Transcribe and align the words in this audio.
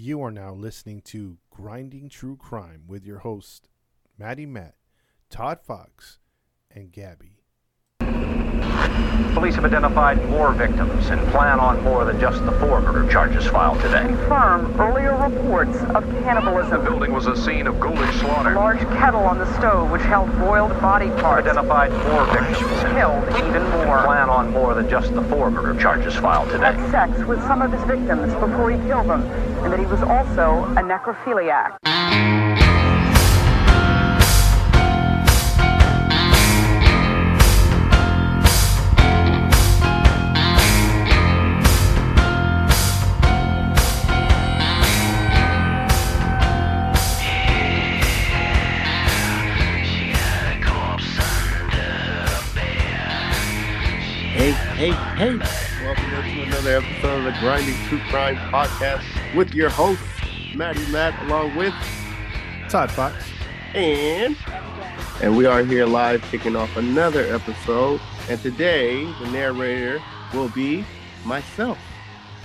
You 0.00 0.22
are 0.22 0.30
now 0.30 0.54
listening 0.54 1.00
to 1.06 1.38
Grinding 1.50 2.08
True 2.08 2.36
Crime 2.36 2.82
with 2.86 3.04
your 3.04 3.18
host, 3.18 3.68
Matty 4.16 4.46
Matt, 4.46 4.76
Todd 5.28 5.58
Fox, 5.60 6.20
and 6.70 6.92
Gabby. 6.92 7.42
Police 9.34 9.56
have 9.56 9.64
identified 9.64 10.24
more 10.30 10.52
victims 10.52 11.08
and 11.08 11.20
plan 11.30 11.58
on 11.58 11.82
more 11.82 12.04
than 12.04 12.20
just 12.20 12.44
the 12.46 12.52
four 12.52 12.80
murder 12.80 13.10
charges 13.10 13.46
filed 13.46 13.80
today. 13.80 14.04
confirm 14.06 14.80
earlier 14.80 15.16
reports 15.16 15.76
of 15.76 16.04
cannibalism. 16.04 16.14
The 16.14 16.22
cannibalism. 16.22 16.84
building 16.84 17.12
was 17.12 17.26
a 17.26 17.36
scene 17.36 17.66
of 17.66 17.80
ghoulish 17.80 18.14
A 18.16 18.18
slaughter. 18.18 18.54
large 18.54 18.78
kettle 18.78 19.22
on 19.22 19.38
the 19.38 19.52
stove 19.58 19.90
which 19.90 20.02
held 20.02 20.30
boiled 20.38 20.80
body 20.80 21.10
parts. 21.20 21.48
Identified 21.48 21.90
more 21.90 22.24
victims 22.26 22.58
and 22.84 22.96
Killed 22.96 23.48
even 23.48 23.62
more. 23.70 24.04
plan 24.04 24.28
on 24.30 24.50
more 24.52 24.74
than 24.74 24.88
just 24.88 25.12
the 25.14 25.22
four 25.24 25.50
murder 25.50 25.78
charges 25.80 26.14
filed 26.14 26.48
today. 26.50 26.72
Had 26.72 26.90
sex 26.90 27.24
with 27.26 27.40
some 27.42 27.62
of 27.62 27.72
his 27.72 27.82
victims 27.82 28.32
before 28.34 28.70
he 28.70 28.78
killed 28.86 29.08
them, 29.08 29.22
and 29.68 29.74
that 29.74 29.80
he 29.80 29.86
was 29.86 30.02
also 30.02 30.64
a 30.64 30.82
necrophiliac. 30.82 31.76
Hey, 54.32 54.52
hey, 54.52 54.92
hey. 55.16 55.38
Welcome 55.84 56.10
to 56.10 56.42
another 56.42 56.76
episode 56.78 57.18
of 57.18 57.24
the 57.24 57.40
Grinding 57.40 57.74
True 57.88 58.00
Crime 58.08 58.36
Podcast 58.50 59.17
with 59.34 59.54
your 59.54 59.68
host, 59.68 60.00
Matty 60.54 60.84
Matt, 60.90 61.20
along 61.24 61.56
with 61.56 61.74
Todd 62.68 62.90
Fox. 62.90 63.14
and 63.74 64.36
and 65.20 65.36
we 65.36 65.46
are 65.46 65.64
here 65.64 65.84
live 65.84 66.22
kicking 66.30 66.54
off 66.54 66.76
another 66.76 67.24
episode. 67.34 68.00
And 68.28 68.40
today 68.40 69.04
the 69.04 69.30
narrator 69.30 70.00
will 70.32 70.48
be 70.50 70.84
myself. 71.24 71.78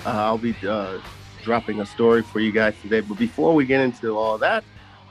Uh, 0.06 0.10
I'll 0.10 0.38
be 0.38 0.56
uh, 0.68 1.00
dropping 1.44 1.82
a 1.82 1.86
story 1.86 2.24
for 2.24 2.40
you 2.40 2.52
guys 2.52 2.74
today. 2.82 3.02
But 3.02 3.20
before 3.20 3.54
we 3.54 3.66
get 3.66 3.82
into 3.82 4.18
all 4.18 4.38
that, 4.40 4.64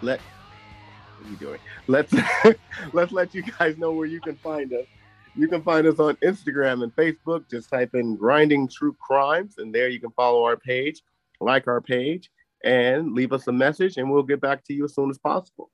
let 0.03 0.21
what 0.21 1.29
are 1.29 1.31
you 1.31 1.37
doing? 1.37 1.61
Let's 1.87 2.13
let's 2.93 3.13
let 3.13 3.33
you 3.35 3.43
guys 3.43 3.79
know 3.79 3.93
where 3.93 4.07
you 4.07 4.21
can 4.21 4.37
find 4.37 4.73
us. 4.73 4.87
You 5.35 5.49
can 5.49 5.63
find 5.63 5.87
us 5.87 5.99
on 5.99 6.17
Instagram 6.17 6.83
and 6.83 6.95
Facebook. 6.95 7.49
Just 7.49 7.71
type 7.71 7.95
in 7.95 8.17
Grinding 8.17 8.69
True 8.69 8.95
Crimes, 9.01 9.55
and 9.59 9.75
there 9.75 9.89
you 9.89 10.01
can 10.01 10.11
follow 10.11 10.45
our 10.45 10.57
page, 10.57 11.03
like 11.43 11.69
our 11.69 11.81
page, 11.81 12.31
and 12.65 13.13
leave 13.13 13.33
us 13.33 13.47
a 13.49 13.53
message, 13.53 13.97
and 13.97 14.11
we'll 14.11 14.23
get 14.23 14.41
back 14.41 14.65
to 14.65 14.75
you 14.75 14.85
as 14.85 14.95
soon 14.95 15.11
as 15.11 15.19
possible. 15.19 15.71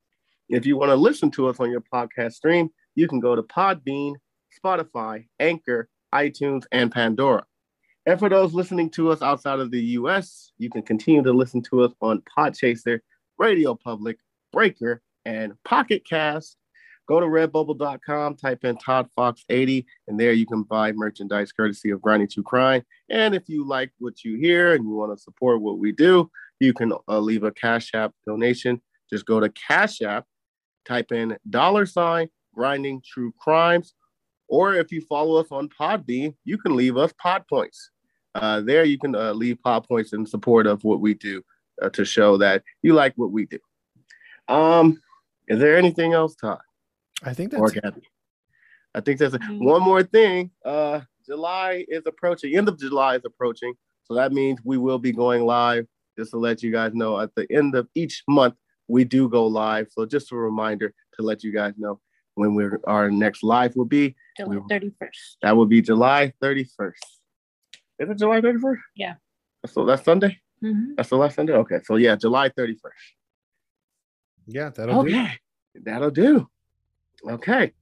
If 0.49 0.65
you 0.65 0.77
want 0.77 0.91
to 0.91 0.97
listen 0.97 1.31
to 1.33 1.49
us 1.49 1.61
on 1.61 1.71
your 1.71 1.83
podcast 1.93 2.33
stream, 2.33 2.71
you 2.95 3.07
can 3.07 3.21
go 3.21 3.37
to 3.37 3.43
Podbean, 3.43 4.15
Spotify, 4.65 5.27
Anchor, 5.39 5.89
iTunes, 6.15 6.65
and 6.73 6.91
Pandora. 6.91 7.45
And 8.07 8.19
for 8.19 8.31
those 8.31 8.55
listening 8.55 8.89
to 8.93 9.11
us 9.11 9.21
outside 9.21 9.61
of 9.61 9.71
the 9.71 9.83
US, 9.83 10.53
you 10.57 10.71
can 10.71 10.83
continue 10.83 11.23
to 11.23 11.33
listen 11.33 11.63
to 11.65 11.83
us 11.83 11.93
on 12.01 12.23
Podchaser, 12.37 13.01
Radio 13.37 13.75
Public, 13.75 14.17
Breaker, 14.51 15.03
and 15.27 15.53
Pocket 15.65 16.07
Cast. 16.09 16.57
Go 17.09 17.21
to 17.21 17.27
redbubble.com, 17.27 18.37
type 18.37 18.65
in 18.65 18.77
Todd 18.77 19.09
Fox 19.17 19.43
80, 19.49 19.87
and 20.09 20.21
there 20.21 20.33
you 20.33 20.45
can 20.45 20.63
buy 20.63 20.93
merchandise 20.93 21.53
courtesy 21.53 21.91
of 21.91 22.03
Grinding 22.03 22.29
True 22.29 22.43
Crime. 22.43 22.83
And 23.09 23.35
if 23.35 23.49
you 23.49 23.67
like 23.67 23.93
what 23.99 24.25
you 24.25 24.37
hear 24.37 24.75
and 24.75 24.85
you 24.85 24.91
want 24.91 25.17
to 25.17 25.23
support 25.23 25.63
what 25.63 25.79
we 25.79 25.91
do, 25.93 26.31
you 26.61 26.75
can 26.75 26.93
uh, 27.09 27.19
leave 27.19 27.45
a 27.45 27.53
Cash 27.53 27.95
App 27.95 28.13
donation. 28.27 28.83
Just 29.09 29.25
go 29.25 29.41
to 29.41 29.49
Cash 29.49 30.03
App, 30.03 30.27
type 30.85 31.11
in 31.11 31.39
dollar 31.49 31.87
sign 31.87 32.29
grinding 32.55 33.01
true 33.07 33.33
crimes. 33.39 33.95
Or 34.49 34.75
if 34.75 34.93
you 34.93 35.01
follow 35.03 35.41
us 35.41 35.49
on 35.51 35.69
Podbean, 35.69 36.35
you 36.45 36.59
can 36.59 36.77
leave 36.77 36.99
us 36.99 37.15
pod 37.19 37.45
points. 37.49 37.91
Uh, 38.35 38.61
there 38.61 38.85
you 38.85 38.99
can 38.99 39.15
uh, 39.15 39.33
leave 39.33 39.63
pod 39.63 39.87
points 39.89 40.13
in 40.13 40.27
support 40.27 40.67
of 40.67 40.85
what 40.85 41.01
we 41.01 41.15
do 41.15 41.43
uh, 41.81 41.89
to 41.91 42.05
show 42.05 42.37
that 42.39 42.63
you 42.83 42.93
like 42.93 43.15
what 43.17 43.31
we 43.31 43.47
do. 43.47 43.59
Um, 44.49 45.01
is 45.47 45.59
there 45.59 45.77
anything 45.77 46.13
else, 46.13 46.35
Todd? 46.35 46.61
I 47.25 47.35
think 47.35 47.51
that's 47.51 47.63
Gabby. 47.73 48.03
I 48.95 49.01
think 49.01 49.19
there's 49.19 49.35
a, 49.35 49.39
one 49.59 49.83
more 49.83 50.03
thing. 50.03 50.51
Uh, 50.65 51.01
July 51.27 51.85
is 51.89 52.03
approaching. 52.07 52.57
End 52.57 52.69
of 52.69 52.79
July 52.79 53.17
is 53.17 53.23
approaching, 53.25 53.75
so 54.05 54.15
that 54.15 54.33
means 54.33 54.61
we 54.65 54.79
will 54.79 54.99
be 54.99 55.13
going 55.13 55.45
live. 55.45 55.87
Just 56.19 56.31
to 56.33 56.37
let 56.39 56.63
you 56.63 56.73
guys 56.73 56.95
know, 56.95 57.21
at 57.21 57.31
the 57.37 57.47
end 57.53 57.75
of 57.77 57.87
each 57.95 58.25
month 58.29 58.55
we 58.89 59.05
do 59.05 59.29
go 59.29 59.47
live. 59.47 59.87
So 59.91 60.05
just 60.07 60.33
a 60.33 60.37
reminder 60.37 60.93
to 61.15 61.23
let 61.23 61.45
you 61.45 61.53
guys 61.53 61.75
know 61.77 62.01
when 62.35 62.55
we're 62.55 62.81
our 62.87 63.11
next 63.11 63.43
live 63.43 63.77
will 63.77 63.85
be. 63.85 64.17
July 64.37 64.55
31st. 64.71 65.37
That 65.43 65.57
will 65.57 65.67
be 65.67 65.83
July 65.83 66.33
31st. 66.43 66.93
Is 68.01 68.11
it 68.11 68.19
July 68.19 68.41
31st? 68.41 68.77
Yeah. 68.97 69.15
So 69.67 69.85
that's 69.85 70.05
Sunday. 70.05 70.39
Mhm. 70.65 70.97
That's 70.97 71.09
the 71.11 71.17
last 71.17 71.37
Sunday. 71.37 71.53
Okay, 71.53 71.79
so 71.85 71.97
yeah, 71.97 72.17
July 72.17 72.49
31st. 72.49 72.79
yeah, 74.47 74.71
that'll 74.71 75.03
do. 75.05 75.11
Okay, 75.11 75.39
that'll 75.75 76.11
do. 76.11 76.49
Okay. 77.27 77.73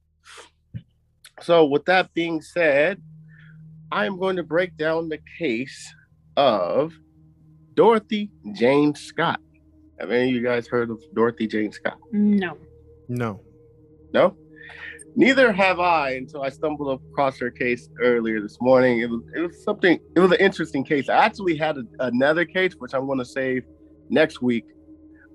So, 1.41 1.65
with 1.65 1.85
that 1.85 2.13
being 2.13 2.41
said, 2.41 3.01
I 3.91 4.05
am 4.05 4.19
going 4.19 4.35
to 4.37 4.43
break 4.43 4.75
down 4.75 5.09
the 5.09 5.19
case 5.37 5.93
of 6.35 6.93
Dorothy 7.75 8.31
Jane 8.53 8.95
Scott. 8.95 9.39
Have 9.99 10.11
any 10.11 10.29
of 10.29 10.35
you 10.35 10.43
guys 10.43 10.67
heard 10.67 10.89
of 10.89 11.01
Dorothy 11.13 11.47
Jane 11.47 11.71
Scott? 11.71 11.97
No. 12.11 12.57
No. 13.07 13.41
No? 14.13 14.35
Neither 15.15 15.51
have 15.51 15.79
I 15.79 16.11
until 16.11 16.43
I 16.43 16.49
stumbled 16.49 17.01
across 17.01 17.39
her 17.39 17.49
case 17.49 17.89
earlier 17.99 18.39
this 18.39 18.57
morning. 18.61 18.99
It 18.99 19.09
was, 19.09 19.21
it 19.35 19.39
was 19.39 19.63
something, 19.63 19.99
it 20.15 20.19
was 20.19 20.31
an 20.31 20.37
interesting 20.39 20.83
case. 20.83 21.09
I 21.09 21.17
actually 21.17 21.57
had 21.57 21.77
a, 21.77 21.83
another 21.99 22.45
case, 22.45 22.73
which 22.77 22.93
I'm 22.93 23.07
going 23.07 23.17
to 23.17 23.25
save 23.25 23.63
next 24.09 24.41
week. 24.41 24.65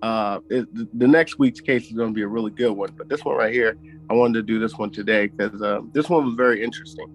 Uh, 0.02 0.40
it, 0.50 0.74
the, 0.74 0.88
the 0.94 1.06
next 1.06 1.38
week's 1.38 1.60
case 1.60 1.86
is 1.86 1.92
going 1.92 2.08
to 2.08 2.14
be 2.14 2.22
a 2.22 2.28
really 2.28 2.50
good 2.50 2.72
one, 2.72 2.90
but 2.96 3.08
this 3.08 3.24
one 3.24 3.36
right 3.36 3.52
here, 3.52 3.76
I 4.10 4.14
wanted 4.14 4.34
to 4.34 4.42
do 4.42 4.58
this 4.58 4.76
one 4.76 4.90
today 4.90 5.28
because 5.28 5.62
uh, 5.62 5.80
this 5.92 6.10
one 6.10 6.26
was 6.26 6.34
very 6.34 6.62
interesting. 6.62 7.06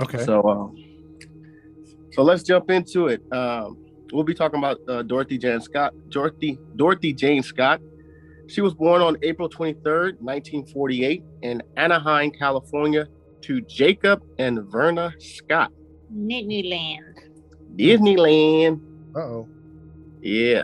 Okay. 0.00 0.24
So, 0.24 0.42
um, 0.44 0.76
so 2.12 2.22
let's 2.22 2.44
jump 2.44 2.70
into 2.70 3.08
it. 3.08 3.20
Um, 3.32 3.76
we'll 4.12 4.24
be 4.24 4.34
talking 4.34 4.58
about 4.58 4.78
uh, 4.88 5.02
Dorothy 5.02 5.38
Jane 5.38 5.60
Scott. 5.60 5.92
Dorothy 6.08 6.58
Dorothy 6.76 7.12
Jane 7.12 7.42
Scott. 7.42 7.80
She 8.46 8.60
was 8.60 8.74
born 8.74 9.00
on 9.02 9.16
April 9.22 9.48
23rd, 9.48 10.20
1948, 10.20 11.22
in 11.42 11.62
Anaheim, 11.76 12.32
California, 12.32 13.06
to 13.42 13.60
Jacob 13.62 14.24
and 14.38 14.64
Verna 14.70 15.12
Scott. 15.18 15.72
Disneyland. 16.12 17.14
Disneyland. 17.76 18.80
Uh 19.14 19.18
oh. 19.18 19.48
Yeah. 20.20 20.62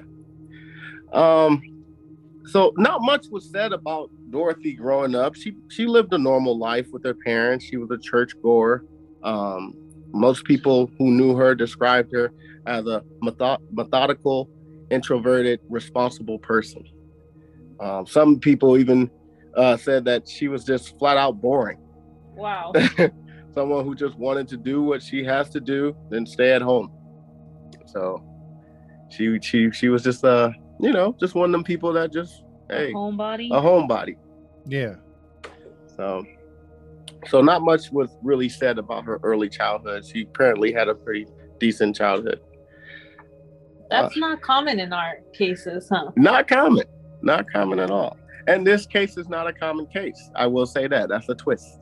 Um. 1.17 1.63
So 2.47 2.73
not 2.77 3.03
much 3.03 3.27
was 3.31 3.51
said 3.51 3.73
about 3.73 4.09
Dorothy 4.31 4.75
growing 4.75 5.15
up. 5.15 5.35
She 5.35 5.55
she 5.69 5.87
lived 5.87 6.13
a 6.13 6.19
normal 6.19 6.57
life 6.57 6.87
with 6.93 7.05
her 7.05 7.15
parents. 7.15 7.65
She 7.65 7.77
was 7.77 7.91
a 7.91 7.99
church 7.99 8.33
goer. 8.43 8.85
Um, 9.25 9.75
most 10.13 10.45
people 10.45 10.91
who 10.99 11.11
knew 11.11 11.35
her 11.35 11.55
described 11.55 12.13
her 12.13 12.33
as 12.67 12.87
a 12.87 13.03
metho- 13.23 13.59
methodical, 13.73 14.49
introverted, 14.91 15.61
responsible 15.69 16.39
person. 16.39 16.85
Um, 17.81 18.07
some 18.07 18.39
people 18.39 18.79
even 18.79 19.11
uh, 19.57 19.77
said 19.77 20.05
that 20.05 20.29
she 20.29 20.49
was 20.49 20.65
just 20.65 20.99
flat 20.99 21.17
out 21.17 21.41
boring. 21.41 21.79
Wow. 22.35 22.73
Someone 23.55 23.85
who 23.85 23.95
just 23.95 24.17
wanted 24.19 24.49
to 24.49 24.57
do 24.57 24.83
what 24.83 25.03
she 25.03 25.25
has 25.25 25.51
to 25.51 25.61
do, 25.61 25.97
then 26.11 26.27
stay 26.27 26.53
at 26.53 26.63
home. 26.63 26.91
So 27.87 28.23
she 29.11 29.39
she 29.41 29.71
she 29.71 29.89
was 29.89 30.03
just 30.03 30.25
uh 30.25 30.51
you 30.81 30.93
know 30.93 31.15
just 31.19 31.35
one 31.35 31.47
of 31.47 31.53
them 31.53 31.65
people 31.65 31.93
that 31.93 32.13
just 32.13 32.43
hey 32.69 32.93
Homebody. 32.93 33.49
a 33.51 33.61
homebody. 33.61 34.17
Yeah. 34.67 34.97
So 35.97 36.25
so 37.29 37.41
not 37.41 37.63
much 37.63 37.91
was 37.91 38.11
really 38.23 38.49
said 38.49 38.79
about 38.79 39.05
her 39.05 39.19
early 39.23 39.49
childhood. 39.49 40.05
She 40.05 40.23
apparently 40.23 40.73
had 40.73 40.89
a 40.89 40.95
pretty 40.95 41.27
decent 41.59 41.97
childhood. 41.97 42.41
That's 43.91 44.17
not 44.17 44.41
common 44.43 44.81
in 44.81 44.93
our 44.93 45.19
cases, 45.33 45.89
huh? 45.89 46.11
Not 46.17 46.49
common, 46.49 46.85
not 47.23 47.51
common 47.51 47.79
at 47.79 47.91
all. 47.91 48.17
And 48.49 48.67
this 48.67 48.87
case 48.87 49.17
is 49.17 49.29
not 49.29 49.47
a 49.47 49.53
common 49.53 49.87
case. 49.87 50.31
I 50.35 50.47
will 50.47 50.67
say 50.67 50.87
that. 50.87 51.09
That's 51.09 51.29
a 51.29 51.35
twist. 51.35 51.81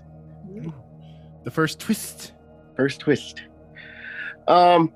The 1.45 1.51
first 1.51 1.79
twist. 1.79 2.33
First 2.77 3.01
twist. 3.01 3.43
Um, 4.49 4.93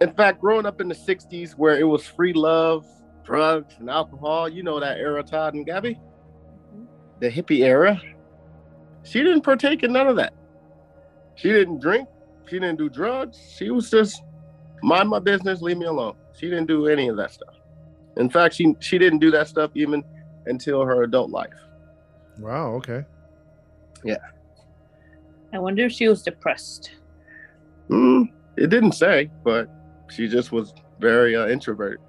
in 0.00 0.12
fact, 0.12 0.40
growing 0.40 0.66
up 0.66 0.80
in 0.80 0.88
the 0.88 0.94
'60s, 0.94 1.52
where 1.52 1.78
it 1.78 1.84
was 1.84 2.06
free 2.06 2.32
love, 2.32 2.86
drugs, 3.30 3.76
and 3.78 3.88
alcohol, 3.88 4.48
you 4.48 4.64
know 4.64 4.80
that 4.80 4.98
era, 4.98 5.22
Todd 5.22 5.54
and 5.54 5.64
Gabby, 5.64 6.00
the 7.20 7.30
hippie 7.30 7.64
era. 7.64 8.00
She 9.04 9.22
didn't 9.22 9.42
partake 9.42 9.84
in 9.84 9.92
none 9.92 10.08
of 10.08 10.16
that. 10.16 10.34
She 11.36 11.48
didn't 11.50 11.80
drink. 11.80 12.08
She 12.48 12.58
didn't 12.58 12.78
do 12.78 12.88
drugs. 12.88 13.38
She 13.56 13.70
was 13.70 13.88
just 13.88 14.24
mind 14.82 15.08
my 15.08 15.20
business, 15.20 15.62
leave 15.62 15.78
me 15.78 15.86
alone. 15.86 16.16
She 16.36 16.48
didn't 16.48 16.66
do 16.66 16.88
any 16.88 17.06
of 17.06 17.16
that 17.18 17.30
stuff. 17.30 17.54
In 18.16 18.28
fact, 18.28 18.56
she 18.56 18.74
she 18.80 18.98
didn't 18.98 19.20
do 19.20 19.30
that 19.30 19.46
stuff 19.46 19.70
even 19.74 20.02
until 20.46 20.84
her 20.84 21.04
adult 21.04 21.30
life. 21.30 21.60
Wow. 22.40 22.74
Okay. 22.74 23.04
Yeah. 24.02 24.16
I 25.52 25.60
wonder 25.60 25.84
if 25.84 25.92
she 25.92 26.08
was 26.08 26.22
depressed. 26.22 26.90
Mm, 27.90 28.32
it 28.56 28.70
didn't 28.70 28.92
say, 28.92 29.30
but 29.44 29.68
she 30.10 30.26
just 30.26 30.50
was 30.50 30.74
very 30.98 31.36
uh, 31.36 31.46
introverted. 31.46 32.00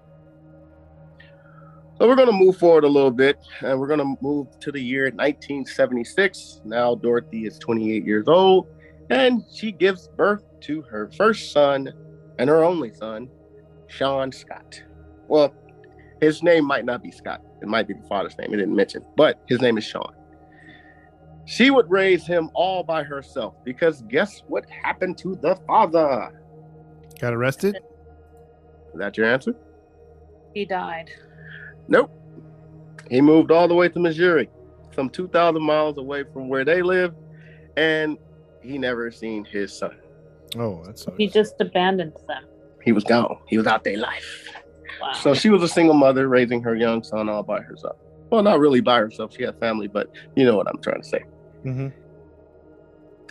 So 2.02 2.08
we're 2.08 2.16
going 2.16 2.30
to 2.30 2.34
move 2.34 2.58
forward 2.58 2.84
a 2.84 2.88
little 2.88 3.12
bit, 3.12 3.38
and 3.60 3.80
we're 3.80 3.86
going 3.86 4.00
to 4.00 4.18
move 4.22 4.48
to 4.62 4.72
the 4.72 4.82
year 4.82 5.04
1976. 5.04 6.62
Now 6.66 6.96
Dorothy 6.96 7.46
is 7.46 7.60
28 7.60 8.04
years 8.04 8.28
old, 8.28 8.66
and 9.12 9.44
she 9.54 9.72
gives 9.72 10.08
birth 10.08 10.42
to 10.62 10.82
her 10.82 11.12
first 11.16 11.52
son 11.52 11.94
and 12.40 12.50
her 12.50 12.64
only 12.64 12.92
son, 12.92 13.30
Sean 13.86 14.32
Scott. 14.32 14.82
Well, 15.28 15.54
his 16.20 16.42
name 16.42 16.66
might 16.66 16.86
not 16.86 17.04
be 17.04 17.12
Scott. 17.12 17.44
It 17.62 17.68
might 17.68 17.88
be 17.88 17.94
the 17.94 18.08
father's 18.08 18.36
name. 18.36 18.52
It 18.52 18.58
didn't 18.58 18.76
mention, 18.76 19.06
but 19.16 19.40
his 19.48 19.62
name 19.62 19.78
is 19.78 19.84
Sean. 19.84 20.16
She 21.46 21.70
would 21.70 21.92
raise 21.92 22.26
him 22.26 22.50
all 22.56 22.82
by 22.82 23.04
herself 23.04 23.54
because 23.64 24.02
guess 24.08 24.42
what 24.48 24.68
happened 24.72 25.20
to 25.20 25.36
the 25.36 25.56
father? 25.68 26.32
Got 27.20 27.36
arrested? 27.36 27.76
Is 28.92 28.98
that 28.98 29.18
your 29.18 29.28
answer? 29.28 29.54
He 30.56 30.66
died. 30.66 31.12
Nope. 31.92 32.10
He 33.10 33.20
moved 33.20 33.52
all 33.52 33.68
the 33.68 33.76
way 33.76 33.90
to 33.90 34.00
Missouri, 34.00 34.50
some 34.96 35.10
2,000 35.10 35.62
miles 35.62 35.98
away 35.98 36.24
from 36.24 36.48
where 36.48 36.64
they 36.64 36.82
live, 36.82 37.14
and 37.76 38.18
he 38.64 38.78
never 38.78 39.12
seen 39.12 39.44
his 39.44 39.78
son. 39.78 39.98
Oh, 40.58 40.82
that's 40.86 41.06
He 41.18 41.28
just 41.28 41.60
abandoned 41.60 42.14
them. 42.30 42.46
He 42.82 42.94
was 42.94 43.04
gone. 43.04 43.38
He 43.48 43.58
was 43.58 43.68
out 43.68 43.84
their 43.84 43.98
life. 43.98 44.48
Wow. 45.02 45.12
So 45.14 45.34
she 45.34 45.50
was 45.50 45.64
a 45.64 45.68
single 45.68 45.94
mother 45.94 46.30
raising 46.30 46.64
her 46.64 46.76
young 46.76 47.04
son 47.04 47.28
all 47.28 47.44
by 47.44 47.60
herself. 47.60 47.98
Well, 48.30 48.42
not 48.42 48.60
really 48.60 48.80
by 48.80 49.00
herself. 49.00 49.36
She 49.36 49.44
had 49.44 49.60
family, 49.60 49.88
but 49.88 50.10
you 50.38 50.46
know 50.46 50.56
what 50.56 50.68
I'm 50.70 50.82
trying 50.82 51.02
to 51.02 51.08
say. 51.08 51.24
Mm-hmm. 51.66 51.88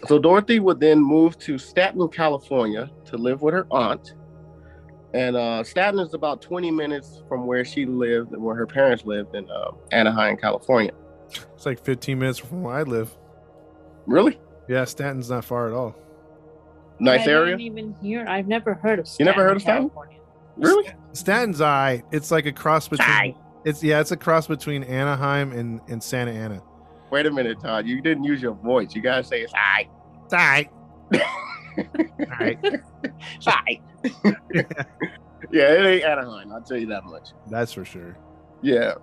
So 0.06 0.18
Dorothy 0.18 0.60
would 0.60 0.80
then 0.80 1.00
move 1.00 1.38
to 1.38 1.56
Stanton, 1.56 2.06
California 2.08 2.90
to 3.06 3.16
live 3.16 3.40
with 3.40 3.54
her 3.54 3.66
aunt. 3.70 4.14
And 5.12 5.36
uh, 5.36 5.64
Stanton 5.64 6.04
is 6.04 6.14
about 6.14 6.40
20 6.40 6.70
minutes 6.70 7.22
from 7.28 7.46
where 7.46 7.64
she 7.64 7.84
lived 7.84 8.32
and 8.32 8.42
where 8.42 8.54
her 8.54 8.66
parents 8.66 9.04
lived 9.04 9.34
in 9.34 9.50
uh, 9.50 9.72
Anaheim, 9.90 10.36
California. 10.36 10.92
It's 11.54 11.66
like 11.66 11.84
15 11.84 12.18
minutes 12.18 12.38
from 12.38 12.62
where 12.62 12.74
I 12.76 12.82
live. 12.82 13.16
Really? 14.06 14.38
Yeah, 14.68 14.84
Stanton's 14.84 15.30
not 15.30 15.44
far 15.44 15.66
at 15.66 15.72
all. 15.72 15.96
Nice 17.00 17.26
I 17.26 17.30
area? 17.32 17.56
didn't 17.56 17.60
even 17.66 17.94
hear. 18.00 18.26
I've 18.26 18.46
never 18.46 18.74
heard 18.74 18.98
of. 18.98 19.08
You 19.18 19.24
never 19.24 19.34
Stanton, 19.34 19.46
heard 19.48 19.56
of 19.56 19.62
Stanton? 19.62 19.90
California. 19.90 20.20
Really? 20.56 20.90
Stanton's 21.12 21.60
eye. 21.60 22.02
It's 22.12 22.30
like 22.30 22.46
a 22.46 22.52
cross 22.52 22.88
between. 22.88 23.08
Aye. 23.08 23.34
It's 23.64 23.82
yeah, 23.82 24.00
it's 24.00 24.10
a 24.10 24.16
cross 24.16 24.46
between 24.46 24.84
Anaheim 24.84 25.52
and, 25.52 25.80
and 25.88 26.02
Santa 26.02 26.30
Ana. 26.30 26.62
Wait 27.10 27.26
a 27.26 27.30
minute, 27.30 27.60
Todd. 27.60 27.86
You 27.86 28.00
didn't 28.00 28.24
use 28.24 28.40
your 28.40 28.54
voice. 28.54 28.94
You 28.94 29.02
gotta 29.02 29.24
say 29.24 29.40
it's 29.40 29.52
I. 29.54 29.88
Alright. 30.32 30.70
Alright. 32.30 32.58
It's 33.36 33.46
I. 33.48 33.80
yeah, 35.50 35.72
it 35.72 35.86
ain't 35.86 36.04
Anaheim. 36.04 36.52
I'll 36.52 36.60
tell 36.62 36.76
you 36.76 36.86
that 36.88 37.04
much. 37.04 37.30
That's 37.48 37.72
for 37.72 37.84
sure. 37.84 38.16
Yeah. 38.62 38.94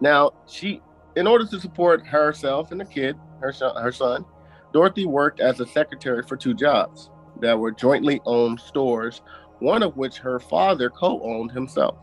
Now 0.00 0.32
she, 0.48 0.80
in 1.16 1.26
order 1.26 1.46
to 1.46 1.60
support 1.60 2.04
herself 2.06 2.72
and 2.72 2.80
the 2.80 2.84
kid, 2.84 3.16
her 3.40 3.52
son, 3.52 3.80
her 3.80 3.92
son, 3.92 4.24
Dorothy 4.72 5.06
worked 5.06 5.40
as 5.40 5.60
a 5.60 5.66
secretary 5.66 6.22
for 6.22 6.36
two 6.36 6.54
jobs 6.54 7.10
that 7.40 7.58
were 7.58 7.70
jointly 7.70 8.20
owned 8.26 8.58
stores. 8.60 9.22
One 9.60 9.82
of 9.84 9.96
which 9.96 10.16
her 10.18 10.40
father 10.40 10.90
co-owned 10.90 11.52
himself. 11.52 11.96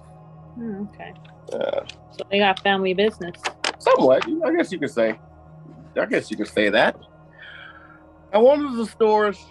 Hmm, 0.56 0.84
okay. 0.94 1.14
Uh, 1.52 1.82
So 2.12 2.24
they 2.32 2.40
got 2.40 2.62
family 2.62 2.94
business. 2.94 3.36
somewhat, 3.80 4.26
I 4.46 4.54
guess 4.56 4.72
you 4.72 4.80
could 4.80 4.92
say. 4.92 5.20
I 6.00 6.06
guess 6.06 6.32
you 6.32 6.38
could 6.38 6.48
say 6.48 6.70
that. 6.70 6.96
And 8.32 8.44
one 8.44 8.66
of 8.66 8.76
the 8.76 8.86
stores, 8.86 9.44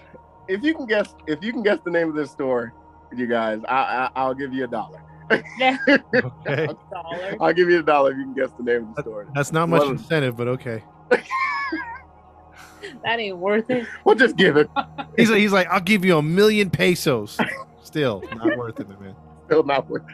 if 0.46 0.62
you 0.62 0.74
can 0.74 0.86
guess, 0.86 1.14
if 1.26 1.42
you 1.42 1.52
can 1.52 1.62
guess 1.62 1.78
the 1.84 1.90
name 1.90 2.08
of 2.08 2.14
this 2.14 2.30
store, 2.30 2.72
you 3.14 3.26
guys, 3.26 3.60
I, 3.68 3.74
I 3.74 4.10
I'll 4.16 4.34
give 4.34 4.52
you 4.52 4.64
a 4.64 4.68
dollar. 4.68 5.02
Okay. 5.30 6.66
Dollar. 6.90 7.36
I'll 7.40 7.52
give 7.52 7.68
you 7.68 7.80
a 7.80 7.82
dollar 7.82 8.12
if 8.12 8.16
you 8.18 8.24
can 8.24 8.34
guess 8.34 8.50
the 8.56 8.62
name 8.64 8.88
of 8.88 8.94
the 8.96 9.02
store. 9.02 9.26
That's 9.34 9.52
not 9.52 9.68
much 9.68 9.80
Well- 9.82 9.90
incentive, 9.90 10.36
but 10.36 10.48
okay. 10.48 10.82
That 13.04 13.18
ain't 13.20 13.36
worth 13.36 13.68
it. 13.70 13.86
We'll 14.04 14.14
just 14.14 14.36
give 14.36 14.56
it. 14.56 14.68
He's 15.16 15.28
like, 15.30 15.40
he's 15.40 15.52
like, 15.52 15.68
I'll 15.68 15.80
give 15.80 16.04
you 16.06 16.16
a 16.16 16.22
million 16.22 16.70
pesos. 16.70 17.38
Still 17.82 18.22
not 18.34 18.56
worth 18.56 18.80
it, 18.80 18.88
man. 18.88 19.14
Still 19.46 19.62
not 19.62 19.88
worth. 19.90 20.04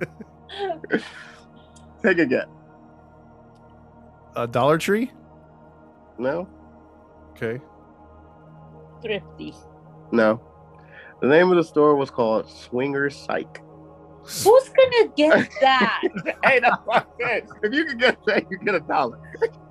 It. 0.00 1.02
Take 2.02 2.18
a 2.18 2.26
guess. 2.26 2.46
A 4.34 4.46
Dollar 4.48 4.78
Tree? 4.78 5.10
No, 6.18 6.48
Okay. 7.36 7.60
Thrifty. 9.02 9.54
no. 10.10 10.40
The 11.20 11.28
name 11.28 11.50
of 11.50 11.56
the 11.56 11.62
store 11.62 11.94
was 11.94 12.10
called 12.10 12.48
Swingers 12.50 13.16
Psych. 13.16 13.60
Who's 14.24 14.68
gonna 14.70 15.08
get 15.16 15.50
that? 15.60 16.02
hey, 16.44 16.58
that's 16.60 16.76
what 16.84 17.06
I 17.22 17.24
said. 17.28 17.48
If 17.62 17.72
you 17.72 17.84
can 17.84 17.96
get 17.98 18.18
that, 18.26 18.50
you 18.50 18.58
get 18.58 18.74
a 18.74 18.80
dollar. 18.80 19.20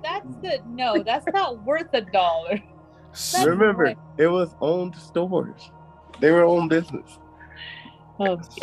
That's 0.02 0.26
the 0.40 0.60
no. 0.66 1.02
That's 1.02 1.26
not 1.32 1.62
worth 1.64 1.88
a 1.92 2.00
dollar. 2.02 2.58
That's 3.10 3.44
Remember, 3.44 3.82
right. 3.84 3.98
it 4.16 4.28
was 4.28 4.54
owned 4.62 4.94
stores. 4.96 5.70
They 6.20 6.30
were 6.30 6.44
owned 6.44 6.70
business. 6.70 7.18
Oh, 8.18 8.38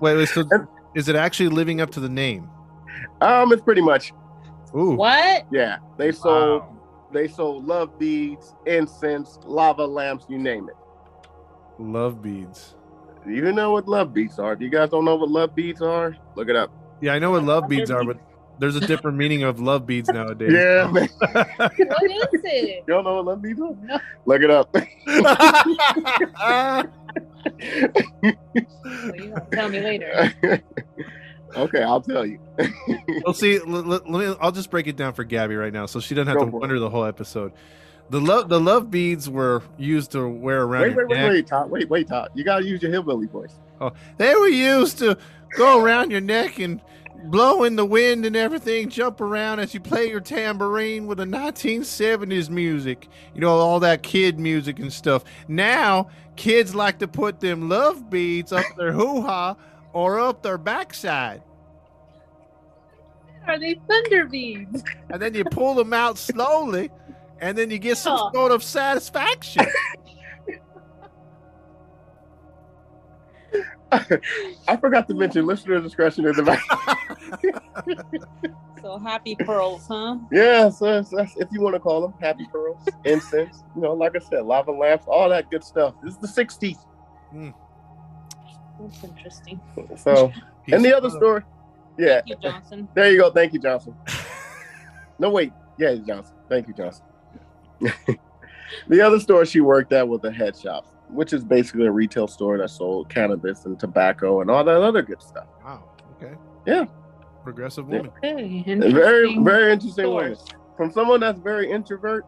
Wait, 0.00 0.16
wait, 0.16 0.28
so 0.28 0.44
is 0.94 1.08
it 1.08 1.16
actually 1.16 1.48
living 1.48 1.80
up 1.80 1.90
to 1.92 2.00
the 2.00 2.08
name? 2.08 2.50
Um, 3.22 3.52
it's 3.52 3.62
pretty 3.62 3.80
much 3.82 4.12
Ooh. 4.76 4.92
what? 4.96 5.46
yeah. 5.50 5.78
They 5.96 6.12
sold 6.12 6.62
Wow. 6.62 6.79
They 7.12 7.28
sold 7.28 7.66
love 7.66 7.98
beads, 7.98 8.54
incense, 8.66 9.38
lava 9.44 9.84
lamps, 9.86 10.26
you 10.28 10.38
name 10.38 10.68
it. 10.68 10.76
Love 11.78 12.22
beads. 12.22 12.76
You 13.26 13.52
know 13.52 13.72
what 13.72 13.86
love 13.88 14.14
beads 14.14 14.38
are. 14.38 14.52
If 14.54 14.60
you 14.60 14.70
guys 14.70 14.90
don't 14.90 15.04
know 15.04 15.16
what 15.16 15.30
love 15.30 15.54
beads 15.54 15.82
are, 15.82 16.16
look 16.36 16.48
it 16.48 16.56
up. 16.56 16.72
Yeah, 17.00 17.12
I 17.12 17.18
know 17.18 17.30
what 17.30 17.44
love 17.44 17.68
beads 17.68 17.90
are, 17.90 18.04
but 18.04 18.18
there's 18.58 18.76
a 18.76 18.80
different 18.80 19.16
meaning 19.16 19.42
of 19.42 19.60
love 19.60 19.86
beads 19.86 20.08
nowadays. 20.10 20.52
Yeah, 20.52 20.90
man. 20.90 21.08
What 21.20 22.10
is 22.10 22.40
it? 22.44 22.84
You 22.86 22.94
don't 22.94 23.04
know 23.04 23.16
what 23.16 23.24
love 23.26 23.42
beads 23.42 23.60
are? 23.60 23.74
No. 23.82 23.98
Look 24.26 24.42
it 24.42 24.50
up. 24.50 24.74
Well, 28.84 29.16
you 29.16 29.30
gonna 29.30 29.46
tell 29.52 29.68
me 29.68 29.80
later. 29.80 30.62
Okay, 31.56 31.82
I'll 31.82 32.00
tell 32.00 32.24
you. 32.26 32.38
well, 33.24 33.34
see, 33.34 33.56
l- 33.56 33.76
l- 33.76 33.82
let 33.84 34.06
me. 34.06 34.34
I'll 34.40 34.52
just 34.52 34.70
break 34.70 34.86
it 34.86 34.96
down 34.96 35.12
for 35.14 35.24
Gabby 35.24 35.56
right 35.56 35.72
now, 35.72 35.86
so 35.86 36.00
she 36.00 36.14
doesn't 36.14 36.28
have 36.28 36.36
Go 36.38 36.44
to 36.46 36.50
for 36.50 36.56
it. 36.58 36.60
wonder 36.60 36.78
the 36.78 36.90
whole 36.90 37.04
episode. 37.04 37.52
The 38.10 38.20
love, 38.20 38.48
the 38.48 38.60
love 38.60 38.90
beads 38.90 39.30
were 39.30 39.62
used 39.78 40.10
to 40.12 40.28
wear 40.28 40.62
around 40.62 40.82
Wait, 40.82 40.96
wait, 40.96 41.08
wait, 41.08 41.28
wait, 41.28 41.46
Todd. 41.46 41.70
Wait, 41.70 41.88
wait, 41.88 42.08
Todd. 42.08 42.30
You 42.34 42.42
gotta 42.42 42.64
use 42.66 42.82
your 42.82 42.90
hillbilly 42.90 43.26
voice. 43.26 43.54
Oh, 43.80 43.92
They 44.18 44.34
were 44.34 44.48
used 44.48 44.98
to 44.98 45.16
go 45.56 45.80
around 45.80 46.10
your 46.10 46.20
neck 46.20 46.58
and 46.58 46.80
blow 47.24 47.62
in 47.64 47.76
the 47.76 47.84
wind 47.84 48.26
and 48.26 48.34
everything, 48.34 48.88
jump 48.88 49.20
around 49.20 49.60
as 49.60 49.74
you 49.74 49.80
play 49.80 50.08
your 50.08 50.20
tambourine 50.20 51.06
with 51.06 51.18
the 51.18 51.24
1970s 51.24 52.48
music. 52.50 53.08
You 53.34 53.40
know, 53.42 53.50
all 53.50 53.78
that 53.80 54.02
kid 54.02 54.38
music 54.40 54.78
and 54.78 54.92
stuff. 54.92 55.22
Now, 55.46 56.08
kids 56.36 56.74
like 56.74 56.98
to 57.00 57.08
put 57.08 57.38
them 57.40 57.68
love 57.68 58.10
beads 58.10 58.52
up 58.52 58.64
their 58.76 58.92
hoo 58.92 59.22
ha 59.22 59.56
or 59.92 60.20
up 60.20 60.42
their 60.42 60.58
backside. 60.58 61.42
Are 63.46 63.58
they 63.58 63.80
thunder 63.88 64.26
beads? 64.26 64.84
And 65.10 65.20
then 65.20 65.34
you 65.34 65.44
pull 65.44 65.74
them 65.74 65.92
out 65.92 66.18
slowly, 66.18 66.90
and 67.40 67.56
then 67.56 67.70
you 67.70 67.78
get 67.78 67.96
some 67.96 68.18
Oh. 68.18 68.30
sort 68.32 68.52
of 68.52 68.62
satisfaction. 68.62 69.66
I 73.92 74.76
forgot 74.80 75.08
to 75.08 75.14
mention 75.14 75.46
listener 75.46 75.80
discretion 75.80 76.24
is 76.26 76.38
advised. 76.38 76.62
So 78.80 78.98
happy 78.98 79.34
pearls, 79.34 79.84
huh? 79.88 80.16
yes, 80.30 80.78
yes, 80.80 81.12
yes, 81.16 81.32
if 81.36 81.48
you 81.50 81.60
want 81.60 81.74
to 81.74 81.80
call 81.80 82.00
them 82.00 82.14
happy 82.20 82.46
pearls, 82.52 82.78
incense, 83.04 83.62
you 83.74 83.82
know, 83.82 83.92
like 83.94 84.14
I 84.16 84.20
said, 84.20 84.44
lava 84.44 84.70
lamps, 84.70 85.04
all 85.08 85.28
that 85.30 85.50
good 85.50 85.64
stuff. 85.64 85.94
This 86.02 86.14
is 86.14 86.20
the 86.20 86.28
60s. 86.44 86.76
That's 88.80 89.04
interesting. 89.04 89.60
So, 89.96 90.32
and 90.72 90.84
the 90.84 90.96
other 90.96 91.10
story, 91.10 91.42
yeah, 91.98 92.20
Thank 92.20 92.28
you, 92.28 92.36
Johnson. 92.36 92.88
there 92.94 93.10
you 93.10 93.18
go. 93.18 93.30
Thank 93.30 93.52
you, 93.52 93.60
Johnson. 93.60 93.94
No, 95.18 95.28
wait, 95.28 95.52
yeah, 95.76 95.96
Johnson. 95.96 96.34
Thank 96.48 96.66
you, 96.66 96.72
Johnson. 96.72 97.04
the 98.88 99.00
other 99.02 99.20
store 99.20 99.44
she 99.44 99.60
worked 99.60 99.92
at 99.92 100.08
was 100.08 100.24
a 100.24 100.32
head 100.32 100.56
shop, 100.56 100.86
which 101.10 101.34
is 101.34 101.44
basically 101.44 101.84
a 101.84 101.90
retail 101.92 102.26
store 102.26 102.56
that 102.56 102.70
sold 102.70 103.10
cannabis 103.10 103.66
and 103.66 103.78
tobacco 103.78 104.40
and 104.40 104.50
all 104.50 104.64
that 104.64 104.80
other 104.80 105.02
good 105.02 105.20
stuff. 105.20 105.46
Wow. 105.62 105.84
Okay. 106.16 106.34
Yeah. 106.66 106.86
Progressive 107.44 107.86
Yeah. 107.90 107.98
woman. 107.98 108.12
Okay, 108.16 108.30
A 108.30 108.90
very, 108.90 109.32
interesting. 109.34 109.44
very 109.44 109.72
interesting 109.72 110.08
woman. 110.08 110.36
From 110.76 110.90
someone 110.90 111.20
that's 111.20 111.38
very 111.38 111.70
introvert, 111.70 112.24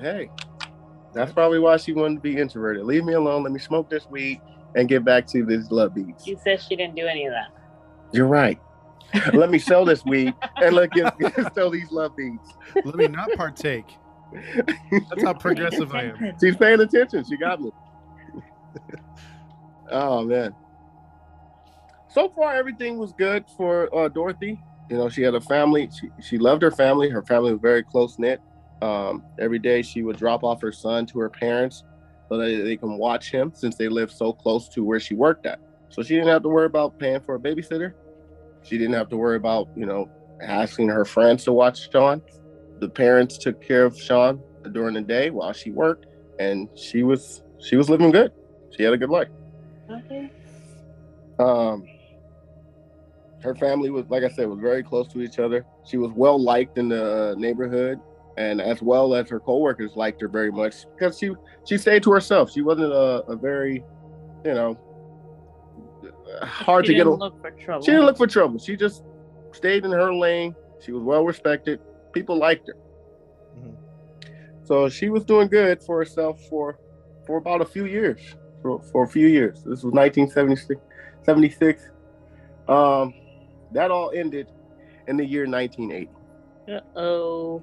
hey, 0.00 0.30
that's 1.12 1.32
probably 1.32 1.58
why 1.58 1.76
she 1.76 1.92
wanted 1.92 2.14
to 2.16 2.20
be 2.20 2.36
introverted. 2.36 2.84
Leave 2.84 3.04
me 3.04 3.14
alone. 3.14 3.42
Let 3.42 3.50
me 3.52 3.58
smoke 3.58 3.90
this 3.90 4.06
weed 4.08 4.40
and 4.74 4.88
get 4.88 5.04
back 5.04 5.26
to 5.28 5.44
these 5.44 5.70
love 5.70 5.94
beats. 5.94 6.24
She 6.24 6.36
says 6.36 6.62
she 6.62 6.76
didn't 6.76 6.96
do 6.96 7.06
any 7.06 7.26
of 7.26 7.32
that. 7.32 7.48
You're 8.12 8.26
right. 8.26 8.58
let 9.32 9.50
me 9.50 9.58
sell 9.58 9.84
this 9.84 10.04
weed 10.04 10.34
and 10.56 10.76
let 10.76 10.94
me 10.94 11.02
sell 11.54 11.70
these 11.70 11.90
love 11.90 12.14
beats. 12.16 12.52
Let 12.84 12.94
me 12.96 13.08
not 13.08 13.30
partake. 13.36 13.86
That's 14.90 15.22
how 15.22 15.32
progressive 15.34 15.94
I 15.94 16.04
am. 16.04 16.34
She's 16.40 16.56
paying 16.56 16.80
attention. 16.80 17.24
She 17.24 17.36
got 17.38 17.60
me. 17.60 17.70
oh 19.90 20.24
man. 20.24 20.54
So 22.10 22.30
far, 22.30 22.54
everything 22.54 22.98
was 22.98 23.12
good 23.12 23.44
for 23.56 23.94
uh, 23.96 24.08
Dorothy. 24.08 24.60
You 24.90 24.96
know, 24.96 25.08
she 25.08 25.22
had 25.22 25.34
a 25.34 25.40
family. 25.40 25.88
She 25.98 26.10
she 26.20 26.38
loved 26.38 26.62
her 26.62 26.70
family. 26.70 27.08
Her 27.08 27.22
family 27.22 27.52
was 27.52 27.60
very 27.60 27.82
close 27.82 28.18
knit. 28.18 28.42
Um, 28.82 29.24
every 29.38 29.58
day, 29.58 29.82
she 29.82 30.02
would 30.02 30.16
drop 30.16 30.44
off 30.44 30.60
her 30.60 30.72
son 30.72 31.06
to 31.06 31.18
her 31.18 31.30
parents 31.30 31.84
so 32.28 32.36
that 32.36 32.64
they 32.64 32.76
can 32.76 32.98
watch 32.98 33.30
him 33.30 33.52
since 33.54 33.76
they 33.76 33.88
lived 33.88 34.12
so 34.12 34.32
close 34.32 34.68
to 34.70 34.84
where 34.84 35.00
she 35.00 35.14
worked 35.14 35.46
at. 35.46 35.60
So 35.88 36.02
she 36.02 36.14
didn't 36.14 36.28
have 36.28 36.42
to 36.42 36.48
worry 36.48 36.66
about 36.66 36.98
paying 36.98 37.20
for 37.20 37.34
a 37.34 37.38
babysitter. 37.38 37.94
She 38.62 38.76
didn't 38.76 38.94
have 38.94 39.08
to 39.10 39.16
worry 39.16 39.36
about 39.36 39.68
you 39.74 39.86
know 39.86 40.10
asking 40.42 40.88
her 40.88 41.04
friends 41.04 41.44
to 41.44 41.52
watch 41.52 41.90
Sean. 41.90 42.22
The 42.80 42.88
parents 42.88 43.38
took 43.38 43.60
care 43.60 43.84
of 43.84 43.98
Sean 43.98 44.42
during 44.72 44.94
the 44.94 45.00
day 45.00 45.30
while 45.30 45.52
she 45.52 45.70
worked, 45.70 46.06
and 46.38 46.68
she 46.76 47.02
was 47.02 47.42
she 47.58 47.76
was 47.76 47.88
living 47.88 48.10
good. 48.10 48.32
She 48.76 48.82
had 48.82 48.92
a 48.92 48.98
good 48.98 49.10
life. 49.10 49.28
Okay. 49.90 50.30
Um, 51.38 51.84
her 53.40 53.54
family 53.54 53.90
was, 53.90 54.06
like 54.08 54.24
I 54.24 54.28
said, 54.28 54.48
was 54.48 54.58
very 54.58 54.82
close 54.82 55.08
to 55.08 55.22
each 55.22 55.38
other. 55.38 55.64
She 55.84 55.96
was 55.96 56.10
well 56.12 56.40
liked 56.42 56.76
in 56.78 56.88
the 56.88 57.34
neighborhood, 57.38 58.00
and 58.38 58.60
as 58.60 58.80
well 58.80 59.14
as 59.14 59.28
her 59.28 59.40
coworkers 59.40 59.96
liked 59.96 60.20
her 60.20 60.28
very 60.28 60.50
much 60.52 60.74
because 60.94 61.18
she 61.18 61.32
she 61.66 61.76
stayed 61.76 62.02
to 62.04 62.12
herself. 62.12 62.50
She 62.52 62.62
wasn't 62.62 62.92
a, 62.92 63.24
a 63.26 63.36
very, 63.36 63.84
you 64.44 64.54
know, 64.54 64.78
hard 66.42 66.86
she 66.86 66.92
to 66.92 66.98
get. 66.98 67.04
didn't 67.04 67.14
a- 67.20 67.24
look 67.24 67.40
for 67.42 67.50
trouble. 67.50 67.84
she 67.84 67.90
didn't 67.90 68.06
look 68.06 68.16
for 68.16 68.26
trouble. 68.26 68.58
She 68.58 68.76
just 68.76 69.02
stayed 69.52 69.84
in 69.84 69.90
her 69.92 70.14
lane. 70.14 70.54
She 70.80 70.92
was 70.92 71.02
well 71.02 71.24
respected. 71.24 71.80
People 72.12 72.38
liked 72.38 72.68
her. 72.68 72.74
Mhm. 73.58 73.74
So 74.62 74.88
she 74.88 75.08
was 75.08 75.24
doing 75.24 75.48
good 75.48 75.82
for 75.82 75.98
herself 75.98 76.40
for 76.48 76.78
for 77.26 77.36
about 77.38 77.60
a 77.60 77.64
few 77.66 77.84
years. 77.86 78.20
For, 78.62 78.80
for 78.82 79.04
a 79.04 79.08
few 79.08 79.28
years. 79.28 79.58
This 79.58 79.84
was 79.84 79.92
1976. 79.94 80.80
76. 81.22 81.90
Um, 82.68 83.14
that 83.72 83.90
all 83.92 84.10
ended 84.14 84.48
in 85.06 85.16
the 85.16 85.24
year 85.24 85.46
1980. 85.46 86.10
Uh-oh. 86.72 87.62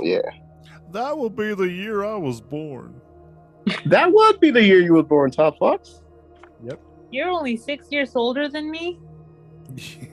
Yeah. 0.00 0.20
That 0.92 1.16
will 1.16 1.30
be 1.30 1.54
the 1.54 1.68
year 1.68 2.04
I 2.04 2.16
was 2.16 2.40
born. 2.40 3.00
That 3.86 4.12
would 4.12 4.40
be 4.40 4.50
the 4.50 4.62
year 4.62 4.80
you 4.80 4.94
was 4.94 5.06
born, 5.06 5.30
Todd 5.30 5.56
Fox. 5.58 6.02
Yep. 6.62 6.80
You're 7.10 7.30
only 7.30 7.56
six 7.56 7.86
years 7.90 8.14
older 8.14 8.48
than 8.48 8.70
me? 8.70 8.98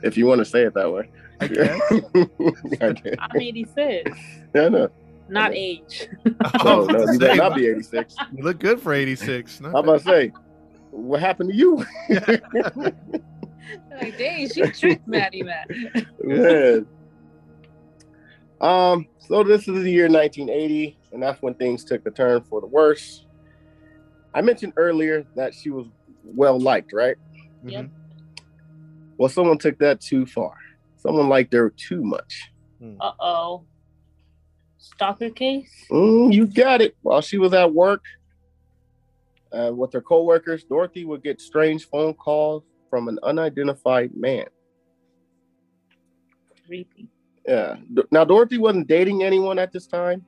If 0.00 0.16
you 0.16 0.26
want 0.26 0.38
to 0.38 0.44
say 0.44 0.62
it 0.62 0.74
that 0.74 0.92
way. 0.92 1.10
I 1.40 1.48
guess. 1.48 1.80
I 2.80 2.92
guess. 2.92 3.14
I'm 3.18 3.40
86. 3.40 4.10
Yeah, 4.54 4.54
oh, 4.62 4.68
no. 4.68 4.88
Not 5.28 5.52
age. 5.54 6.08
Oh, 6.60 6.84
no, 6.84 7.12
you 7.12 7.18
better 7.18 7.36
not 7.36 7.54
be 7.54 7.66
86. 7.66 8.14
You 8.32 8.44
look 8.44 8.60
good 8.60 8.80
for 8.80 8.94
86. 8.94 9.60
Not 9.60 9.70
I'm 9.70 9.76
about 9.76 9.98
to 9.98 10.04
say, 10.04 10.32
what 10.90 11.20
happened 11.20 11.50
to 11.50 11.56
you? 11.56 11.84
like, 12.08 12.42
dang, 14.16 14.48
she 14.48 14.62
tricked 14.70 15.06
Matty 15.06 15.42
man. 15.42 15.66
Man. 16.22 16.86
Um, 18.60 19.06
so 19.18 19.44
this 19.44 19.68
is 19.68 19.82
the 19.84 19.90
year 19.90 20.08
1980, 20.08 20.98
and 21.12 21.22
that's 21.22 21.40
when 21.42 21.54
things 21.54 21.84
took 21.84 22.04
a 22.06 22.10
turn 22.10 22.42
for 22.42 22.60
the 22.60 22.66
worse. 22.66 23.24
I 24.34 24.40
mentioned 24.40 24.72
earlier 24.76 25.24
that 25.36 25.54
she 25.54 25.70
was 25.70 25.86
well 26.24 26.58
liked, 26.58 26.92
right? 26.92 27.16
Yep. 27.64 27.86
Mhm. 27.86 27.90
Well, 29.16 29.28
someone 29.28 29.58
took 29.58 29.78
that 29.78 30.00
too 30.00 30.26
far. 30.26 30.54
Someone 30.96 31.28
liked 31.28 31.52
her 31.52 31.70
too 31.70 32.02
much. 32.02 32.52
Uh-oh. 33.00 33.64
Stalker 34.78 35.30
case? 35.30 35.86
Mm, 35.90 36.32
you 36.32 36.46
got 36.46 36.80
it. 36.80 36.96
While 37.02 37.20
she 37.20 37.38
was 37.38 37.52
at 37.52 37.72
work 37.72 38.04
uh, 39.52 39.72
with 39.74 39.92
her 39.92 40.00
coworkers, 40.00 40.64
Dorothy 40.64 41.04
would 41.04 41.22
get 41.22 41.40
strange 41.40 41.88
phone 41.88 42.14
calls 42.14 42.64
from 42.90 43.08
an 43.08 43.18
unidentified 43.22 44.14
man. 44.16 44.46
Creepy. 46.66 47.08
Yeah. 47.48 47.76
Now 48.12 48.24
Dorothy 48.24 48.58
wasn't 48.58 48.88
dating 48.88 49.22
anyone 49.24 49.58
at 49.58 49.72
this 49.72 49.86
time. 49.86 50.22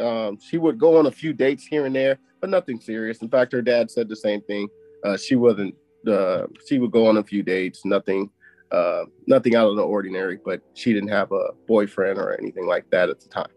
Um, 0.00 0.38
she 0.40 0.56
would 0.56 0.78
go 0.78 0.96
on 0.96 1.06
a 1.06 1.10
few 1.10 1.34
dates 1.34 1.66
here 1.66 1.84
and 1.84 1.94
there, 1.94 2.18
but 2.40 2.48
nothing 2.48 2.80
serious. 2.80 3.18
In 3.18 3.28
fact, 3.28 3.52
her 3.52 3.60
dad 3.60 3.90
said 3.90 4.08
the 4.08 4.16
same 4.16 4.40
thing. 4.42 4.68
Uh, 5.04 5.16
she 5.18 5.36
wasn't. 5.36 5.74
Uh, 6.08 6.46
she 6.66 6.78
would 6.78 6.90
go 6.90 7.06
on 7.06 7.18
a 7.18 7.22
few 7.22 7.42
dates, 7.42 7.84
nothing, 7.84 8.30
uh, 8.72 9.04
nothing 9.26 9.54
out 9.54 9.68
of 9.68 9.76
the 9.76 9.82
ordinary. 9.82 10.38
But 10.42 10.62
she 10.72 10.94
didn't 10.94 11.10
have 11.10 11.30
a 11.32 11.50
boyfriend 11.68 12.18
or 12.18 12.38
anything 12.40 12.66
like 12.66 12.90
that 12.90 13.10
at 13.10 13.20
the 13.20 13.28
time. 13.28 13.52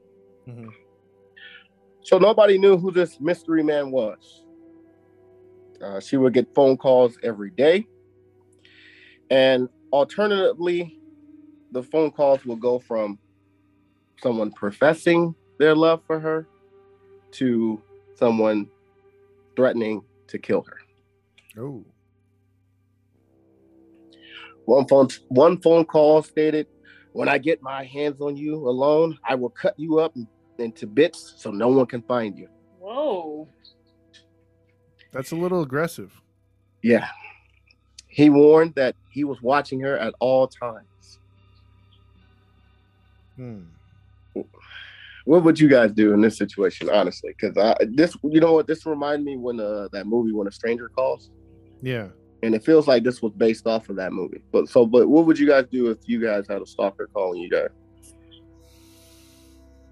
Mhm. 0.48 0.70
So 2.02 2.18
nobody 2.18 2.58
knew 2.58 2.78
who 2.78 2.92
this 2.92 3.22
mystery 3.22 3.64
man 3.64 3.90
was. 3.90 4.44
Uh, 5.82 6.02
she 6.02 6.18
would 6.18 6.34
get 6.34 6.54
phone 6.54 6.76
calls 6.76 7.18
every 7.24 7.52
day, 7.52 7.88
and 9.30 9.70
alternatively, 9.94 11.00
the 11.72 11.84
phone 11.84 12.12
calls 12.12 12.46
will 12.46 12.56
go 12.56 12.80
from 12.80 13.20
someone 14.22 14.52
professing 14.52 15.36
their 15.60 15.76
love 15.76 16.02
for 16.06 16.20
her 16.20 16.48
to 17.32 17.82
someone 18.16 18.70
threatening 19.56 20.04
to 20.28 20.38
kill 20.38 20.64
her. 20.64 21.62
Oh. 21.62 21.84
One 24.66 24.88
phone 24.88 25.08
one 25.30 25.62
phone 25.62 25.86
call 25.86 26.22
stated, 26.22 26.68
"When 27.14 27.30
I 27.30 27.38
get 27.38 27.62
my 27.62 27.84
hands 27.84 28.22
on 28.22 28.36
you 28.36 28.56
alone, 28.56 29.18
I 29.24 29.36
will 29.36 29.50
cut 29.50 29.74
you 29.78 30.00
up 30.00 30.16
into 30.58 30.88
bits 30.88 31.36
so 31.38 31.52
no 31.52 31.70
one 31.70 31.86
can 31.86 32.02
find 32.02 32.38
you." 32.38 32.50
Whoa. 32.80 33.48
That's 35.14 35.32
a 35.32 35.36
little 35.36 35.62
aggressive. 35.62 36.12
Yeah. 36.84 37.08
He 38.08 38.30
warned 38.30 38.76
that 38.76 38.96
he 39.10 39.24
was 39.24 39.42
watching 39.42 39.80
her 39.82 39.98
at 39.98 40.14
all 40.20 40.48
times. 40.48 40.88
Hmm. 43.38 43.62
What 45.26 45.44
would 45.44 45.60
you 45.60 45.68
guys 45.68 45.92
do 45.92 46.14
in 46.14 46.22
this 46.22 46.38
situation, 46.38 46.90
honestly? 46.90 47.34
Because 47.38 47.58
I 47.58 47.76
this, 47.90 48.16
you 48.24 48.40
know 48.40 48.54
what, 48.54 48.68
this 48.68 48.86
reminded 48.86 49.26
me 49.26 49.38
when 49.38 49.60
uh, 49.60 49.88
that 49.92 50.08
movie 50.08 50.32
"When 50.32 50.48
a 50.48 50.52
Stranger 50.52 50.90
Calls," 50.90 51.30
Yeah. 51.82 52.08
and 52.44 52.56
it 52.56 52.64
feels 52.64 52.88
like 52.88 53.04
this 53.04 53.22
was 53.22 53.34
based 53.34 53.68
off 53.68 53.90
of 53.90 53.96
that 53.98 54.14
movie. 54.14 54.42
But 54.52 54.70
so, 54.70 54.86
but 54.86 55.08
what 55.08 55.26
would 55.26 55.38
you 55.38 55.48
guys 55.48 55.66
do 55.72 55.90
if 55.90 55.98
you 56.06 56.22
guys 56.22 56.46
had 56.48 56.62
a 56.62 56.66
stalker 56.66 57.10
calling 57.14 57.42
you 57.42 57.50
guys? 57.50 57.70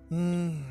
Hmm. 0.10 0.62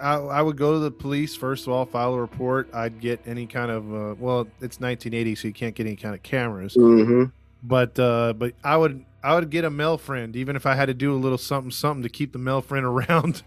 I, 0.00 0.14
I 0.14 0.42
would 0.42 0.56
go 0.56 0.72
to 0.72 0.78
the 0.78 0.90
police 0.90 1.36
first 1.36 1.66
of 1.66 1.72
all, 1.72 1.84
file 1.84 2.14
a 2.14 2.20
report. 2.20 2.68
I'd 2.72 3.00
get 3.00 3.20
any 3.26 3.46
kind 3.46 3.70
of 3.70 3.84
uh, 3.94 4.14
well, 4.18 4.40
it's 4.60 4.80
1980, 4.80 5.34
so 5.34 5.48
you 5.48 5.54
can't 5.54 5.74
get 5.74 5.86
any 5.86 5.96
kind 5.96 6.14
of 6.14 6.22
cameras. 6.22 6.74
Mm-hmm. 6.74 7.24
But 7.62 7.98
uh, 7.98 8.32
but 8.32 8.54
I 8.64 8.76
would 8.76 9.04
I 9.22 9.34
would 9.34 9.50
get 9.50 9.64
a 9.64 9.70
male 9.70 9.98
friend, 9.98 10.34
even 10.34 10.56
if 10.56 10.64
I 10.64 10.74
had 10.74 10.86
to 10.86 10.94
do 10.94 11.12
a 11.14 11.16
little 11.16 11.38
something 11.38 11.70
something 11.70 12.02
to 12.02 12.08
keep 12.08 12.32
the 12.32 12.38
male 12.38 12.62
friend 12.62 12.84
around. 12.86 13.42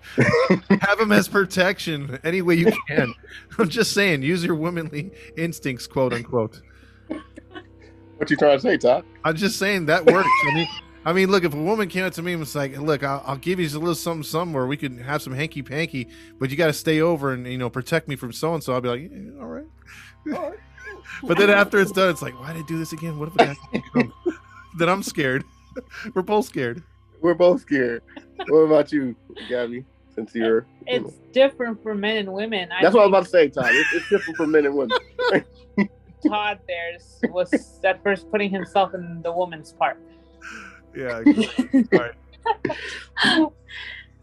Have 0.81 0.99
him 0.99 1.11
as 1.11 1.27
protection 1.27 2.19
any 2.23 2.41
way 2.41 2.55
you 2.55 2.71
can. 2.87 3.13
I'm 3.57 3.69
just 3.69 3.93
saying, 3.93 4.23
use 4.23 4.43
your 4.43 4.55
womanly 4.55 5.11
instincts, 5.35 5.87
quote 5.87 6.13
unquote. 6.13 6.61
What 8.17 8.29
you 8.29 8.37
trying 8.37 8.57
to 8.57 8.61
say, 8.61 8.77
Todd? 8.77 9.03
I'm 9.25 9.35
just 9.35 9.57
saying 9.57 9.87
that 9.87 10.05
works. 10.05 10.29
I 10.47 10.53
mean, 10.53 10.67
I 11.05 11.13
mean, 11.13 11.29
look, 11.29 11.43
if 11.43 11.53
a 11.53 11.57
woman 11.57 11.89
came 11.89 12.05
up 12.05 12.13
to 12.13 12.21
me 12.21 12.33
and 12.33 12.39
was 12.39 12.55
like, 12.55 12.77
"Look, 12.77 13.03
I'll, 13.03 13.21
I'll 13.25 13.37
give 13.37 13.59
you 13.59 13.67
a 13.67 13.79
little 13.79 13.95
something, 13.95 14.23
somewhere 14.23 14.65
we 14.65 14.77
can 14.77 14.97
have 14.99 15.21
some 15.21 15.33
hanky 15.33 15.61
panky, 15.61 16.07
but 16.39 16.49
you 16.49 16.55
got 16.55 16.67
to 16.67 16.73
stay 16.73 17.01
over 17.01 17.33
and 17.33 17.45
you 17.45 17.57
know 17.57 17.69
protect 17.69 18.07
me 18.07 18.15
from 18.15 18.31
so 18.31 18.53
and 18.53 18.63
so," 18.63 18.73
I'll 18.73 18.81
be 18.81 18.89
like, 18.89 19.01
yeah, 19.01 19.41
"All 19.41 19.47
right." 19.47 19.67
but 21.23 21.37
then 21.37 21.49
after 21.49 21.79
it's 21.79 21.91
done, 21.91 22.09
it's 22.09 22.21
like, 22.21 22.39
"Why 22.39 22.53
did 22.53 22.63
I 22.63 22.67
do 22.67 22.77
this 22.77 22.93
again? 22.93 23.19
What 23.19 23.29
if 23.29 23.35
a 23.35 23.37
guy 23.37 23.55
come?" 23.93 24.13
then 24.77 24.87
I'm 24.87 25.03
scared. 25.03 25.43
We're 26.13 26.21
both 26.21 26.45
scared. 26.45 26.83
We're 27.21 27.33
both 27.33 27.61
scared. 27.61 28.03
what 28.47 28.59
about 28.59 28.91
you, 28.91 29.15
Gabby? 29.49 29.85
Since 30.13 30.35
you're, 30.35 30.67
you 30.87 30.99
know. 30.99 31.07
It's 31.07 31.17
different 31.31 31.81
for 31.81 31.95
men 31.95 32.17
and 32.17 32.33
women. 32.33 32.71
I 32.71 32.83
that's 32.83 32.93
what 32.93 33.01
I 33.01 33.05
was 33.05 33.11
about 33.11 33.23
to 33.23 33.29
say, 33.29 33.49
Todd. 33.49 33.71
It's, 33.71 33.93
it's 33.93 34.09
different 34.09 34.37
for 34.37 34.45
men 34.45 34.65
and 34.65 34.75
women. 34.75 34.97
Todd 36.27 36.59
there 36.67 36.97
was 37.29 37.79
at 37.83 38.03
first 38.03 38.29
putting 38.29 38.51
himself 38.51 38.93
in 38.93 39.21
the 39.23 39.31
woman's 39.31 39.73
part. 39.73 39.97
Yeah. 40.95 41.23
Sorry. 41.93 42.13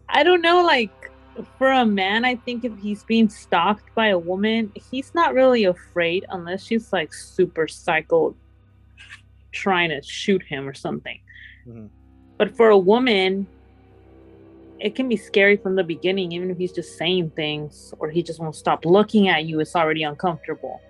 I 0.09 0.23
don't 0.23 0.41
know, 0.41 0.63
like 0.63 1.11
for 1.57 1.71
a 1.71 1.85
man, 1.85 2.25
I 2.25 2.35
think 2.35 2.65
if 2.65 2.77
he's 2.77 3.03
being 3.03 3.29
stalked 3.29 3.93
by 3.95 4.07
a 4.07 4.19
woman, 4.19 4.71
he's 4.91 5.13
not 5.13 5.33
really 5.33 5.65
afraid 5.65 6.25
unless 6.29 6.63
she's 6.63 6.91
like 6.91 7.13
super 7.13 7.67
psycho 7.67 8.35
trying 9.51 9.89
to 9.89 10.01
shoot 10.01 10.43
him 10.43 10.67
or 10.67 10.73
something. 10.73 11.19
Mhm. 11.67 11.89
But 12.37 12.55
for 12.55 12.69
a 12.69 12.77
woman, 12.77 13.47
it 14.79 14.95
can 14.95 15.07
be 15.07 15.15
scary 15.15 15.57
from 15.57 15.75
the 15.75 15.83
beginning, 15.83 16.31
even 16.31 16.49
if 16.49 16.57
he's 16.57 16.71
just 16.71 16.97
saying 16.97 17.31
things 17.31 17.93
or 17.99 18.09
he 18.09 18.23
just 18.23 18.39
won't 18.39 18.55
stop 18.55 18.83
looking 18.83 19.27
at 19.27 19.45
you, 19.45 19.59
it's 19.59 19.75
already 19.75 20.03
uncomfortable. 20.03 20.81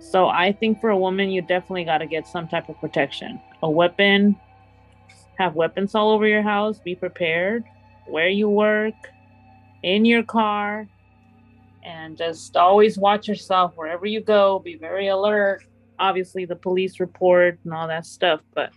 So 0.00 0.26
I 0.28 0.52
think 0.52 0.80
for 0.80 0.90
a 0.90 0.98
woman, 0.98 1.30
you 1.30 1.40
definitely 1.40 1.84
got 1.84 1.98
to 1.98 2.06
get 2.06 2.26
some 2.26 2.48
type 2.48 2.68
of 2.68 2.78
protection. 2.80 3.40
A 3.62 3.70
weapon, 3.70 4.36
have 5.38 5.54
weapons 5.54 5.94
all 5.94 6.10
over 6.10 6.26
your 6.26 6.42
house, 6.42 6.78
be 6.78 6.94
prepared, 6.94 7.64
where 8.06 8.28
you 8.28 8.48
work, 8.48 8.94
in 9.82 10.04
your 10.04 10.22
car, 10.22 10.86
and 11.84 12.16
just 12.16 12.56
always 12.56 12.98
watch 12.98 13.28
yourself 13.28 13.74
wherever 13.76 14.06
you 14.06 14.20
go. 14.20 14.58
Be 14.58 14.76
very 14.76 15.08
alert. 15.08 15.62
Obviously, 15.98 16.44
the 16.44 16.56
police 16.56 17.00
report 17.00 17.58
and 17.64 17.72
all 17.72 17.86
that 17.86 18.06
stuff, 18.06 18.40
but 18.54 18.72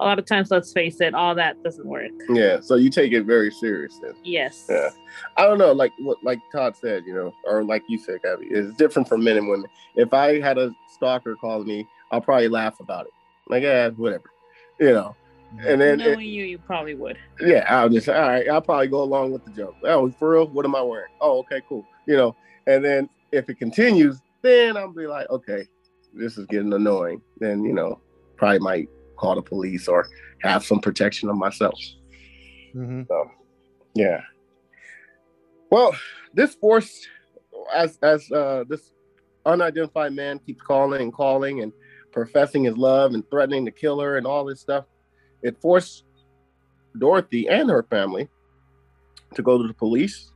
a 0.00 0.04
lot 0.04 0.18
of 0.18 0.24
times, 0.26 0.50
let's 0.50 0.72
face 0.72 1.00
it, 1.00 1.14
all 1.14 1.34
that 1.34 1.62
doesn't 1.62 1.86
work. 1.86 2.10
Yeah, 2.30 2.60
so 2.60 2.76
you 2.76 2.90
take 2.90 3.12
it 3.12 3.24
very 3.24 3.50
serious 3.50 3.98
then. 3.98 4.14
Yes. 4.24 4.66
Yeah. 4.68 4.90
I 5.36 5.42
don't 5.44 5.58
know, 5.58 5.72
like 5.72 5.92
what 5.98 6.22
like 6.22 6.40
Todd 6.52 6.76
said, 6.76 7.04
you 7.06 7.14
know, 7.14 7.34
or 7.44 7.64
like 7.64 7.82
you 7.88 7.98
said, 7.98 8.20
Gabby, 8.22 8.46
it's 8.50 8.74
different 8.76 9.08
for 9.08 9.18
men 9.18 9.36
and 9.36 9.48
women. 9.48 9.68
If 9.96 10.12
I 10.14 10.40
had 10.40 10.58
a 10.58 10.74
stalker 10.88 11.34
call 11.36 11.64
me, 11.64 11.86
I'll 12.12 12.20
probably 12.20 12.48
laugh 12.48 12.78
about 12.80 13.06
it. 13.06 13.12
Like, 13.48 13.62
yeah, 13.62 13.88
whatever. 13.90 14.30
You 14.78 14.92
know. 14.92 15.16
And 15.60 15.80
then 15.80 15.98
Knowing 15.98 16.20
it- 16.20 16.24
you, 16.24 16.44
you 16.44 16.58
probably 16.58 16.94
would. 16.94 17.16
yeah, 17.40 17.64
I'll 17.68 17.88
just 17.88 18.08
all 18.08 18.14
right, 18.20 18.46
I'll 18.48 18.60
probably 18.60 18.88
go 18.88 19.02
along 19.02 19.32
with 19.32 19.44
the 19.46 19.50
joke. 19.50 19.74
Oh, 19.84 20.10
for 20.10 20.32
real? 20.32 20.46
What 20.48 20.66
am 20.66 20.74
I 20.74 20.82
wearing? 20.82 21.12
Oh, 21.20 21.38
okay, 21.40 21.62
cool. 21.68 21.86
You 22.06 22.16
know, 22.16 22.36
and 22.66 22.84
then 22.84 23.08
if 23.32 23.48
it 23.48 23.54
continues, 23.58 24.20
then 24.42 24.76
I'll 24.76 24.92
be 24.92 25.06
like, 25.06 25.28
okay, 25.30 25.66
this 26.14 26.36
is 26.36 26.46
getting 26.46 26.72
annoying. 26.72 27.22
Then, 27.38 27.64
you 27.64 27.72
know, 27.72 27.98
probably 28.36 28.58
might 28.58 28.88
call 29.18 29.34
the 29.34 29.42
police 29.42 29.88
or 29.88 30.08
have 30.42 30.64
some 30.64 30.80
protection 30.80 31.28
of 31.28 31.36
myself. 31.36 31.78
Mm-hmm. 32.74 33.02
Yeah. 33.94 34.20
Well, 35.70 35.94
this 36.32 36.54
force, 36.54 37.06
as 37.74 37.98
as 38.02 38.30
uh, 38.32 38.64
this 38.68 38.92
unidentified 39.44 40.12
man 40.12 40.38
keeps 40.38 40.62
calling 40.62 41.02
and 41.02 41.12
calling 41.12 41.62
and 41.62 41.72
professing 42.12 42.64
his 42.64 42.76
love 42.76 43.12
and 43.14 43.28
threatening 43.30 43.64
to 43.64 43.70
kill 43.70 44.00
her 44.00 44.16
and 44.16 44.26
all 44.26 44.44
this 44.44 44.60
stuff, 44.60 44.84
it 45.42 45.60
forced 45.60 46.04
Dorothy 46.98 47.48
and 47.48 47.68
her 47.70 47.82
family 47.82 48.28
to 49.34 49.42
go 49.42 49.60
to 49.60 49.68
the 49.68 49.74
police, 49.74 50.32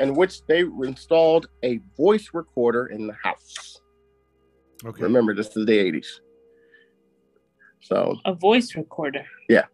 in 0.00 0.14
which 0.14 0.44
they 0.46 0.60
installed 0.60 1.48
a 1.62 1.80
voice 1.96 2.30
recorder 2.32 2.86
in 2.86 3.06
the 3.06 3.16
house. 3.22 3.80
Okay. 4.84 5.02
Remember, 5.02 5.34
this 5.34 5.48
is 5.56 5.66
the 5.66 5.78
'80s, 5.78 6.20
so 7.86 8.16
A 8.24 8.34
voice 8.34 8.74
recorder. 8.74 9.24
Yeah. 9.48 9.64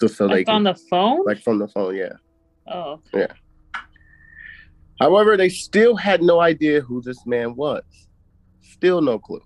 Just 0.00 0.16
so 0.16 0.28
they 0.28 0.36
like 0.36 0.48
on 0.48 0.64
can, 0.64 0.74
the 0.74 0.80
phone? 0.88 1.24
like 1.24 1.42
from 1.42 1.58
the 1.58 1.68
phone, 1.68 1.96
yeah. 1.96 2.12
oh, 2.72 3.00
Yeah. 3.12 3.32
However, 5.00 5.36
they 5.36 5.48
still 5.48 5.96
had 5.96 6.22
no 6.22 6.40
idea 6.40 6.80
who 6.80 7.00
this 7.02 7.24
man 7.26 7.54
was. 7.54 7.82
Still 8.60 9.00
no 9.00 9.18
clue. 9.18 9.42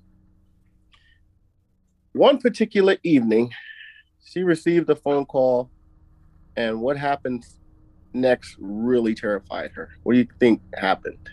One 2.13 2.39
particular 2.39 2.97
evening, 3.03 3.51
she 4.25 4.43
received 4.43 4.89
a 4.91 4.97
phone 4.97 5.25
call, 5.25 5.71
and 6.57 6.81
what 6.81 6.97
happened 6.97 7.45
next 8.13 8.57
really 8.59 9.15
terrified 9.15 9.73
her. 9.73 9.91
What 10.03 10.13
do 10.15 10.19
you 10.19 10.29
think 10.39 10.61
happened? 10.75 11.31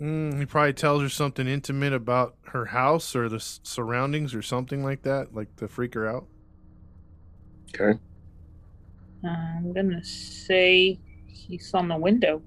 Mm, 0.00 0.38
he 0.38 0.46
probably 0.46 0.74
tells 0.74 1.02
her 1.02 1.08
something 1.08 1.46
intimate 1.48 1.92
about 1.92 2.36
her 2.48 2.66
house 2.66 3.16
or 3.16 3.28
the 3.28 3.36
s- 3.36 3.60
surroundings 3.62 4.34
or 4.34 4.42
something 4.42 4.84
like 4.84 5.02
that, 5.02 5.34
like 5.34 5.54
to 5.56 5.68
freak 5.68 5.94
her 5.94 6.06
out. 6.06 6.26
Okay. 7.74 7.98
I'm 9.24 9.72
gonna 9.72 10.04
say 10.04 11.00
he's 11.26 11.72
on 11.74 11.88
the 11.88 11.96
window. 11.96 12.42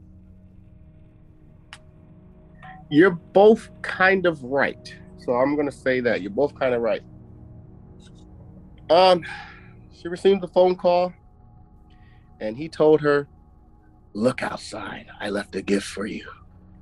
You're 2.89 3.11
both 3.11 3.69
kind 3.81 4.25
of 4.25 4.43
right. 4.43 4.95
So 5.19 5.33
I'm 5.33 5.55
going 5.55 5.69
to 5.69 5.75
say 5.75 5.99
that. 5.99 6.21
You're 6.21 6.31
both 6.31 6.55
kind 6.55 6.73
of 6.73 6.81
right. 6.81 7.01
Um, 8.89 9.23
she 9.93 10.07
received 10.07 10.41
the 10.41 10.47
phone 10.47 10.75
call, 10.75 11.13
and 12.39 12.57
he 12.57 12.67
told 12.67 13.01
her, 13.01 13.27
Look 14.13 14.41
outside. 14.41 15.05
I 15.19 15.29
left 15.29 15.55
a 15.55 15.61
gift 15.61 15.85
for 15.85 16.07
you. 16.07 16.27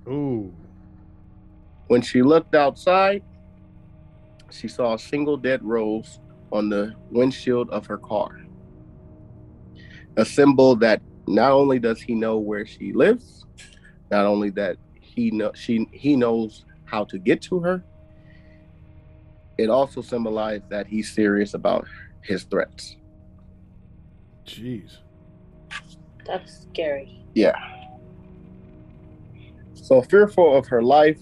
Ooh. 0.08 0.54
When 1.88 2.02
she 2.02 2.22
looked 2.22 2.56
outside, 2.56 3.24
she 4.52 4.68
saw 4.68 4.94
a 4.94 5.00
single 5.00 5.38
dead 5.38 5.64
rose 5.64 6.20
on 6.52 6.70
the 6.70 6.94
windshield 7.12 7.70
of 7.70 7.86
her 7.88 7.98
car. 7.98 8.40
A 10.18 10.26
symbol 10.26 10.76
that 10.78 11.02
not 11.28 11.52
only 11.52 11.80
does 11.80 12.02
he 12.02 12.16
know 12.16 12.38
where 12.38 12.66
she 12.66 12.94
lives, 12.94 13.46
not 14.10 14.26
only 14.26 14.50
that 14.52 14.78
he 15.00 15.32
know 15.32 15.52
she 15.54 15.88
he 15.92 16.16
knows 16.16 16.66
how 16.86 17.04
to 17.06 17.18
get 17.18 17.42
to 17.44 17.60
her, 17.60 17.84
it 19.58 19.70
also 19.70 20.02
symbolized 20.02 20.70
that 20.70 20.88
he's 20.88 21.12
serious 21.12 21.54
about 21.54 21.86
his 22.22 22.44
threats. 22.44 22.96
Jeez. 24.46 24.98
That's 26.26 26.62
scary. 26.62 27.24
Yeah. 27.36 27.56
So 29.74 30.02
fearful 30.02 30.58
of 30.58 30.68
her 30.68 30.82
life, 30.82 31.20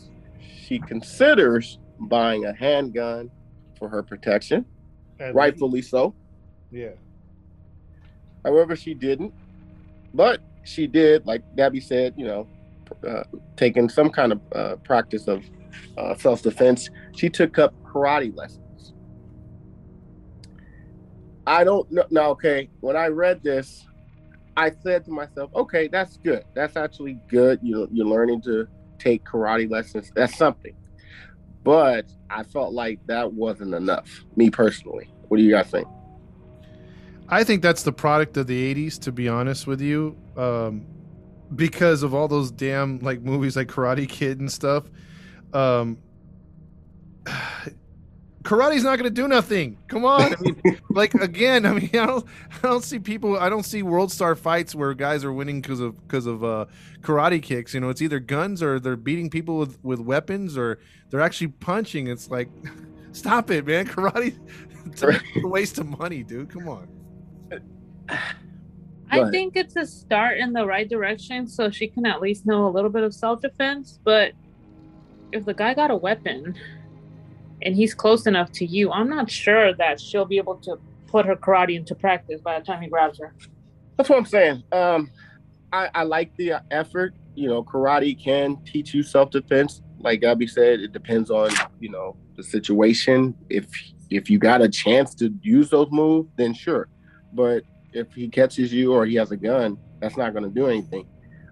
she 0.65 0.79
considers 0.79 1.79
buying 1.99 2.45
a 2.45 2.53
handgun 2.53 3.29
for 3.77 3.87
her 3.89 4.01
protection, 4.03 4.65
rightfully 5.33 5.81
so. 5.81 6.13
Yeah. 6.71 6.91
However, 8.43 8.75
she 8.75 8.93
didn't. 8.93 9.33
But 10.13 10.41
she 10.63 10.87
did, 10.87 11.25
like 11.25 11.43
Gabby 11.55 11.79
said, 11.79 12.13
you 12.17 12.25
know, 12.25 12.47
uh, 13.07 13.23
taking 13.57 13.89
some 13.89 14.09
kind 14.09 14.31
of 14.31 14.41
uh, 14.53 14.75
practice 14.77 15.27
of 15.27 15.43
uh, 15.97 16.15
self 16.15 16.41
defense. 16.41 16.89
She 17.15 17.29
took 17.29 17.59
up 17.59 17.73
karate 17.83 18.35
lessons. 18.35 18.93
I 21.45 21.63
don't 21.63 21.89
know. 21.91 22.05
Now, 22.09 22.29
okay, 22.31 22.69
when 22.79 22.95
I 22.95 23.07
read 23.07 23.43
this, 23.43 23.85
I 24.57 24.71
said 24.83 25.05
to 25.05 25.11
myself, 25.11 25.51
okay, 25.53 25.87
that's 25.87 26.17
good. 26.17 26.45
That's 26.53 26.77
actually 26.77 27.19
good. 27.27 27.59
You, 27.61 27.87
you're 27.91 28.07
learning 28.07 28.41
to 28.43 28.67
take 29.05 29.23
karate 29.23 29.69
lessons. 29.69 30.11
That's 30.15 30.35
something. 30.37 30.75
But 31.63 32.11
I 32.29 32.43
felt 32.43 32.73
like 32.73 32.99
that 33.07 33.33
wasn't 33.33 33.73
enough, 33.73 34.23
me 34.35 34.49
personally. 34.49 35.09
What 35.27 35.37
do 35.37 35.43
you 35.43 35.51
guys 35.51 35.67
think? 35.67 35.87
I 37.27 37.43
think 37.43 37.61
that's 37.61 37.83
the 37.83 37.91
product 37.91 38.37
of 38.37 38.47
the 38.47 38.75
80s, 38.75 38.99
to 38.99 39.11
be 39.11 39.27
honest 39.27 39.65
with 39.65 39.81
you. 39.81 40.15
Um, 40.37 40.85
because 41.55 42.03
of 42.03 42.13
all 42.13 42.27
those 42.27 42.51
damn 42.51 42.99
like 42.99 43.21
movies 43.21 43.55
like 43.55 43.67
Karate 43.67 44.07
Kid 44.07 44.39
and 44.39 44.51
stuff. 44.51 44.85
Um, 45.53 45.97
karate's 48.45 48.83
not 48.83 48.97
going 48.97 49.03
to 49.03 49.09
do 49.09 49.27
nothing. 49.27 49.77
Come 49.87 50.05
on. 50.05 50.21
I 50.21 50.35
mean, 50.39 50.79
like 50.89 51.13
again, 51.15 51.65
I 51.65 51.73
mean, 51.73 51.89
I 51.93 52.05
don't, 52.05 52.25
I 52.63 52.67
don't 52.67 52.83
see 52.83 52.99
people. 52.99 53.37
I 53.37 53.49
don't 53.49 53.63
see 53.63 53.83
WorldStar 53.83 54.37
fights 54.37 54.73
where 54.73 54.93
guys 54.93 55.25
are 55.25 55.33
winning 55.33 55.61
because 55.61 55.79
of 55.81 56.01
because 56.07 56.25
of 56.25 56.43
uh, 56.43 56.65
karate 57.01 57.41
kicks. 57.41 57.73
You 57.73 57.81
know, 57.81 57.89
it's 57.89 58.01
either 58.01 58.19
guns 58.19 58.63
or 58.63 58.79
they're 58.79 58.95
beating 58.95 59.29
people 59.29 59.57
with 59.57 59.83
with 59.83 59.99
weapons 59.99 60.57
or 60.57 60.79
they're 61.09 61.21
actually 61.21 61.49
punching. 61.49 62.07
It's 62.07 62.29
like, 62.29 62.49
stop 63.11 63.51
it, 63.51 63.65
man. 63.65 63.87
Karate, 63.87 64.37
it's 64.85 65.03
a 65.03 65.19
waste 65.47 65.79
of 65.79 65.87
money, 65.87 66.23
dude. 66.23 66.49
Come 66.49 66.69
on. 66.69 66.87
I 69.11 69.29
think 69.29 69.55
it's 69.55 69.75
a 69.75 69.85
start 69.85 70.37
in 70.39 70.51
the 70.51 70.65
right 70.65 70.89
direction 70.89 71.47
so 71.47 71.69
she 71.69 71.87
can 71.87 72.05
at 72.05 72.21
least 72.21 72.45
know 72.45 72.67
a 72.67 72.69
little 72.69 72.89
bit 72.89 73.03
of 73.03 73.13
self 73.13 73.41
defense. 73.41 73.99
But 74.03 74.33
if 75.31 75.45
the 75.45 75.53
guy 75.53 75.73
got 75.73 75.91
a 75.91 75.95
weapon 75.95 76.55
and 77.61 77.75
he's 77.75 77.93
close 77.93 78.27
enough 78.27 78.51
to 78.53 78.65
you, 78.65 78.91
I'm 78.91 79.09
not 79.09 79.29
sure 79.29 79.73
that 79.73 79.99
she'll 79.99 80.25
be 80.25 80.37
able 80.37 80.55
to 80.57 80.77
put 81.07 81.25
her 81.25 81.35
karate 81.35 81.75
into 81.75 81.95
practice 81.95 82.41
by 82.41 82.59
the 82.59 82.65
time 82.65 82.81
he 82.81 82.89
grabs 82.89 83.19
her. 83.19 83.33
That's 83.97 84.09
what 84.09 84.17
I'm 84.17 84.25
saying. 84.25 84.63
Um, 84.71 85.09
I, 85.71 85.89
I 85.93 86.03
like 86.03 86.35
the 86.37 86.61
effort. 86.71 87.13
You 87.35 87.49
know, 87.49 87.63
karate 87.63 88.21
can 88.21 88.57
teach 88.65 88.93
you 88.93 89.03
self 89.03 89.31
defense. 89.31 89.81
Like 89.99 90.21
Gabby 90.21 90.47
said, 90.47 90.79
it 90.79 90.91
depends 90.91 91.31
on 91.31 91.51
you 91.79 91.89
know 91.89 92.15
the 92.35 92.43
situation. 92.43 93.35
If 93.49 93.65
if 94.09 94.29
you 94.29 94.37
got 94.37 94.61
a 94.61 94.69
chance 94.69 95.15
to 95.15 95.33
use 95.41 95.69
those 95.69 95.87
moves, 95.91 96.29
then 96.37 96.53
sure. 96.53 96.87
But 97.33 97.63
if 97.93 98.13
he 98.13 98.29
catches 98.29 98.73
you 98.73 98.93
or 98.93 99.05
he 99.05 99.15
has 99.15 99.31
a 99.31 99.37
gun, 99.37 99.77
that's 99.99 100.17
not 100.17 100.33
going 100.33 100.43
to 100.43 100.49
do 100.49 100.67
anything. 100.67 101.07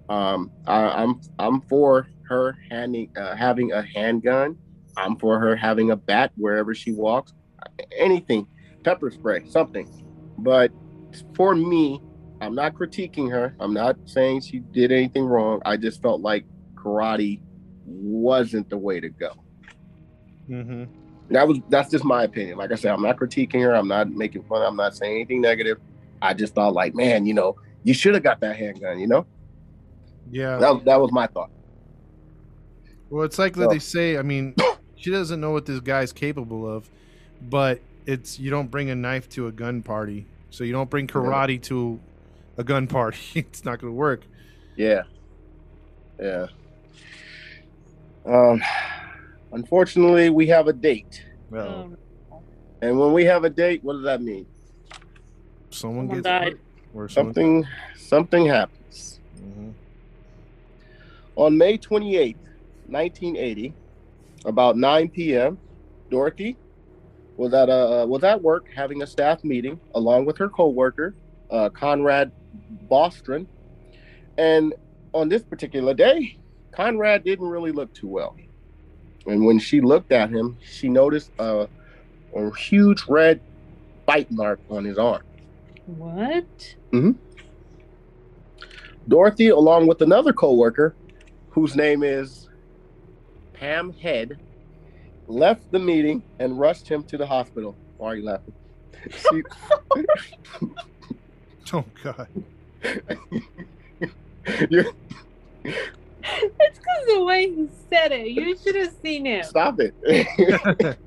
Um, 0.10 0.52
I, 0.68 1.04
I'm 1.04 1.22
I'm 1.40 1.62
for 1.62 2.08
her 2.28 2.58
handing 2.70 3.10
uh, 3.18 3.36
having 3.36 3.72
a 3.72 3.82
handgun. 3.82 4.58
I'm 4.98 5.18
for 5.18 5.40
her 5.40 5.56
having 5.56 5.92
a 5.92 5.96
bat 5.96 6.32
wherever 6.36 6.74
she 6.76 6.92
walks. 6.92 7.34
Anything, 7.98 8.48
pepper 8.84 9.10
spray, 9.12 9.46
something. 9.50 9.90
But 10.38 10.72
for 11.36 11.56
me, 11.56 12.02
I'm 12.42 12.56
not 12.56 12.74
critiquing 12.74 13.32
her. 13.32 13.56
I'm 13.60 13.74
not 13.74 13.98
saying 14.06 14.42
she 14.42 14.60
did 14.60 14.92
anything 14.92 15.26
wrong. 15.26 15.62
I 15.66 15.78
just 15.78 16.02
felt 16.02 16.22
like 16.22 16.46
karate 16.76 17.40
wasn't 17.86 18.70
the 18.70 18.78
way 18.78 19.00
to 19.00 19.10
go. 19.10 19.32
Mm-hmm. 20.50 20.84
That 21.30 21.48
was 21.48 21.60
that's 21.70 21.90
just 21.90 22.04
my 22.04 22.24
opinion. 22.24 22.58
Like 22.58 22.72
I 22.72 22.76
said, 22.76 22.92
I'm 22.94 23.02
not 23.02 23.18
critiquing 23.18 23.62
her. 23.64 23.74
I'm 23.74 23.88
not 23.88 24.10
making 24.12 24.44
fun. 24.44 24.62
I'm 24.62 24.76
not 24.76 24.96
saying 24.96 25.14
anything 25.16 25.42
negative. 25.42 25.78
I 26.22 26.34
just 26.34 26.54
thought 26.54 26.74
like, 26.74 26.94
man, 26.96 27.26
you 27.26 27.34
know, 27.34 27.56
you 27.84 27.94
should 27.94 28.14
have 28.14 28.24
got 28.24 28.42
that 28.42 28.58
handgun. 28.58 29.00
You 29.00 29.08
know, 29.08 29.26
Yeah. 30.32 30.58
that 30.58 30.84
that 30.86 31.00
was 31.00 31.12
my 31.12 31.28
thought. 31.28 31.50
Well, 33.10 33.24
it's 33.26 33.40
like 33.40 33.56
what 33.56 33.64
So- 33.66 33.70
they 33.70 33.80
say. 33.80 34.18
I 34.18 34.22
mean, 34.22 34.56
she 35.04 35.12
doesn't 35.12 35.42
know 35.42 35.52
what 35.52 35.66
this 35.66 35.82
guy's 35.82 36.14
capable 36.14 36.66
of, 36.70 36.90
but 37.42 37.82
it's 38.06 38.40
you 38.40 38.50
don't 38.50 38.72
bring 38.72 38.90
a 38.90 38.96
knife 38.96 39.28
to 39.30 39.48
a 39.48 39.52
gun 39.52 39.82
party, 39.84 40.26
so 40.50 40.64
you 40.64 40.72
don't 40.72 40.90
bring 40.90 41.08
karate 41.08 41.62
to 41.64 42.00
a 42.58 42.64
gun 42.64 42.88
party. 42.88 43.18
it's 43.36 43.66
not 43.66 43.82
going 43.82 43.92
to 43.92 43.98
work. 43.98 44.22
Yeah. 44.78 45.04
Yeah. 46.20 46.48
Um 48.26 48.62
unfortunately 49.52 50.30
we 50.30 50.48
have 50.48 50.68
a 50.68 50.74
date. 50.74 51.26
Well, 51.50 51.68
Um, 51.84 51.98
And 52.82 52.98
when 52.98 53.12
we 53.14 53.26
have 53.26 53.44
a 53.44 53.50
date, 53.50 53.84
what 53.84 53.94
does 53.94 54.04
that 54.04 54.22
mean? 54.22 54.46
someone, 55.70 56.06
someone 56.08 56.08
gets 56.08 56.24
died. 56.24 56.44
hurt 56.54 56.60
or 56.94 57.10
someone. 57.10 57.34
Something 57.34 57.68
something 57.98 58.46
happens. 58.46 59.20
Mhm. 59.38 59.74
On 61.36 61.58
May 61.58 61.78
28th, 61.78 62.38
1980, 62.88 63.74
about 64.46 64.78
9 64.78 65.10
p.m., 65.10 65.58
Dorothy 66.10 66.58
was 67.38 67.54
at 67.54 67.70
a 67.70 68.06
was 68.08 68.24
at 68.24 68.42
work 68.42 68.68
having 68.76 69.02
a 69.02 69.08
staff 69.08 69.44
meeting 69.44 69.80
along 69.96 70.26
with 70.26 70.38
her 70.38 70.50
coworker, 70.50 71.16
uh, 71.50 71.70
Conrad 71.70 72.32
Bostrom. 72.90 73.48
And 74.38 74.74
on 75.14 75.30
this 75.30 75.44
particular 75.44 75.94
day, 75.94 76.38
Conrad 76.72 77.24
didn't 77.24 77.48
really 77.48 77.72
look 77.72 77.94
too 77.94 78.08
well. 78.08 78.36
And 79.26 79.46
when 79.46 79.60
she 79.60 79.82
looked 79.82 80.12
at 80.12 80.30
him, 80.30 80.58
she 80.64 80.90
noticed 80.90 81.32
a, 81.40 81.68
a 82.36 82.56
huge 82.56 83.04
red 83.08 83.40
bite 84.06 84.32
mark 84.32 84.60
on 84.70 84.84
his 84.84 84.98
arm. 84.98 85.24
What? 85.86 86.76
Hmm. 86.92 87.12
Dorothy, 89.08 89.50
along 89.50 89.88
with 89.88 90.02
another 90.02 90.34
coworker, 90.34 90.96
whose 91.50 91.76
name 91.76 92.04
is 92.04 92.43
Pam 93.64 93.94
Head, 93.94 94.38
left 95.26 95.72
the 95.72 95.80
meeting 95.80 96.22
and 96.38 96.60
rushed 96.60 96.86
him 96.86 97.02
to 97.04 97.18
the 97.18 97.26
hospital. 97.26 97.78
Why 97.96 98.08
are 98.10 98.16
you 98.18 98.26
laughing? 98.26 98.54
She, 99.10 99.42
Oh 101.72 101.86
God. 102.04 102.28
you 104.70 104.94
It's 105.64 106.78
because 106.78 107.06
the 107.08 107.24
way 107.24 107.52
he 107.52 107.70
said 107.90 108.12
it. 108.12 108.28
You 108.28 108.58
should 108.58 108.76
have 108.76 108.94
seen 109.02 109.26
him. 109.26 109.46
stop 109.46 109.80
it. 109.80 109.96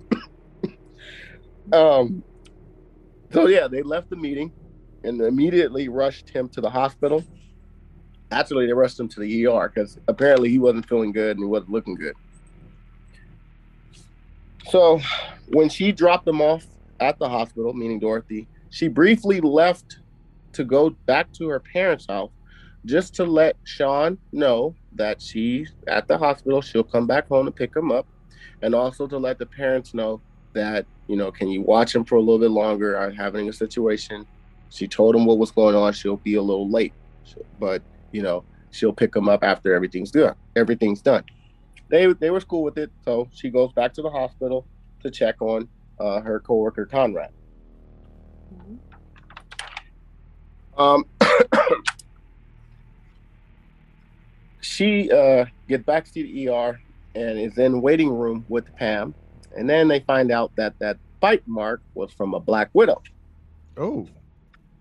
um. 1.74 2.24
So 3.34 3.48
yeah, 3.48 3.68
they 3.68 3.82
left 3.82 4.08
the 4.08 4.16
meeting 4.16 4.50
and 5.04 5.20
immediately 5.20 5.90
rushed 5.90 6.30
him 6.30 6.48
to 6.48 6.62
the 6.62 6.70
hospital. 6.70 7.22
Actually, 8.30 8.66
they 8.66 8.72
rushed 8.72 8.98
him 8.98 9.08
to 9.08 9.20
the 9.20 9.46
ER 9.46 9.70
because 9.74 9.98
apparently 10.08 10.48
he 10.48 10.58
wasn't 10.58 10.88
feeling 10.88 11.12
good 11.12 11.36
and 11.36 11.44
he 11.44 11.48
wasn't 11.50 11.70
looking 11.70 11.96
good. 11.96 12.14
So, 14.68 15.00
when 15.48 15.68
she 15.68 15.92
dropped 15.92 16.26
him 16.26 16.40
off 16.40 16.66
at 16.98 17.18
the 17.18 17.28
hospital, 17.28 17.72
meaning 17.72 18.00
Dorothy, 18.00 18.48
she 18.70 18.88
briefly 18.88 19.40
left 19.40 20.00
to 20.54 20.64
go 20.64 20.90
back 21.06 21.32
to 21.34 21.48
her 21.48 21.60
parents' 21.60 22.06
house 22.08 22.32
just 22.84 23.14
to 23.14 23.24
let 23.24 23.56
Sean 23.64 24.18
know 24.32 24.74
that 24.94 25.22
she's 25.22 25.72
at 25.86 26.08
the 26.08 26.18
hospital. 26.18 26.60
She'll 26.60 26.82
come 26.82 27.06
back 27.06 27.28
home 27.28 27.46
to 27.46 27.52
pick 27.52 27.76
him 27.76 27.92
up, 27.92 28.06
and 28.62 28.74
also 28.74 29.06
to 29.06 29.18
let 29.18 29.38
the 29.38 29.46
parents 29.46 29.94
know 29.94 30.20
that, 30.52 30.84
you 31.06 31.16
know, 31.16 31.30
can 31.30 31.48
you 31.48 31.62
watch 31.62 31.94
him 31.94 32.04
for 32.04 32.16
a 32.16 32.20
little 32.20 32.40
bit 32.40 32.50
longer? 32.50 32.98
I'm 32.98 33.14
having 33.14 33.48
a 33.48 33.52
situation. 33.52 34.26
She 34.70 34.88
told 34.88 35.14
him 35.14 35.26
what 35.26 35.38
was 35.38 35.52
going 35.52 35.76
on. 35.76 35.92
She'll 35.92 36.16
be 36.16 36.34
a 36.34 36.42
little 36.42 36.68
late, 36.68 36.92
but, 37.60 37.82
you 38.10 38.22
know, 38.22 38.42
she'll 38.72 38.92
pick 38.92 39.14
him 39.14 39.28
up 39.28 39.44
after 39.44 39.74
everything's 39.74 40.10
done. 40.10 40.34
Everything's 40.56 41.02
done 41.02 41.22
they 41.88 42.12
they 42.14 42.30
were 42.30 42.40
cool 42.40 42.62
with 42.62 42.78
it. 42.78 42.90
So 43.04 43.28
she 43.32 43.50
goes 43.50 43.72
back 43.72 43.92
to 43.94 44.02
the 44.02 44.10
hospital 44.10 44.66
to 45.02 45.10
check 45.10 45.40
on 45.40 45.68
uh, 45.98 46.20
her 46.20 46.40
coworker 46.40 46.86
Conrad. 46.86 47.30
Um, 50.76 51.06
she 54.60 55.10
uh, 55.10 55.46
gets 55.68 55.84
back 55.84 56.04
to 56.06 56.12
the 56.12 56.48
ER 56.48 56.80
and 57.14 57.38
is 57.38 57.56
in 57.56 57.80
waiting 57.80 58.10
room 58.10 58.44
with 58.48 58.74
Pam, 58.76 59.14
and 59.56 59.68
then 59.68 59.88
they 59.88 60.00
find 60.00 60.30
out 60.30 60.52
that 60.56 60.78
that 60.80 60.98
bite 61.20 61.46
mark 61.46 61.80
was 61.94 62.12
from 62.12 62.34
a 62.34 62.40
black 62.40 62.68
widow. 62.74 63.02
Oh. 63.76 64.06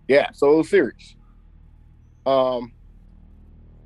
Yeah, 0.07 0.31
so 0.33 0.53
it 0.53 0.57
was 0.57 0.69
serious. 0.69 1.15
Um, 2.25 2.73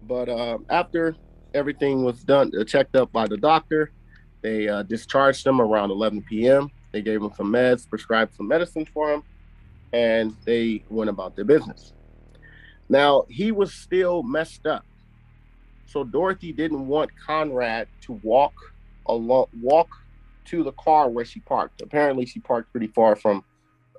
but 0.03 0.29
uh, 0.29 0.57
after 0.69 1.15
everything 1.53 2.03
was 2.03 2.23
done, 2.23 2.51
uh, 2.59 2.63
checked 2.63 2.95
up 2.95 3.11
by 3.11 3.27
the 3.27 3.37
doctor, 3.37 3.91
they 4.41 4.67
uh, 4.67 4.83
discharged 4.83 5.45
him 5.45 5.59
around 5.59 5.91
11 5.91 6.23
p.m. 6.29 6.69
They 6.91 7.01
gave 7.01 7.21
him 7.21 7.31
some 7.35 7.51
meds, 7.51 7.87
prescribed 7.87 8.35
some 8.35 8.47
medicine 8.47 8.85
for 8.85 9.11
him, 9.11 9.23
and 9.93 10.35
they 10.45 10.83
went 10.89 11.09
about 11.09 11.35
their 11.35 11.45
business. 11.45 11.93
Now 12.87 13.25
he 13.29 13.51
was 13.51 13.73
still 13.73 14.23
messed 14.23 14.65
up, 14.65 14.85
so 15.85 16.03
Dorothy 16.03 16.53
didn't 16.53 16.87
want 16.87 17.11
Conrad 17.25 17.87
to 18.01 18.13
walk 18.23 18.53
along, 19.07 19.47
walk 19.61 19.89
to 20.45 20.63
the 20.63 20.71
car 20.73 21.09
where 21.09 21.25
she 21.25 21.39
parked. 21.41 21.81
Apparently, 21.81 22.25
she 22.25 22.39
parked 22.39 22.71
pretty 22.71 22.87
far 22.87 23.15
from 23.15 23.43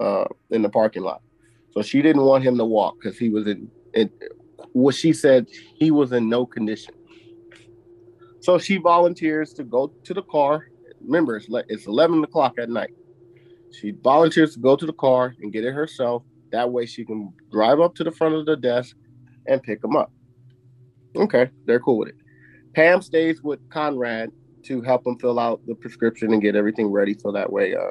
uh, 0.01 0.25
in 0.51 0.63
the 0.63 0.69
parking 0.69 1.03
lot. 1.03 1.23
So 1.73 1.83
she 1.83 2.03
didn't 2.03 2.23
want 2.23 2.43
him 2.43 2.59
to 2.59 2.65
walk 2.65 2.97
because 3.01 3.19
he 3.19 3.29
was 3.29 3.47
in, 3.47 3.71
in 3.95 4.11
what 4.73 4.95
she 4.95 5.13
said 5.13 5.47
he 5.77 5.91
was 5.91 6.13
in 6.13 6.29
no 6.29 6.45
condition. 6.45 6.95
So 8.41 8.59
she 8.59 8.79
volunteers 8.79 9.53
to 9.55 9.65
go 9.65 9.93
to 10.05 10.15
the 10.15 10.23
car. 10.23 10.67
Remember, 11.05 11.37
it's, 11.37 11.49
le- 11.49 11.65
it's 11.69 11.87
11 11.87 12.25
o'clock 12.25 12.55
at 12.59 12.69
night. 12.69 12.91
She 13.73 13.93
volunteers 13.93 14.55
to 14.55 14.61
go 14.61 14.77
to 14.77 14.87
the 14.87 14.93
car 14.93 15.35
and 15.41 15.53
get 15.53 15.65
it 15.65 15.73
herself. 15.73 16.25
That 16.51 16.71
way 16.71 16.87
she 16.87 17.05
can 17.05 17.33
drive 17.53 17.81
up 17.81 17.95
to 17.97 18.05
the 18.05 18.11
front 18.11 18.35
of 18.35 18.47
the 18.47 18.57
desk 18.57 18.97
and 19.47 19.63
pick 19.63 19.85
him 19.85 19.95
up. 19.95 20.13
Okay, 21.17 21.51
they're 21.67 21.81
cool 21.81 21.99
with 21.99 22.09
it. 22.09 22.17
Pam 22.75 23.03
stays 23.03 23.43
with 23.43 23.61
Conrad 23.69 24.31
to 24.65 24.81
help 24.83 25.07
him 25.07 25.19
fill 25.19 25.39
out 25.39 25.61
the 25.67 25.75
prescription 25.75 26.33
and 26.33 26.43
get 26.43 26.57
everything 26.57 26.89
ready 26.89 27.15
so 27.15 27.33
that 27.33 27.53
way 27.53 27.75
uh, 27.75 27.91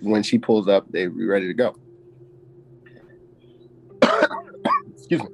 when 0.00 0.22
she 0.22 0.38
pulls 0.38 0.68
up, 0.68 0.86
they'll 0.90 1.10
be 1.10 1.24
ready 1.24 1.46
to 1.46 1.54
go. 1.54 1.76
Excuse 4.92 5.22
me. 5.22 5.28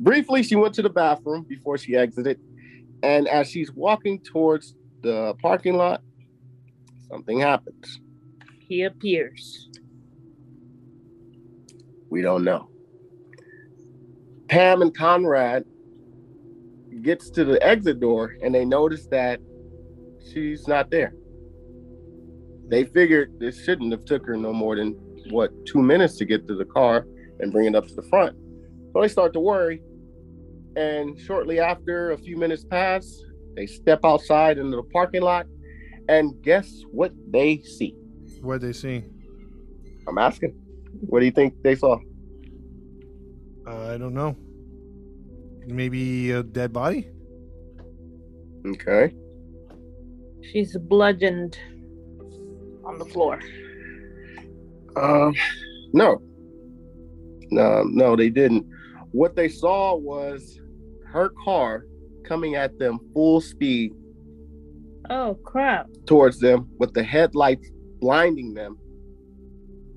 Briefly, 0.00 0.42
she 0.42 0.56
went 0.56 0.74
to 0.74 0.82
the 0.82 0.90
bathroom 0.90 1.44
before 1.48 1.76
she 1.76 1.94
exited, 1.94 2.40
and 3.02 3.28
as 3.28 3.50
she's 3.50 3.70
walking 3.72 4.18
towards 4.20 4.74
the 5.02 5.34
parking 5.42 5.76
lot, 5.76 6.02
something 7.08 7.38
happens. 7.38 8.00
He 8.66 8.82
appears. 8.82 9.68
We 12.08 12.22
don't 12.22 12.44
know. 12.44 12.68
Pam 14.48 14.82
and 14.82 14.96
Conrad 14.96 15.64
gets 17.02 17.30
to 17.30 17.44
the 17.44 17.62
exit 17.64 18.00
door 18.00 18.34
and 18.42 18.54
they 18.54 18.64
notice 18.64 19.06
that 19.06 19.38
she's 20.32 20.66
not 20.66 20.90
there. 20.90 21.14
They 22.68 22.84
figured 22.84 23.38
this 23.38 23.62
shouldn't 23.64 23.92
have 23.92 24.04
took 24.04 24.26
her 24.26 24.36
no 24.36 24.52
more 24.52 24.76
than 24.76 24.92
what 25.30 25.50
two 25.66 25.82
minutes 25.82 26.16
to 26.16 26.24
get 26.24 26.46
to 26.48 26.54
the 26.54 26.64
car 26.64 27.06
and 27.38 27.52
bring 27.52 27.66
it 27.66 27.74
up 27.74 27.86
to 27.86 27.94
the 27.94 28.02
front. 28.02 28.36
So 28.92 29.02
they 29.02 29.08
start 29.08 29.32
to 29.34 29.40
worry. 29.40 29.82
And 30.76 31.18
shortly 31.18 31.58
after, 31.60 32.12
a 32.12 32.18
few 32.18 32.36
minutes 32.36 32.64
pass, 32.64 33.22
they 33.56 33.66
step 33.66 34.00
outside 34.04 34.58
into 34.58 34.76
the 34.76 34.82
parking 34.84 35.22
lot, 35.22 35.46
and 36.08 36.40
guess 36.42 36.82
what 36.90 37.12
they 37.30 37.58
see? 37.58 37.94
What 38.40 38.60
they 38.60 38.72
see? 38.72 39.04
I'm 40.08 40.18
asking. 40.18 40.52
What 41.00 41.20
do 41.20 41.26
you 41.26 41.32
think 41.32 41.54
they 41.62 41.74
saw? 41.74 41.98
Uh, 43.66 43.88
I 43.88 43.98
don't 43.98 44.14
know. 44.14 44.36
Maybe 45.66 46.30
a 46.30 46.42
dead 46.42 46.72
body? 46.72 47.08
Okay. 48.66 49.14
She's 50.42 50.76
bludgeoned 50.76 51.58
on 52.84 52.98
the 52.98 53.04
floor. 53.04 53.40
Um, 54.96 55.34
no, 55.92 56.20
no, 57.50 57.84
no, 57.84 58.16
they 58.16 58.30
didn't. 58.30 58.66
What 59.12 59.36
they 59.36 59.48
saw 59.48 59.96
was 59.96 60.58
her 61.06 61.30
car 61.44 61.84
coming 62.24 62.54
at 62.54 62.78
them 62.78 62.98
full 63.12 63.40
speed 63.40 63.92
Oh 65.08 65.34
crap! 65.44 65.86
towards 66.06 66.38
them 66.38 66.68
with 66.78 66.94
the 66.94 67.02
headlights 67.02 67.68
blinding 68.00 68.54
them 68.54 68.78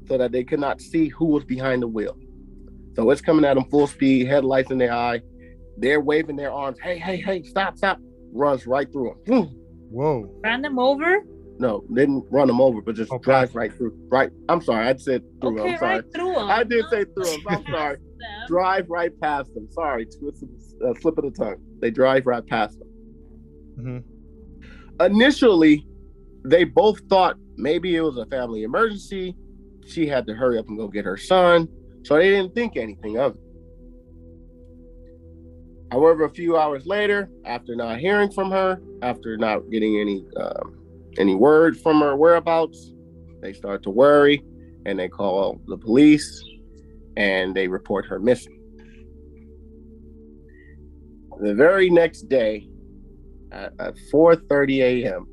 so 0.07 0.17
that 0.17 0.31
they 0.31 0.43
could 0.43 0.59
not 0.59 0.81
see 0.81 1.07
who 1.09 1.25
was 1.25 1.43
behind 1.45 1.81
the 1.83 1.87
wheel. 1.87 2.17
So 2.95 3.09
it's 3.11 3.21
coming 3.21 3.45
at 3.45 3.53
them 3.55 3.65
full 3.69 3.87
speed, 3.87 4.27
headlights 4.27 4.71
in 4.71 4.77
their 4.77 4.91
eye. 4.93 5.21
They're 5.77 6.01
waving 6.01 6.35
their 6.35 6.51
arms. 6.51 6.77
Hey, 6.81 6.97
hey, 6.97 7.17
hey, 7.17 7.43
stop, 7.43 7.77
stop. 7.77 7.99
Runs 8.33 8.65
right 8.67 8.91
through 8.91 9.15
them. 9.25 9.45
Whoa. 9.91 10.29
Ran 10.43 10.61
them 10.61 10.77
over. 10.79 11.21
No, 11.59 11.83
didn't 11.93 12.25
run 12.31 12.47
them 12.47 12.59
over, 12.59 12.81
but 12.81 12.95
just 12.95 13.11
Okay. 13.11 13.23
drives 13.23 13.53
right 13.55 13.71
through. 13.73 13.95
Right. 14.11 14.31
I'm 14.49 14.61
sorry. 14.61 14.87
I 14.87 14.95
said 14.97 15.23
through. 15.41 15.59
Okay, 15.61 15.73
I'm 15.73 15.77
sorry. 15.79 15.95
right 15.95 16.03
through 16.13 16.35
'em. 16.39 16.49
I 16.49 16.63
did 16.63 16.85
say 16.89 17.05
through 17.05 17.31
'em. 17.33 17.39
I'm 17.47 17.63
sorry. 17.71 17.97
Them. 18.23 18.47
drive 18.47 18.89
right 18.89 19.11
past 19.21 19.53
them. 19.53 19.67
Sorry, 19.71 20.05
twist 20.05 20.43
of, 20.43 20.49
uh, 20.89 20.99
slip 20.99 21.17
of 21.17 21.25
the 21.25 21.31
tongue. 21.31 21.57
They 21.79 21.91
drive 21.91 22.25
right 22.25 22.45
past 22.45 22.79
them. 22.79 22.87
hmm 23.77 23.97
Initially, 25.03 25.87
they 26.45 26.63
both 26.63 26.99
thought 27.09 27.35
maybe 27.57 27.95
it 27.95 28.01
was 28.01 28.17
a 28.17 28.25
family 28.27 28.63
emergency. 28.63 29.35
She 29.87 30.07
had 30.07 30.25
to 30.27 30.33
hurry 30.33 30.57
up 30.59 30.67
and 30.67 30.77
go 30.77 30.87
get 30.87 31.03
her 31.05 31.17
son, 31.17 31.67
so 32.03 32.15
they 32.15 32.29
didn't 32.29 32.53
think 32.55 32.77
anything 32.77 33.17
of 33.17 33.33
it. 33.35 33.39
However, 35.91 36.23
a 36.25 36.29
few 36.29 36.57
hours 36.57 36.85
later, 36.87 37.29
after 37.45 37.75
not 37.75 37.99
hearing 37.99 38.31
from 38.31 38.49
her, 38.51 38.81
after 39.01 39.37
not 39.37 39.69
getting 39.71 39.99
any 39.99 40.25
um, 40.37 40.79
any 41.19 41.35
word 41.35 41.77
from 41.79 41.99
her 42.01 42.15
whereabouts, 42.15 42.93
they 43.41 43.53
start 43.53 43.83
to 43.83 43.89
worry, 43.91 44.43
and 44.85 44.97
they 44.97 45.07
call 45.07 45.59
the 45.67 45.77
police, 45.77 46.43
and 47.17 47.55
they 47.55 47.67
report 47.67 48.05
her 48.05 48.19
missing. 48.19 48.59
The 51.41 51.53
very 51.53 51.89
next 51.89 52.29
day, 52.29 52.67
at, 53.51 53.73
at 53.79 53.95
4:30 54.11 54.79
a.m., 54.79 55.27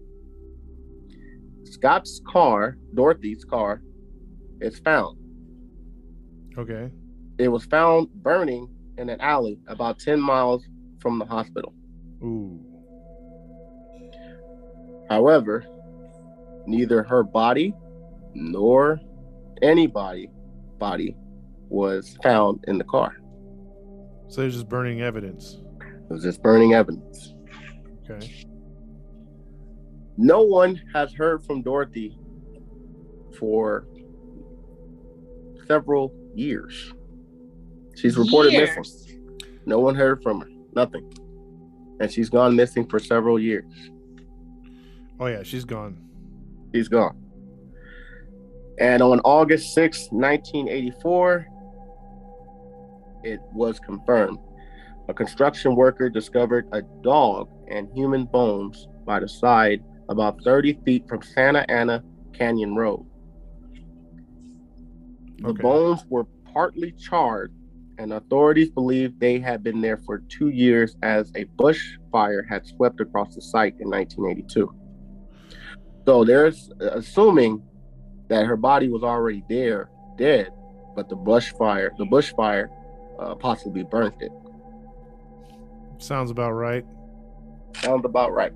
Scott's 1.65 2.21
car, 2.27 2.77
Dorothy's 2.95 3.45
car, 3.45 3.83
is 4.61 4.79
found. 4.81 5.19
Okay. 6.59 6.91
It 7.39 7.49
was 7.49 7.65
found 7.67 8.09
burning 8.15 8.69
in 8.99 9.09
an 9.09 9.21
alley 9.21 9.59
about 9.67 9.99
10 9.99 10.21
miles 10.21 10.65
from 11.01 11.19
the 11.19 11.25
hospital. 11.25 11.73
Ooh. 12.23 12.61
However, 15.09 15.65
neither 16.67 17.03
her 17.03 17.23
body 17.23 17.75
nor 18.35 19.01
anybody 19.63 20.29
body 20.79 21.17
was 21.71 22.19
found 22.23 22.65
in 22.69 22.77
the 22.77 22.85
car. 22.85 23.17
So 24.29 24.43
they're 24.43 24.51
just 24.51 24.69
burning 24.69 25.01
evidence. 25.01 25.63
It 25.81 26.13
was 26.13 26.23
just 26.23 26.43
burning 26.43 26.75
evidence. 26.75 27.35
Okay. 28.09 28.45
No 30.17 30.43
one 30.43 30.81
has 30.93 31.15
heard 31.15 31.43
from 31.45 31.63
Dorothy 31.63 32.19
for 33.39 33.87
several 35.67 36.13
years. 36.35 36.93
She's 37.97 38.19
reported 38.19 38.53
missing. 38.53 39.39
No 39.67 39.79
one 39.79 39.95
heard 39.95 40.23
from 40.23 40.41
her. 40.41 40.49
Nothing. 40.75 41.11
And 42.01 42.11
she's 42.11 42.29
gone 42.29 42.57
missing 42.57 42.87
for 42.87 42.99
several 42.99 43.39
years. 43.39 43.73
Oh 45.19 45.27
yeah, 45.27 45.43
she's 45.43 45.65
gone. 45.65 45.97
She's 46.75 46.89
gone. 46.89 47.17
And 48.79 49.03
on 49.03 49.21
August 49.21 49.75
6, 49.75 50.09
1984, 50.11 51.47
it 53.23 53.41
was 53.53 53.79
confirmed. 53.81 54.39
A 55.09 55.15
construction 55.15 55.75
worker 55.75 56.09
discovered 56.09 56.67
a 56.73 56.83
dog 57.03 57.49
and 57.69 57.89
human 57.95 58.27
bones 58.27 58.87
by 59.05 59.21
the 59.21 59.29
side 59.29 59.83
about 60.09 60.43
30 60.45 60.79
feet 60.85 61.09
from 61.09 61.23
Santa 61.23 61.65
Ana 61.71 62.03
Canyon 62.33 62.75
Road. 62.77 63.07
The 65.43 65.51
Okay. 65.51 65.63
bones 65.63 66.05
were 66.09 66.25
partly 66.53 66.93
charred, 66.93 67.53
and 67.99 68.13
authorities 68.13 68.71
believe 68.71 69.19
they 69.19 69.39
had 69.39 69.63
been 69.63 69.81
there 69.81 69.97
for 69.99 70.19
two 70.29 70.49
years 70.49 70.97
as 71.03 71.33
a 71.35 71.45
bush 71.57 71.97
fire 72.13 72.43
had 72.49 72.67
swept 72.67 73.01
across 73.01 73.35
the 73.35 73.41
site 73.41 73.75
in 73.81 73.89
1982. 73.91 74.73
So 76.07 76.25
there's 76.25 76.71
uh, 76.81 76.91
assuming 76.93 77.63
that 78.29 78.47
her 78.47 78.57
body 78.57 78.89
was 78.89 79.03
already 79.03 79.43
there, 79.49 79.91
dead, 80.17 80.51
but 80.95 81.09
the 81.09 81.17
bush 81.17 81.53
fire, 81.59 81.93
the 81.99 82.05
bush 82.07 82.33
fire, 82.35 82.71
uh, 83.21 83.35
possibly 83.35 83.85
burnt 83.85 84.15
it. 84.21 84.33
Sounds 85.99 86.31
about 86.31 86.53
right. 86.53 86.85
Sounds 87.77 88.05
about 88.05 88.33
right. 88.33 88.53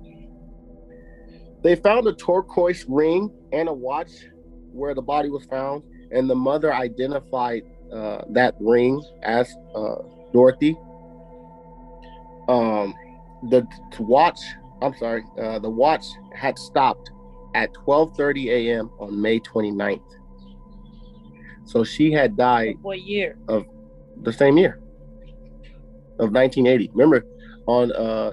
They 1.63 1.75
found 1.75 2.07
a 2.07 2.13
turquoise 2.13 2.85
ring 2.87 3.31
and 3.51 3.69
a 3.69 3.73
watch 3.73 4.11
where 4.71 4.93
the 4.93 5.01
body 5.01 5.29
was 5.29 5.45
found, 5.45 5.83
and 6.11 6.29
the 6.29 6.35
mother 6.35 6.73
identified 6.73 7.63
uh, 7.93 8.21
that 8.29 8.55
ring 8.59 9.01
as 9.23 9.55
uh, 9.73 9.95
Dorothy. 10.33 10.75
Um, 12.47 12.93
the 13.49 13.61
t- 13.91 14.03
watch, 14.03 14.39
I'm 14.81 14.95
sorry, 14.95 15.23
uh, 15.39 15.59
the 15.59 15.69
watch 15.69 16.05
had 16.33 16.57
stopped 16.57 17.11
at 17.53 17.73
12:30 17.73 18.47
a.m. 18.49 18.91
on 18.99 19.19
May 19.19 19.39
29th. 19.39 20.01
So 21.63 21.83
she 21.83 22.11
had 22.11 22.37
died 22.37 22.75
What 22.81 23.01
year? 23.01 23.37
The 24.21 24.33
same 24.33 24.57
year 24.57 24.79
of 26.19 26.31
1980. 26.31 26.91
Remember, 26.93 27.25
on 27.67 27.91
uh, 27.91 28.31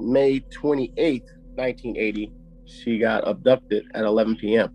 May 0.00 0.40
28th, 0.62 1.24
1980, 1.56 2.32
she 2.64 2.98
got 2.98 3.26
abducted 3.26 3.84
at 3.94 4.04
11 4.04 4.36
p.m. 4.36 4.70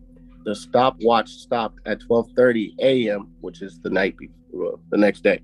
The 0.45 0.55
stopwatch 0.55 1.29
stopped 1.29 1.79
at 1.85 1.99
12:30 2.01 2.73
a.m., 2.79 3.31
which 3.41 3.61
is 3.61 3.79
the 3.81 3.89
night 3.89 4.15
before, 4.17 4.79
the 4.89 4.97
next 4.97 5.21
day 5.23 5.39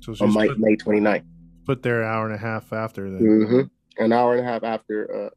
So 0.00 0.14
she's 0.14 0.20
on 0.22 0.32
May, 0.34 0.48
put, 0.48 0.58
May 0.58 0.76
29th. 0.76 1.24
put 1.66 1.82
there 1.82 2.02
an 2.02 2.08
hour 2.08 2.26
and 2.26 2.34
a 2.34 2.38
half 2.38 2.72
after 2.72 3.10
then. 3.10 3.68
hmm 3.98 4.02
An 4.02 4.12
hour 4.12 4.34
and 4.36 4.40
a 4.46 4.50
half 4.50 4.64
after 4.64 5.26
uh, 5.26 5.30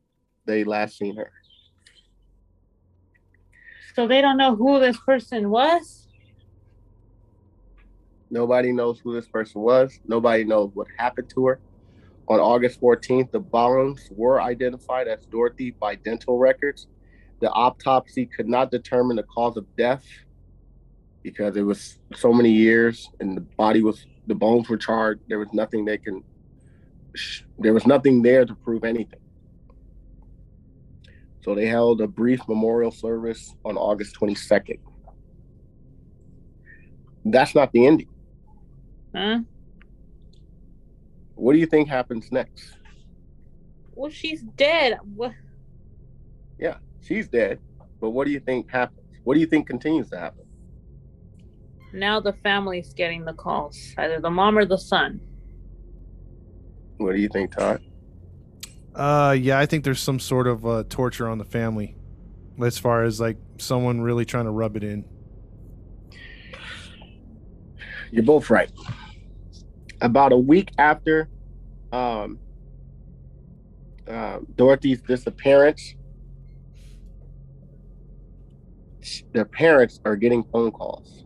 they 0.45 0.63
last 0.63 0.97
seen 0.97 1.17
her. 1.17 1.31
So 3.95 4.07
they 4.07 4.21
don't 4.21 4.37
know 4.37 4.55
who 4.55 4.79
this 4.79 4.97
person 5.05 5.49
was. 5.49 6.06
Nobody 8.29 8.71
knows 8.71 8.99
who 8.99 9.13
this 9.13 9.27
person 9.27 9.61
was. 9.61 9.99
Nobody 10.05 10.43
knows 10.43 10.71
what 10.73 10.87
happened 10.97 11.29
to 11.35 11.47
her. 11.47 11.59
On 12.27 12.39
August 12.39 12.81
14th, 12.81 13.31
the 13.31 13.39
bones 13.39 14.09
were 14.11 14.41
identified 14.41 15.07
as 15.07 15.25
Dorothy 15.25 15.71
by 15.71 15.95
dental 15.95 16.37
records. 16.37 16.87
The 17.39 17.49
autopsy 17.51 18.25
could 18.25 18.49
not 18.49 18.69
determine 18.69 19.15
the 19.15 19.23
cause 19.23 19.55
of 19.55 19.65
death 19.77 20.05
because 21.23 21.55
it 21.55 21.61
was 21.61 21.99
so 22.15 22.33
many 22.33 22.51
years 22.51 23.09
and 23.21 23.37
the 23.37 23.41
body 23.41 23.81
was, 23.81 24.05
the 24.27 24.35
bones 24.35 24.67
were 24.67 24.77
charred. 24.77 25.21
There 25.29 25.39
was 25.39 25.53
nothing 25.53 25.85
they 25.85 25.97
can, 25.97 26.21
there 27.59 27.73
was 27.73 27.87
nothing 27.87 28.21
there 28.21 28.45
to 28.45 28.55
prove 28.55 28.83
anything. 28.83 29.19
So 31.43 31.55
they 31.55 31.67
held 31.67 32.01
a 32.01 32.07
brief 32.07 32.41
memorial 32.49 32.91
service 32.91 33.55
on 33.63 33.77
August 33.77 34.19
22nd. 34.19 34.79
That's 37.23 37.55
not 37.55 37.71
the 37.71 37.85
ending. 37.85 38.09
Huh? 39.17 39.39
What 41.33 41.53
do 41.53 41.59
you 41.59 41.65
think 41.65 41.89
happens 41.89 42.31
next? 42.31 42.77
Well, 43.95 44.11
she's 44.11 44.43
dead. 44.43 44.99
What? 45.15 45.31
Yeah, 46.59 46.77
she's 47.01 47.27
dead. 47.27 47.59
But 47.99 48.11
what 48.11 48.25
do 48.25 48.31
you 48.31 48.39
think 48.39 48.69
happens? 48.69 49.01
What 49.23 49.33
do 49.33 49.39
you 49.39 49.47
think 49.47 49.65
continues 49.65 50.11
to 50.11 50.19
happen? 50.19 50.45
Now 51.93 52.19
the 52.19 52.33
family's 52.33 52.93
getting 52.93 53.25
the 53.25 53.33
calls, 53.33 53.95
either 53.97 54.19
the 54.19 54.29
mom 54.29 54.55
or 54.55 54.65
the 54.65 54.77
son. 54.77 55.19
What 56.97 57.13
do 57.13 57.19
you 57.19 57.29
think, 57.29 57.55
Todd? 57.55 57.81
Uh, 58.93 59.35
yeah, 59.39 59.57
I 59.57 59.65
think 59.65 59.83
there's 59.83 59.99
some 59.99 60.19
sort 60.19 60.45
of 60.45 60.65
uh, 60.65 60.83
torture 60.89 61.27
on 61.27 61.39
the 61.39 61.45
family, 61.45 61.95
as 62.63 62.77
far 62.77 63.03
as 63.03 63.19
like 63.19 63.37
someone 63.57 64.01
really 64.01 64.25
trying 64.25 64.45
to 64.45 64.51
rub 64.51 64.75
it 64.75 64.83
in. 64.83 65.05
You're 68.11 68.23
both 68.23 68.51
right. 68.51 68.69
About 70.01 70.31
a 70.31 70.37
week 70.37 70.71
after 70.77 71.29
um, 71.91 72.39
uh, 74.07 74.39
Dorothy's 74.55 75.01
disappearance, 75.01 75.95
their 79.33 79.45
parents 79.45 79.99
are 80.05 80.15
getting 80.15 80.43
phone 80.43 80.71
calls. 80.71 81.25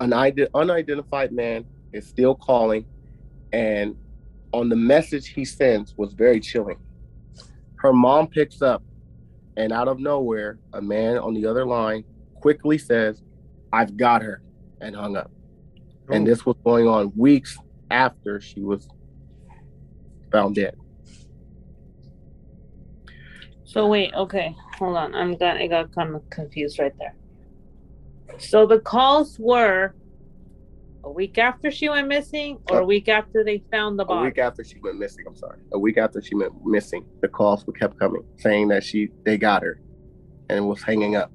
An 0.00 0.12
unidentified 0.12 1.32
man 1.32 1.66
is 1.92 2.06
still 2.06 2.34
calling, 2.34 2.86
and 3.52 3.96
on 4.52 4.68
the 4.68 4.76
message 4.76 5.28
he 5.28 5.44
sends 5.44 5.94
was 5.96 6.14
very 6.14 6.40
chilling. 6.40 6.78
Her 7.76 7.92
mom 7.92 8.28
picks 8.28 8.62
up, 8.62 8.82
and 9.56 9.72
out 9.72 9.88
of 9.88 9.98
nowhere, 9.98 10.58
a 10.72 10.80
man 10.80 11.18
on 11.18 11.34
the 11.34 11.44
other 11.46 11.66
line 11.66 12.04
quickly 12.34 12.78
says, 12.78 13.22
I've 13.72 13.96
got 13.96 14.22
her, 14.22 14.42
and 14.80 14.96
hung 14.96 15.16
up. 15.16 15.30
And 16.12 16.26
Oh, 16.26 16.30
this 16.30 16.44
was 16.44 16.56
going 16.64 16.88
on 16.88 17.12
weeks 17.16 17.56
after 17.90 18.40
she 18.40 18.60
was 18.60 18.88
found 20.32 20.56
dead. 20.56 20.74
So 23.64 23.86
wait, 23.86 24.12
okay, 24.14 24.56
hold 24.78 24.96
on. 24.96 25.14
I'm 25.14 25.36
got 25.36 25.56
I 25.58 25.68
got 25.68 25.94
kind 25.94 26.16
of 26.16 26.28
confused 26.30 26.78
right 26.80 26.92
there. 26.98 27.14
So 28.38 28.66
the 28.66 28.80
calls 28.80 29.38
were 29.38 29.94
a 31.04 31.10
week 31.10 31.38
after 31.38 31.70
she 31.70 31.88
went 31.88 32.08
missing, 32.08 32.58
or 32.70 32.80
a 32.80 32.82
uh, 32.82 32.86
week 32.86 33.08
after 33.08 33.44
they 33.44 33.62
found 33.70 33.98
the 33.98 34.04
body. 34.04 34.20
A 34.20 34.24
week 34.24 34.38
after 34.38 34.64
she 34.64 34.78
went 34.80 34.98
missing, 34.98 35.24
I'm 35.26 35.36
sorry. 35.36 35.58
A 35.72 35.78
week 35.78 35.98
after 35.98 36.20
she 36.20 36.34
went 36.34 36.52
missing, 36.64 37.06
the 37.22 37.28
calls 37.28 37.66
were 37.66 37.72
kept 37.72 37.98
coming, 37.98 38.24
saying 38.38 38.68
that 38.68 38.84
she 38.84 39.08
they 39.24 39.38
got 39.38 39.62
her 39.62 39.80
and 40.48 40.68
was 40.68 40.82
hanging 40.82 41.16
up. 41.16 41.30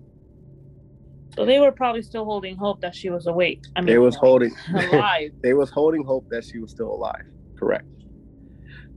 So 1.36 1.46
they 1.46 1.60
were 1.60 1.72
probably 1.72 2.02
still 2.02 2.24
holding 2.26 2.56
hope 2.56 2.80
that 2.82 2.96
she 2.96 3.10
was 3.10 3.28
awake. 3.28 3.62
I 3.76 3.82
mean, 3.82 3.88
They 3.88 3.98
was 3.98 4.16
holding 4.16 4.54
alive. 4.74 5.32
they 5.44 5.54
was 5.54 5.70
holding 5.70 6.04
hope 6.06 6.26
that 6.32 6.46
she 6.46 6.60
was 6.60 6.72
still 6.72 6.92
alive. 6.92 7.24
Correct. 7.60 7.86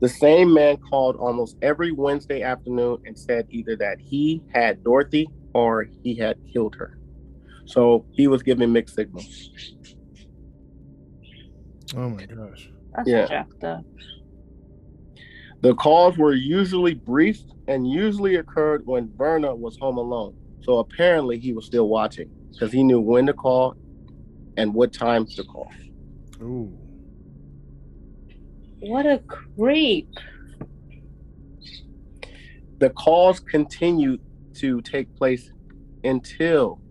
The 0.00 0.08
same 0.08 0.54
man 0.54 0.76
called 0.76 1.16
almost 1.16 1.56
every 1.62 1.90
Wednesday 1.90 2.42
afternoon 2.42 2.98
and 3.04 3.18
said 3.18 3.46
either 3.50 3.74
that 3.76 3.98
he 4.00 4.42
had 4.54 4.84
Dorothy 4.84 5.28
or 5.52 5.88
he 6.04 6.14
had 6.16 6.36
killed 6.52 6.76
her. 6.78 6.96
So 7.66 8.06
he 8.12 8.28
was 8.28 8.42
giving 8.44 8.72
mixed 8.72 8.94
signals. 8.94 9.50
Oh 11.96 12.08
my 12.08 12.24
gosh. 12.26 12.70
That's 12.94 13.08
Yeah. 13.08 13.26
jacked 13.26 13.64
up. 13.64 13.84
The 15.62 15.74
calls 15.74 16.16
were 16.16 16.34
usually 16.34 16.94
brief 16.94 17.40
and 17.66 17.90
usually 17.90 18.36
occurred 18.36 18.82
when 18.84 19.10
Verna 19.16 19.54
was 19.56 19.76
home 19.78 19.98
alone. 19.98 20.36
So 20.68 20.80
apparently 20.80 21.38
he 21.38 21.54
was 21.54 21.64
still 21.64 21.88
watching 21.88 22.30
because 22.52 22.70
he 22.70 22.82
knew 22.82 23.00
when 23.00 23.24
to 23.24 23.32
call 23.32 23.74
and 24.58 24.74
what 24.74 24.92
times 24.92 25.34
to 25.36 25.44
call. 25.44 25.72
Ooh. 26.42 26.76
What 28.80 29.06
a 29.06 29.22
creep. 29.56 30.10
The 32.80 32.90
calls 32.90 33.40
continued 33.40 34.20
to 34.56 34.82
take 34.82 35.16
place 35.16 35.50
until 36.04 36.82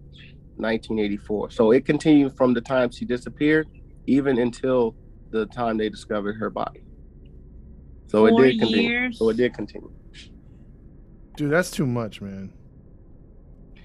1984. 0.55 1.51
So 1.51 1.69
it 1.69 1.85
continued 1.85 2.35
from 2.35 2.55
the 2.55 2.61
time 2.61 2.89
she 2.89 3.05
disappeared 3.05 3.67
even 4.07 4.39
until 4.39 4.95
the 5.29 5.45
time 5.45 5.77
they 5.77 5.89
discovered 5.89 6.33
her 6.39 6.49
body. 6.49 6.83
So 8.07 8.27
Four 8.27 8.29
it 8.29 8.53
did 8.53 8.59
continue. 8.59 8.89
years. 8.89 9.19
So 9.19 9.29
it 9.29 9.37
did 9.37 9.53
continue. 9.53 9.91
Dude, 11.35 11.51
that's 11.51 11.69
too 11.69 11.85
much, 11.85 12.21
man. 12.21 12.56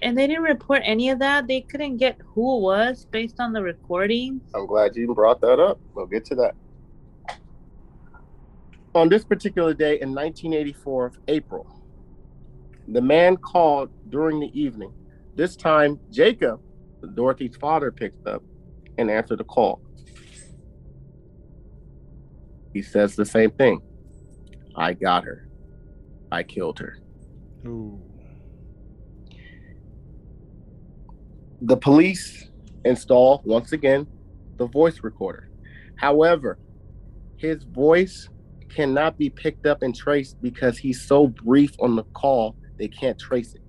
And 0.03 0.17
they 0.17 0.27
didn't 0.27 0.43
report 0.43 0.81
any 0.83 1.09
of 1.09 1.19
that. 1.19 1.47
They 1.47 1.61
couldn't 1.61 1.95
get 1.95 2.17
who 2.25 2.57
it 2.57 2.61
was 2.61 3.05
based 3.05 3.39
on 3.39 3.53
the 3.53 3.63
recordings. 3.63 4.41
I'm 4.53 4.67
glad 4.67 4.97
you 4.97 5.13
brought 5.15 5.39
that 5.41 5.61
up. 5.61 5.79
We'll 5.95 6.07
get 6.07 6.25
to 6.25 6.35
that. 6.35 6.55
On 8.93 9.07
this 9.07 9.23
particular 9.23 9.73
day 9.73 10.01
in 10.01 10.13
1984 10.13 11.05
of 11.05 11.17
April, 11.29 11.65
the 12.89 13.01
man 13.01 13.37
called 13.37 13.89
during 14.09 14.41
the 14.41 14.51
evening. 14.59 14.93
This 15.35 15.55
time, 15.55 15.99
Jacob, 16.11 16.61
Dorothy's 17.15 17.55
father, 17.55 17.89
picked 17.89 18.27
up 18.27 18.43
and 18.97 19.09
answered 19.09 19.39
the 19.39 19.45
call. 19.45 19.81
He 22.73 22.81
says 22.81 23.15
the 23.15 23.25
same 23.25 23.51
thing. 23.51 23.81
I 24.75 24.93
got 24.93 25.23
her. 25.23 25.47
I 26.31 26.43
killed 26.43 26.79
her. 26.79 26.97
Ooh. 27.65 28.01
The 31.63 31.77
police 31.77 32.49
install 32.85 33.41
once 33.45 33.71
again 33.71 34.05
the 34.57 34.67
voice 34.67 34.99
recorder. 35.01 35.49
However, 35.95 36.59
his 37.37 37.63
voice 37.63 38.29
cannot 38.69 39.17
be 39.17 39.29
picked 39.29 39.65
up 39.65 39.81
and 39.81 39.95
traced 39.95 40.41
because 40.41 40.77
he's 40.77 41.01
so 41.01 41.27
brief 41.27 41.71
on 41.79 41.95
the 41.95 42.03
call, 42.13 42.55
they 42.77 42.87
can't 42.87 43.17
trace 43.17 43.53
it. 43.53 43.61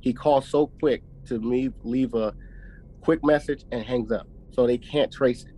He 0.00 0.12
calls 0.12 0.48
so 0.48 0.68
quick 0.80 1.02
to 1.26 1.38
leave, 1.38 1.72
leave 1.82 2.14
a 2.14 2.34
quick 3.00 3.24
message 3.24 3.64
and 3.72 3.84
hangs 3.84 4.10
up. 4.10 4.26
So 4.52 4.66
they 4.66 4.78
can't 4.78 5.12
trace 5.12 5.44
it. 5.44 5.52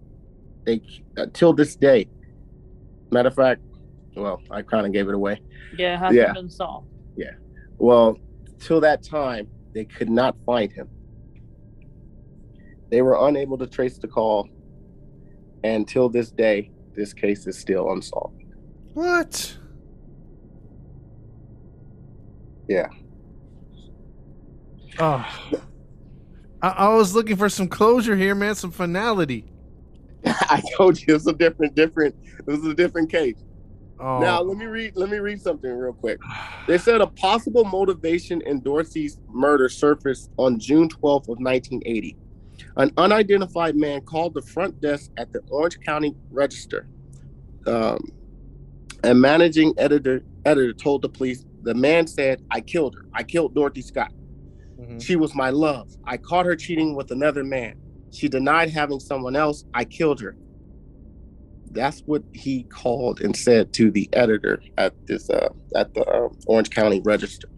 They 0.64 0.80
until 1.16 1.50
uh, 1.50 1.52
this 1.52 1.76
day. 1.76 2.08
Matter 3.12 3.28
of 3.28 3.34
fact, 3.36 3.60
well, 4.16 4.40
I 4.50 4.62
kind 4.62 4.86
of 4.86 4.92
gave 4.92 5.08
it 5.08 5.14
away. 5.14 5.40
Yeah, 5.78 5.94
it 5.94 5.98
hasn't 5.98 6.16
Yeah. 6.16 6.32
been 6.32 6.50
solved. 6.50 6.88
Yeah. 7.16 7.32
Well, 7.78 8.18
till 8.58 8.80
that 8.80 9.02
time, 9.04 9.46
they 9.74 9.84
could 9.84 10.10
not 10.10 10.36
find 10.44 10.72
him. 10.72 10.88
They 12.90 13.02
were 13.02 13.26
unable 13.28 13.58
to 13.58 13.66
trace 13.66 13.98
the 13.98 14.08
call, 14.08 14.48
and 15.64 15.86
till 15.86 16.08
this 16.08 16.30
day, 16.30 16.70
this 16.94 17.12
case 17.12 17.46
is 17.46 17.58
still 17.58 17.90
unsolved. 17.92 18.42
What? 18.94 19.56
Yeah. 22.68 22.88
Oh. 24.98 25.26
I, 26.62 26.68
I 26.68 26.88
was 26.94 27.14
looking 27.14 27.36
for 27.36 27.48
some 27.48 27.68
closure 27.68 28.16
here, 28.16 28.34
man, 28.34 28.54
some 28.54 28.70
finality. 28.70 29.44
I 30.26 30.62
told 30.76 31.00
you 31.00 31.14
it's 31.14 31.26
a 31.26 31.32
different, 31.32 31.74
different. 31.74 32.14
This 32.46 32.58
is 32.58 32.66
a 32.66 32.74
different 32.74 33.10
case. 33.10 33.44
Oh. 33.98 34.18
Now 34.18 34.42
let 34.42 34.58
me 34.58 34.66
read. 34.66 34.96
Let 34.96 35.10
me 35.10 35.18
read 35.18 35.40
something 35.40 35.70
real 35.70 35.92
quick. 35.92 36.18
They 36.66 36.78
said 36.78 37.00
a 37.00 37.06
possible 37.06 37.64
motivation 37.64 38.42
in 38.42 38.60
Dorothy's 38.60 39.18
murder 39.28 39.68
surfaced 39.68 40.30
on 40.36 40.58
June 40.58 40.88
12th 40.88 41.28
of 41.28 41.38
1980. 41.38 42.16
An 42.76 42.92
unidentified 42.96 43.76
man 43.76 44.00
called 44.02 44.34
the 44.34 44.42
front 44.42 44.80
desk 44.80 45.10
at 45.16 45.32
the 45.32 45.40
Orange 45.50 45.80
County 45.80 46.14
Register. 46.30 46.86
Um, 47.66 48.12
a 49.04 49.14
managing 49.14 49.74
editor 49.78 50.22
editor 50.44 50.72
told 50.72 51.02
the 51.02 51.08
police 51.08 51.44
the 51.62 51.74
man 51.74 52.06
said, 52.06 52.42
"I 52.50 52.60
killed 52.60 52.94
her. 52.94 53.06
I 53.12 53.22
killed 53.22 53.54
Dorothy 53.54 53.82
Scott. 53.82 54.12
Mhm. 54.80 55.02
She 55.02 55.16
was 55.16 55.34
my 55.34 55.50
love. 55.50 55.96
I 56.04 56.16
caught 56.16 56.46
her 56.46 56.54
cheating 56.54 56.94
with 56.94 57.10
another 57.10 57.42
man. 57.42 57.76
She 58.12 58.28
denied 58.28 58.70
having 58.70 59.00
someone 59.00 59.36
else. 59.36 59.64
I 59.74 59.84
killed 59.84 60.20
her." 60.20 60.36
That's 61.72 62.00
what 62.06 62.22
he 62.32 62.62
called 62.64 63.20
and 63.20 63.36
said 63.36 63.72
to 63.74 63.90
the 63.90 64.08
editor 64.12 64.62
at 64.78 64.94
this 65.06 65.28
uh, 65.28 65.48
at 65.74 65.92
the 65.94 66.04
uh, 66.04 66.28
Orange 66.46 66.70
County 66.70 67.00
Register. 67.04 67.48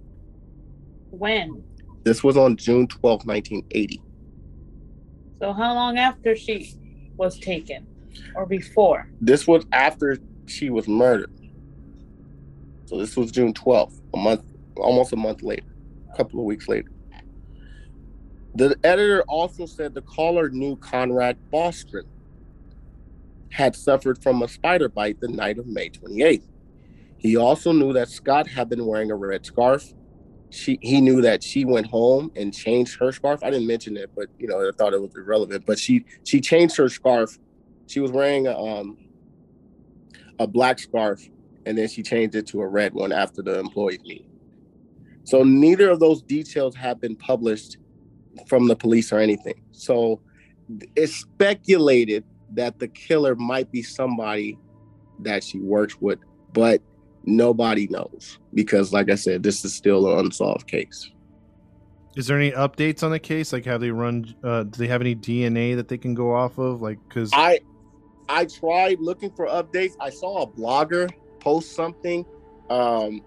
When? 1.11 1.63
This 2.05 2.25
was 2.25 2.37
on 2.37 2.57
June 2.57 2.87
twelfth, 2.89 3.27
1980. 3.27 4.03
So 5.39 5.53
how 5.53 5.75
long 5.75 5.99
after 5.99 6.35
she 6.37 6.75
was 7.17 7.39
taken? 7.39 7.87
Or 8.35 8.47
before? 8.47 9.09
This 9.21 9.47
was 9.47 9.65
after 9.73 10.19
she 10.47 10.71
was 10.71 10.89
murdered. 10.89 11.33
So 12.87 12.99
this 12.99 13.17
was 13.17 13.31
June 13.31 13.53
12th, 13.53 14.01
a 14.15 14.17
month, 14.17 14.43
almost 14.77 15.13
a 15.13 15.17
month 15.17 15.43
later, 15.43 15.67
a 16.13 16.17
couple 16.17 16.41
of 16.41 16.47
weeks 16.47 16.69
later. 16.69 16.91
The 18.55 18.75
editor 18.83 19.23
also 19.29 19.67
said 19.67 19.95
the 19.95 20.03
caller 20.03 20.49
knew 20.49 20.75
Conrad 20.77 21.37
Bostron 21.53 22.05
had 23.51 23.77
suffered 23.77 24.23
from 24.23 24.43
a 24.43 24.49
spider 24.49 24.89
bite 24.89 25.21
the 25.21 25.29
night 25.29 25.59
of 25.59 25.67
May 25.67 25.91
28th. 25.91 26.43
He 27.19 27.37
also 27.37 27.73
knew 27.73 27.93
that 27.93 28.09
Scott 28.09 28.49
had 28.49 28.69
been 28.69 28.87
wearing 28.87 29.11
a 29.11 29.17
red 29.17 29.45
scarf. 29.45 29.93
She, 30.51 30.79
he 30.81 31.01
knew 31.01 31.21
that 31.23 31.43
she 31.43 31.65
went 31.65 31.87
home 31.87 32.33
and 32.35 32.55
changed 32.55 32.99
her 33.01 33.13
scarf. 33.13 33.43
I 33.43 33.51
didn't 33.51 33.67
mention 33.67 33.97
it, 33.97 34.11
but 34.17 34.29
you 34.39 34.49
know, 34.49 34.67
I 34.67 34.71
thought 34.77 34.95
it 34.95 35.01
was 35.01 35.15
irrelevant. 35.15 35.65
But 35.67 35.79
she 35.79 36.05
she 36.25 36.41
changed 36.41 36.77
her 36.77 36.89
scarf. 36.89 37.39
She 37.87 38.01
was 38.01 38.11
wearing 38.11 38.47
a 38.47 38.59
um 38.59 38.97
a 40.39 40.47
black 40.47 40.79
scarf, 40.79 41.21
and 41.67 41.77
then 41.77 41.89
she 41.89 42.03
changed 42.03 42.35
it 42.35 42.47
to 42.49 42.61
a 42.63 42.67
red 42.67 42.95
one 42.95 43.13
after 43.13 43.43
the 43.43 43.59
employee 43.59 44.01
meet. 44.05 44.27
So 45.25 45.43
neither 45.43 45.91
of 45.91 46.01
those 46.01 46.23
details 46.23 46.75
have 46.77 47.01
been 47.01 47.17
published 47.17 47.77
from 48.47 48.69
the 48.69 48.77
police 48.77 49.13
or 49.13 49.19
anything. 49.19 49.63
So 49.73 50.23
it's 50.97 51.15
speculated 51.15 52.25
that 52.55 52.79
the 52.79 52.89
killer 52.89 53.35
might 53.35 53.71
be 53.71 53.83
somebody 53.83 54.59
that 55.21 55.45
she 55.45 55.59
works 55.59 56.01
with, 56.01 56.19
but 56.53 56.81
nobody 57.25 57.87
knows 57.89 58.39
because, 58.55 58.93
like 58.93 59.11
I 59.11 59.15
said, 59.15 59.43
this 59.43 59.65
is 59.65 59.75
still 59.75 60.13
an 60.13 60.27
unsolved 60.27 60.67
case. 60.67 61.11
Is 62.17 62.27
there 62.27 62.39
any 62.39 62.51
updates 62.51 63.03
on 63.03 63.11
the 63.11 63.19
case? 63.19 63.53
Like, 63.53 63.65
have 63.67 63.81
they 63.81 63.91
run? 63.91 64.35
Uh, 64.43 64.65
do 64.65 64.79
they 64.79 64.89
have 64.89 65.01
any 65.01 65.15
DNA 65.15 65.77
that 65.77 65.89
they 65.89 65.99
can 65.99 66.15
go 66.15 66.35
off 66.35 66.59
of? 66.59 66.83
Like, 66.83 66.99
because 67.09 67.31
I 67.33 67.61
I 68.29 68.45
tried 68.45 68.99
looking 69.01 69.31
for 69.31 69.47
updates. 69.47 69.93
I 70.01 70.11
saw 70.11 70.43
a 70.43 70.47
blogger 70.47 71.09
post 71.41 71.75
something. 71.75 72.25
Um, 72.71 73.23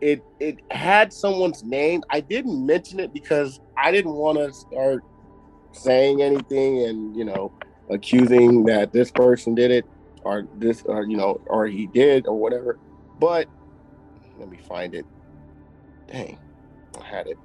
it 0.00 0.22
it 0.40 0.58
had 0.70 1.12
someone's 1.12 1.64
name. 1.64 2.02
I 2.10 2.20
didn't 2.20 2.64
mention 2.66 3.00
it 3.00 3.14
because 3.14 3.60
I 3.76 3.90
didn't 3.90 4.12
want 4.12 4.38
to 4.38 4.52
start 4.52 5.02
saying 5.72 6.22
anything 6.22 6.86
and 6.86 7.16
you 7.16 7.24
know 7.24 7.52
accusing 7.90 8.64
that 8.64 8.92
this 8.92 9.10
person 9.10 9.54
did 9.54 9.70
it 9.70 9.84
or 10.22 10.46
this 10.56 10.82
or 10.86 11.04
you 11.04 11.16
know 11.16 11.40
or 11.46 11.66
he 11.66 11.86
did 11.86 12.26
or 12.26 12.38
whatever. 12.38 12.78
But 13.18 13.48
let 14.38 14.50
me 14.50 14.58
find 14.68 14.94
it. 14.94 15.06
Dang, 16.10 16.38
I 17.00 17.04
had 17.04 17.26
it. 17.26 17.38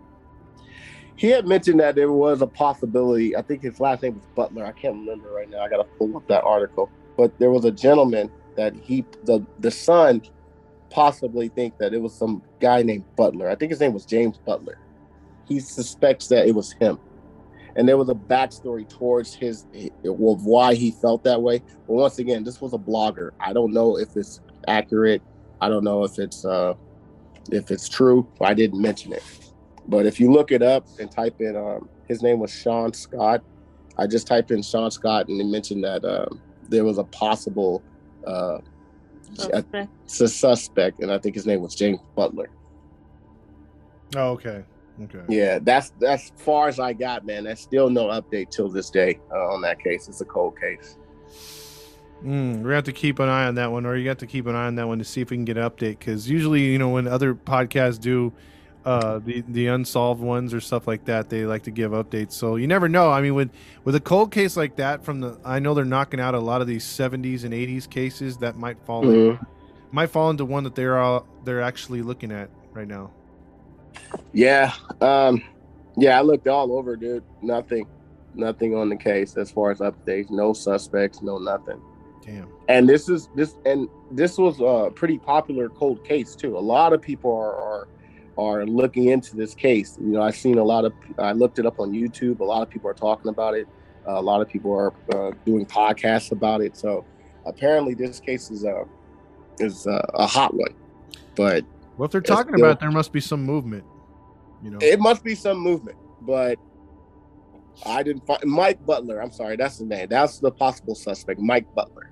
He 1.15 1.27
had 1.27 1.45
mentioned 1.45 1.79
that 1.81 1.95
there 1.95 2.11
was 2.11 2.41
a 2.41 2.47
possibility. 2.47 3.35
I 3.35 3.41
think 3.41 3.61
his 3.61 3.79
last 3.79 4.03
name 4.03 4.15
was 4.15 4.25
Butler. 4.35 4.65
I 4.65 4.71
can't 4.71 4.95
remember 4.95 5.31
right 5.31 5.49
now. 5.49 5.59
I 5.59 5.69
gotta 5.69 5.83
pull 5.83 6.15
up 6.15 6.27
that 6.29 6.43
article. 6.43 6.89
But 7.17 7.37
there 7.39 7.51
was 7.51 7.65
a 7.65 7.71
gentleman 7.71 8.31
that 8.55 8.73
he 8.75 9.05
the 9.25 9.45
the 9.59 9.71
son 9.71 10.21
possibly 10.89 11.49
think 11.49 11.77
that 11.77 11.93
it 11.93 12.01
was 12.01 12.13
some 12.13 12.41
guy 12.59 12.81
named 12.81 13.03
Butler. 13.15 13.49
I 13.49 13.55
think 13.55 13.71
his 13.71 13.79
name 13.81 13.93
was 13.93 14.05
James 14.05 14.37
Butler. 14.37 14.79
He 15.47 15.59
suspects 15.59 16.27
that 16.27 16.47
it 16.47 16.55
was 16.55 16.71
him. 16.73 16.99
And 17.75 17.87
there 17.87 17.97
was 17.97 18.09
a 18.09 18.13
backstory 18.15 18.87
towards 18.87 19.33
his 19.33 19.65
well, 20.03 20.37
why 20.37 20.73
he 20.73 20.91
felt 20.91 21.23
that 21.25 21.41
way. 21.41 21.59
But 21.87 21.93
once 21.93 22.19
again, 22.19 22.43
this 22.43 22.61
was 22.61 22.73
a 22.73 22.77
blogger. 22.77 23.31
I 23.39 23.53
don't 23.53 23.73
know 23.73 23.97
if 23.97 24.15
it's 24.15 24.41
accurate. 24.67 25.21
I 25.61 25.69
don't 25.69 25.83
know 25.83 26.03
if 26.03 26.17
it's 26.19 26.45
uh 26.45 26.73
if 27.51 27.71
it's 27.71 27.89
true. 27.89 28.27
I 28.41 28.53
didn't 28.53 28.81
mention 28.81 29.13
it. 29.13 29.23
But 29.87 30.05
if 30.05 30.19
you 30.19 30.31
look 30.31 30.51
it 30.51 30.61
up 30.61 30.85
and 30.99 31.11
type 31.11 31.35
in 31.39 31.55
um, 31.55 31.89
His 32.07 32.21
name 32.21 32.39
was 32.39 32.51
Sean 32.51 32.93
Scott. 32.93 33.41
I 33.97 34.07
just 34.07 34.27
typed 34.27 34.51
in 34.51 34.61
Sean 34.61 34.91
Scott 34.91 35.27
and 35.27 35.41
it 35.41 35.45
mentioned 35.45 35.83
that 35.83 36.05
um, 36.05 36.41
there 36.69 36.85
was 36.85 36.97
a 36.97 37.03
possible 37.05 37.83
uh, 38.25 38.59
Suspect. 39.33 39.89
s- 40.07 40.33
suspect, 40.35 40.99
and 41.01 41.11
I 41.11 41.17
think 41.17 41.35
his 41.35 41.45
name 41.45 41.61
was 41.61 41.75
James 41.75 41.99
Butler. 42.15 42.49
Oh, 44.15 44.31
okay. 44.31 44.63
Okay. 45.03 45.19
Yeah, 45.29 45.59
that's 45.61 45.91
that's 45.99 46.31
far 46.37 46.67
as 46.67 46.79
I 46.79 46.93
got, 46.93 47.25
man. 47.25 47.43
There's 47.43 47.61
still 47.61 47.89
no 47.89 48.05
update 48.07 48.49
till 48.49 48.69
this 48.69 48.89
day 48.89 49.19
uh, 49.33 49.53
on 49.53 49.61
that 49.61 49.79
case. 49.79 50.07
It's 50.07 50.21
a 50.21 50.25
cold 50.25 50.53
case. 50.59 50.97
Mm, 52.23 52.57
we're 52.57 52.63
gonna 52.63 52.75
have 52.75 52.83
to 52.85 52.91
keep 52.91 53.19
an 53.19 53.29
eye 53.29 53.47
on 53.47 53.55
that 53.55 53.71
one, 53.71 53.85
or 53.85 53.95
you 53.95 54.03
got 54.03 54.19
to 54.19 54.27
keep 54.27 54.45
an 54.47 54.55
eye 54.55 54.67
on 54.67 54.75
that 54.75 54.87
one 54.87 54.99
to 54.99 55.05
see 55.05 55.21
if 55.21 55.29
we 55.29 55.37
can 55.37 55.45
get 55.45 55.57
an 55.57 55.63
update. 55.69 55.99
Because 55.99 56.29
usually, 56.29 56.65
you 56.65 56.77
know, 56.77 56.89
when 56.89 57.07
other 57.07 57.33
podcasts 57.33 57.99
do 57.99 58.33
uh, 58.85 59.19
the 59.19 59.43
the 59.47 59.67
unsolved 59.67 60.21
ones 60.21 60.53
or 60.53 60.59
stuff 60.59 60.85
like 60.87 61.05
that, 61.05 61.29
they 61.29 61.45
like 61.45 61.63
to 61.63 61.71
give 61.71 61.91
updates. 61.91 62.33
So 62.33 62.57
you 62.57 62.67
never 62.67 62.89
know. 62.89 63.09
I 63.09 63.21
mean, 63.21 63.35
with 63.35 63.51
with 63.85 63.95
a 63.95 64.01
cold 64.01 64.31
case 64.31 64.57
like 64.57 64.75
that, 64.77 65.05
from 65.05 65.21
the 65.21 65.37
I 65.45 65.59
know 65.59 65.73
they're 65.73 65.85
knocking 65.85 66.19
out 66.19 66.35
a 66.35 66.39
lot 66.39 66.59
of 66.59 66.67
these 66.67 66.83
'70s 66.83 67.45
and 67.45 67.53
'80s 67.53 67.89
cases 67.89 68.37
that 68.37 68.57
might 68.57 68.77
fall 68.85 69.09
in, 69.09 69.15
Mhm. 69.15 69.47
might 69.91 70.07
fall 70.09 70.29
into 70.29 70.43
one 70.43 70.65
that 70.65 70.75
they're 70.75 70.97
all 70.99 71.25
they're 71.45 71.61
actually 71.61 72.01
looking 72.01 72.31
at 72.33 72.49
right 72.73 72.87
now. 72.87 73.11
Yeah, 74.33 74.73
um, 75.01 75.41
yeah. 75.97 76.17
I 76.17 76.21
looked 76.21 76.47
all 76.49 76.73
over, 76.73 76.95
dude. 76.95 77.23
Nothing, 77.41 77.87
nothing 78.33 78.75
on 78.75 78.89
the 78.89 78.95
case 78.97 79.37
as 79.37 79.51
far 79.51 79.71
as 79.71 79.79
updates. 79.79 80.29
No 80.29 80.51
suspects, 80.53 81.21
no 81.21 81.37
nothing. 81.37 81.81
Damn. 82.29 82.47
And 82.67 82.87
this 82.87 83.09
is 83.09 83.29
this 83.35 83.55
and 83.65 83.89
this 84.11 84.37
was 84.37 84.59
a 84.59 84.91
pretty 84.91 85.17
popular 85.17 85.67
cold 85.69 86.03
case 86.03 86.35
too. 86.35 86.57
A 86.57 86.59
lot 86.59 86.93
of 86.93 87.01
people 87.01 87.31
are 87.31 87.55
are 87.55 87.87
are 88.37 88.65
looking 88.65 89.05
into 89.09 89.35
this 89.35 89.55
case. 89.55 89.97
You 89.99 90.07
know, 90.11 90.21
I've 90.21 90.35
seen 90.35 90.57
a 90.59 90.63
lot 90.63 90.85
of. 90.85 90.93
I 91.17 91.31
looked 91.31 91.57
it 91.59 91.65
up 91.65 91.79
on 91.79 91.91
YouTube. 91.91 92.39
A 92.39 92.43
lot 92.43 92.61
of 92.61 92.69
people 92.69 92.89
are 92.89 92.93
talking 92.93 93.29
about 93.29 93.55
it. 93.55 93.67
a 94.05 94.21
lot 94.21 94.41
of 94.41 94.47
people 94.47 94.71
are 94.71 94.93
uh, 95.13 95.31
doing 95.45 95.65
podcasts 95.65 96.31
about 96.31 96.61
it. 96.61 96.77
So 96.77 97.03
apparently, 97.45 97.95
this 97.95 98.19
case 98.19 98.51
is 98.51 98.63
a 98.63 98.85
is 99.59 99.87
a, 99.87 99.99
a 100.13 100.27
hot 100.27 100.53
one. 100.53 100.73
But 101.35 101.65
Well, 101.97 102.05
if 102.05 102.11
they're 102.11 102.21
talking 102.21 102.53
still- 102.53 102.65
about, 102.65 102.77
it, 102.77 102.79
there 102.79 102.91
must 102.91 103.11
be 103.11 103.19
some 103.21 103.43
movement. 103.43 103.83
You 104.63 104.71
know. 104.71 104.77
it 104.81 104.99
must 104.99 105.23
be 105.23 105.35
some 105.35 105.57
movement. 105.57 105.97
But 106.21 106.59
I 107.85 108.03
didn't 108.03 108.25
find 108.25 108.43
Mike 108.43 108.85
Butler. 108.85 109.21
I'm 109.21 109.31
sorry, 109.31 109.55
that's 109.55 109.77
the 109.79 109.85
name. 109.85 110.07
That's 110.09 110.39
the 110.39 110.51
possible 110.51 110.95
suspect, 110.95 111.39
Mike 111.39 111.73
Butler. 111.73 112.08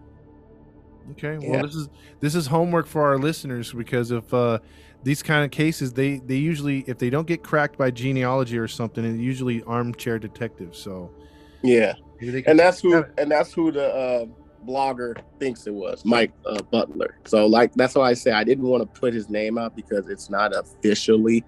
Okay. 1.12 1.38
Yeah. 1.42 1.50
Well, 1.50 1.62
this 1.64 1.76
is 1.76 1.90
this 2.20 2.36
is 2.36 2.48
homework 2.48 2.88
for 2.88 3.04
our 3.06 3.18
listeners 3.18 3.72
because 3.74 4.12
if 4.12 4.34
uh, 4.34 4.60
these 5.04 5.24
kind 5.24 5.46
of 5.46 5.52
cases, 5.52 5.94
they 5.94 6.18
they 6.18 6.36
usually 6.36 6.84
if 6.88 6.98
they 6.98 7.10
don't 7.10 7.28
get 7.28 7.44
cracked 7.44 7.78
by 7.78 7.92
genealogy 7.92 8.58
or 8.58 8.68
something, 8.68 9.06
it's 9.06 9.20
usually 9.20 9.64
armchair 9.64 10.20
detectives. 10.20 10.78
So 10.80 11.12
Yeah. 11.64 11.94
maybe 12.20 12.32
they 12.32 12.42
can 12.42 12.52
and 12.52 12.60
that's 12.60 12.82
who 12.82 13.06
and 13.18 13.32
that's 13.32 13.54
who 13.54 13.72
the 13.72 13.88
uh, 13.94 14.26
blogger 14.66 15.16
thinks 15.40 15.66
it 15.68 15.74
was 15.74 16.04
mike 16.04 16.32
uh, 16.46 16.62
butler 16.72 17.16
so 17.26 17.46
like 17.46 17.72
that's 17.76 17.94
why 17.96 18.10
i 18.10 18.14
say 18.14 18.32
i 18.32 18.44
didn't 18.44 18.66
want 18.66 18.82
to 18.82 19.00
put 19.00 19.14
his 19.14 19.30
name 19.30 19.58
out 19.58 19.74
because 19.76 20.10
it's 20.10 20.30
not 20.30 20.54
officially 20.54 21.42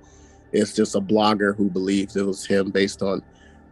it's 0.53 0.74
just 0.74 0.95
a 0.95 1.01
blogger 1.01 1.53
who 1.57 1.70
believes 1.70 2.16
it 2.16 2.26
was 2.26 2.45
him 2.45 2.70
based 2.70 3.01
on 3.01 3.22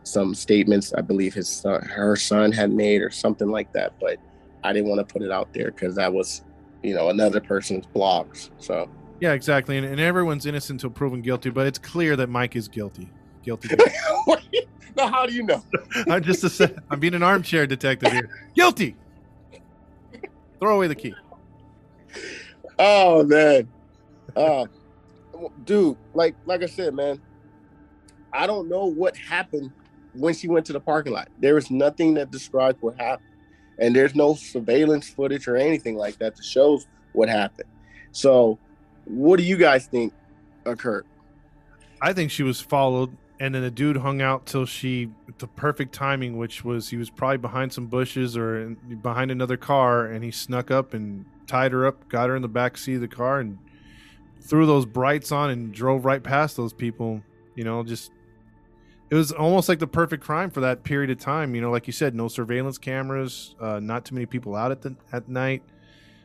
some 0.04 0.34
statements 0.36 0.92
i 0.98 1.02
believe 1.02 1.34
his 1.34 1.48
son 1.48 1.82
her 1.84 2.16
son 2.16 2.52
had 2.52 2.72
made 2.74 3.02
or 3.02 3.12
something 3.12 3.50
like 3.50 3.72
that 3.74 3.94
but 4.02 4.18
i 4.64 4.74
didn't 4.74 4.90
want 4.90 5.06
to 5.06 5.14
put 5.14 5.22
it 5.22 5.32
out 5.32 5.52
there 5.54 5.72
because 5.72 5.96
that 5.96 6.12
was 6.12 6.44
you 6.84 6.94
know 6.94 7.10
another 7.10 7.40
person's 7.40 7.86
blogs 7.88 8.50
so 8.60 8.90
Yeah, 9.20 9.34
exactly. 9.34 9.78
And, 9.78 9.86
and 9.86 10.00
everyone's 10.00 10.46
innocent 10.46 10.84
until 10.84 10.92
proven 10.92 11.22
guilty, 11.22 11.50
but 11.50 11.66
it's 11.66 11.80
clear 11.80 12.16
that 12.18 12.30
Mike 12.30 12.56
is 12.56 12.68
guilty. 12.68 13.10
Guilty. 13.44 13.70
guilty. 14.26 14.68
now 14.96 15.08
how 15.08 15.26
do 15.26 15.34
you 15.34 15.44
know 15.44 15.64
I'm 16.08 16.22
just 16.22 16.44
a 16.44 16.76
I'm 16.90 17.00
being 17.00 17.16
an 17.16 17.24
armchair 17.24 17.66
detective 17.66 18.12
here. 18.12 18.30
Guilty. 18.56 18.96
Throw 20.60 20.76
away 20.76 20.88
the 20.88 20.96
key. 20.96 21.16
Oh 22.80 23.24
man, 23.24 23.68
uh, 24.36 24.66
dude, 25.66 25.98
like 26.14 26.36
like 26.46 26.62
I 26.64 26.68
said, 26.68 26.94
man, 26.94 27.20
I 28.34 28.46
don't 28.46 28.70
know 28.70 28.86
what 28.86 29.18
happened 29.18 29.72
when 30.14 30.34
she 30.34 30.48
went 30.48 30.66
to 30.68 30.74
the 30.74 30.80
parking 30.80 31.14
lot. 31.14 31.30
There 31.40 31.58
is 31.58 31.72
nothing 31.72 32.14
that 32.16 32.32
describes 32.32 32.82
what 32.82 33.00
happened, 33.00 33.27
and 33.80 33.96
there's 33.96 34.16
no 34.16 34.34
surveillance 34.34 35.10
footage 35.10 35.48
or 35.48 35.56
anything 35.56 35.96
like 35.96 36.18
that 36.20 36.36
that 36.36 36.44
shows 36.44 36.88
what 37.14 37.30
happened. 37.30 37.70
So, 38.12 38.58
what 39.06 39.38
do 39.38 39.44
you 39.44 39.58
guys 39.58 39.88
think 39.88 40.14
occurred? 40.66 41.06
I 42.02 42.14
think 42.14 42.32
she 42.32 42.44
was 42.44 42.62
followed, 42.62 43.16
and 43.40 43.56
then 43.56 43.62
the 43.62 43.72
dude 43.72 43.98
hung 43.98 44.22
out 44.22 44.46
till 44.46 44.66
she 44.66 45.10
the 45.40 45.48
perfect 45.48 45.94
timing, 45.94 46.38
which 46.38 46.64
was 46.64 46.90
he 46.90 46.98
was 46.98 47.10
probably 47.10 47.38
behind 47.38 47.74
some 47.74 47.88
bushes 47.88 48.36
or 48.38 48.62
in, 48.62 48.76
behind 49.02 49.32
another 49.32 49.58
car, 49.58 50.08
and 50.08 50.24
he 50.24 50.32
snuck 50.32 50.72
up 50.72 50.94
and 50.94 51.26
tied 51.48 51.72
her 51.72 51.86
up, 51.86 52.08
got 52.10 52.30
her 52.30 52.36
in 52.36 52.42
the 52.42 52.48
back 52.48 52.78
seat 52.78 52.96
of 52.96 53.02
the 53.02 53.08
car, 53.08 53.40
and 53.40 53.58
threw 54.42 54.66
those 54.66 54.86
brights 54.86 55.32
on 55.32 55.50
and 55.50 55.74
drove 55.74 56.06
right 56.06 56.24
past 56.24 56.58
those 56.58 56.74
people. 56.74 57.22
You 57.56 57.64
know, 57.64 57.84
just 57.84 58.12
it 59.10 59.16
was 59.16 59.32
almost 59.32 59.70
like 59.70 59.80
the 59.80 59.88
perfect 59.88 60.24
crime 60.24 60.50
for 60.50 60.62
that 60.62 60.84
period 60.84 61.10
of 61.10 61.20
time. 61.20 61.56
You 61.56 61.62
know, 61.62 61.72
like 61.72 61.88
you 61.88 61.94
said, 61.94 62.14
no 62.16 62.28
surveillance 62.28 62.78
cameras, 62.78 63.56
uh, 63.60 63.80
not 63.80 64.06
too 64.06 64.16
many 64.16 64.26
people 64.26 64.56
out 64.56 64.72
at 64.72 64.82
the 64.82 64.96
at 65.12 65.28
night, 65.30 65.64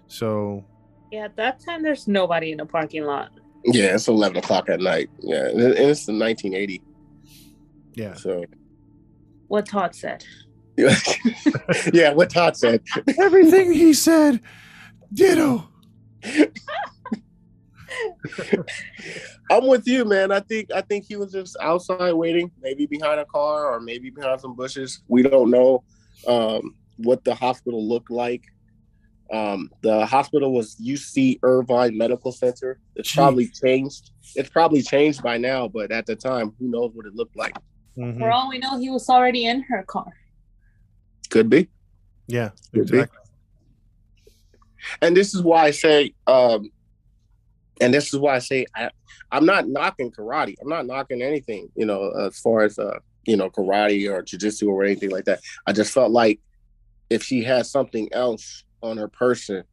so 0.08 0.64
Yeah, 1.10 1.24
at 1.26 1.36
that 1.36 1.60
time 1.60 1.82
there's 1.82 2.08
nobody 2.08 2.52
in 2.52 2.58
the 2.58 2.66
parking 2.66 3.04
lot. 3.04 3.30
Yeah, 3.64 3.94
it's 3.94 4.08
eleven 4.08 4.38
o'clock 4.38 4.68
at 4.68 4.80
night. 4.80 5.08
Yeah, 5.20 5.46
and 5.48 5.60
it's 5.60 6.08
in 6.08 6.18
1980. 6.18 6.82
yeah. 7.94 8.14
So, 8.14 8.44
What 9.48 9.66
Todd 9.66 9.94
said. 9.94 10.24
yeah, 11.92 12.12
what 12.14 12.30
Todd 12.30 12.56
said. 12.56 12.82
Everything 13.18 13.72
he 13.72 13.92
said, 13.92 14.40
ditto. 15.12 15.68
I'm 19.50 19.66
with 19.66 19.86
you, 19.86 20.04
man. 20.04 20.32
I 20.32 20.40
think 20.40 20.72
I 20.72 20.80
think 20.80 21.04
he 21.06 21.16
was 21.16 21.32
just 21.32 21.56
outside 21.60 22.12
waiting, 22.12 22.50
maybe 22.60 22.86
behind 22.86 23.20
a 23.20 23.24
car 23.24 23.72
or 23.72 23.80
maybe 23.80 24.10
behind 24.10 24.40
some 24.40 24.54
bushes. 24.54 25.02
We 25.08 25.22
don't 25.22 25.50
know 25.50 25.82
um, 26.26 26.74
what 26.96 27.24
the 27.24 27.34
hospital 27.34 27.86
looked 27.86 28.10
like. 28.10 28.44
Um, 29.32 29.70
the 29.82 30.04
hospital 30.04 30.52
was 30.52 30.76
UC 30.76 31.38
Irvine 31.42 31.96
Medical 31.96 32.32
Center. 32.32 32.78
It's 32.96 33.10
Gee. 33.10 33.16
probably 33.16 33.48
changed. 33.48 34.10
It's 34.34 34.50
probably 34.50 34.82
changed 34.82 35.22
by 35.22 35.38
now, 35.38 35.68
but 35.68 35.90
at 35.90 36.06
the 36.06 36.16
time, 36.16 36.52
who 36.58 36.68
knows 36.68 36.92
what 36.94 37.06
it 37.06 37.14
looked 37.14 37.36
like? 37.36 37.54
Mhm. 37.96 38.18
For 38.18 38.30
all 38.30 38.48
we 38.48 38.58
know, 38.58 38.78
he 38.78 38.90
was 38.90 39.08
already 39.08 39.46
in 39.46 39.62
her 39.62 39.82
car. 39.84 40.12
Could 41.30 41.48
be. 41.48 41.68
Yeah, 42.26 42.50
Could 42.74 42.90
be. 42.90 43.04
and 45.00 45.16
this 45.16 45.34
is 45.34 45.42
why 45.42 45.64
I 45.64 45.70
say, 45.70 46.14
um, 46.26 46.70
and 47.80 47.92
this 47.92 48.12
is 48.12 48.20
why 48.20 48.36
I 48.36 48.38
say 48.38 48.66
I, 48.76 48.90
I'm 49.30 49.46
not 49.46 49.68
knocking 49.68 50.10
karate. 50.10 50.54
I'm 50.60 50.68
not 50.68 50.86
knocking 50.86 51.22
anything, 51.22 51.68
you 51.74 51.86
know, 51.86 52.10
as 52.10 52.38
far 52.38 52.62
as 52.62 52.78
uh, 52.78 52.98
you 53.24 53.36
know, 53.36 53.50
karate 53.50 54.10
or 54.10 54.22
jujitsu 54.22 54.68
or 54.68 54.84
anything 54.84 55.10
like 55.10 55.24
that. 55.24 55.40
I 55.66 55.72
just 55.72 55.92
felt 55.92 56.10
like 56.10 56.40
if 57.10 57.22
she 57.22 57.42
had 57.42 57.66
something 57.66 58.08
else 58.12 58.64
on 58.82 58.96
her 58.96 59.08
person, 59.08 59.64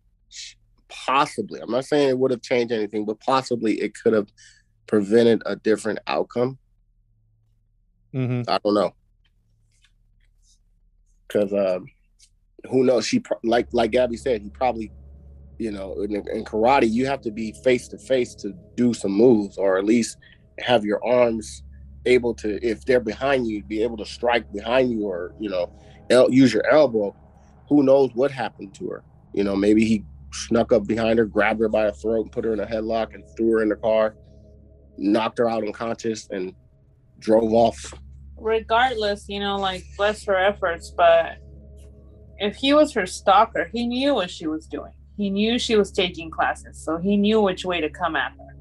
possibly, 0.88 1.60
I'm 1.62 1.72
not 1.72 1.86
saying 1.86 2.10
it 2.10 2.20
would 2.20 2.32
have 2.32 2.42
changed 2.42 2.72
anything, 2.72 3.06
but 3.06 3.20
possibly 3.20 3.82
it 3.82 3.94
could 3.96 4.14
have 4.14 4.28
prevented 4.88 5.42
a 5.46 5.56
different 5.56 6.00
outcome. 6.08 6.58
hmm 8.14 8.42
I 8.48 8.60
don't 8.64 8.74
know. 8.74 8.94
Because 11.28 11.54
um, 11.54 11.86
who 12.70 12.84
knows? 12.84 13.06
She 13.06 13.22
like 13.44 13.68
like 13.72 13.92
Gabby 13.92 14.18
said, 14.18 14.42
he 14.42 14.50
probably, 14.50 14.92
you 15.60 15.72
know, 15.72 16.02
in, 16.02 16.16
in 16.16 16.44
karate, 16.46 16.90
you 16.90 17.06
have 17.06 17.22
to 17.22 17.32
be 17.32 17.52
face 17.64 17.88
to 17.90 17.98
face 17.98 18.34
to 18.36 18.54
do 18.76 18.94
some 18.94 19.12
moves, 19.12 19.58
or 19.58 19.78
at 19.78 19.86
least 19.86 20.18
have 20.60 20.84
your 20.84 21.06
arms 21.06 21.64
able 22.06 22.34
to, 22.34 22.66
if 22.66 22.86
they're 22.86 23.00
behind 23.00 23.46
you, 23.46 23.62
be 23.64 23.84
able 23.84 23.98
to 23.98 24.06
strike 24.06 24.52
behind 24.52 24.92
you, 24.92 25.06
or 25.06 25.34
you 25.40 25.50
know, 25.50 25.72
el- 26.10 26.32
use 26.32 26.54
your 26.54 26.66
elbow. 26.68 27.16
Who 27.68 27.84
knows 27.84 28.10
what 28.16 28.32
happened 28.32 28.74
to 28.76 28.88
her? 28.88 29.04
You 29.34 29.44
know, 29.44 29.56
maybe 29.56 29.86
he 29.86 30.04
snuck 30.32 30.72
up 30.72 30.88
behind 30.88 31.20
her, 31.20 31.26
grabbed 31.26 31.60
her 31.60 31.70
by 31.70 31.86
the 31.86 31.92
throat, 31.92 32.32
put 32.32 32.46
her 32.46 32.54
in 32.54 32.60
a 32.60 32.66
headlock, 32.66 33.14
and 33.14 33.24
threw 33.36 33.52
her 33.52 33.62
in 33.62 33.70
the 33.70 33.76
car, 33.76 34.16
knocked 34.98 35.38
her 35.38 35.50
out 35.50 35.64
unconscious, 35.64 36.28
and 36.32 36.56
drove 37.20 37.54
off 37.54 37.94
Regardless, 38.42 39.26
you 39.28 39.40
know, 39.40 39.58
like 39.58 39.84
bless 39.98 40.24
her 40.26 40.38
efforts, 40.38 40.94
but 40.96 41.38
if 42.38 42.56
he 42.56 42.74
was 42.74 42.94
her 42.94 43.06
stalker, 43.06 43.70
he 43.74 43.86
knew 43.86 44.16
what 44.16 44.30
she 44.30 44.48
was 44.48 44.66
doing. 44.66 44.94
He 45.20 45.30
knew 45.30 45.60
she 45.60 45.76
was 45.76 45.92
taking 45.92 46.32
classes, 46.32 46.78
so 46.78 46.96
he 46.96 47.18
knew 47.18 47.42
which 47.42 47.66
way 47.66 47.82
to 47.82 47.90
come 47.90 48.16
at 48.16 48.32
her. 48.40 48.56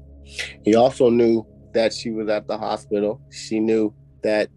He 0.65 0.75
also 0.75 1.09
knew 1.09 1.47
that 1.73 1.93
she 1.93 2.11
was 2.11 2.27
at 2.27 2.47
the 2.47 2.57
hospital. 2.57 3.21
She 3.31 3.61
knew 3.61 3.95
that 4.23 4.49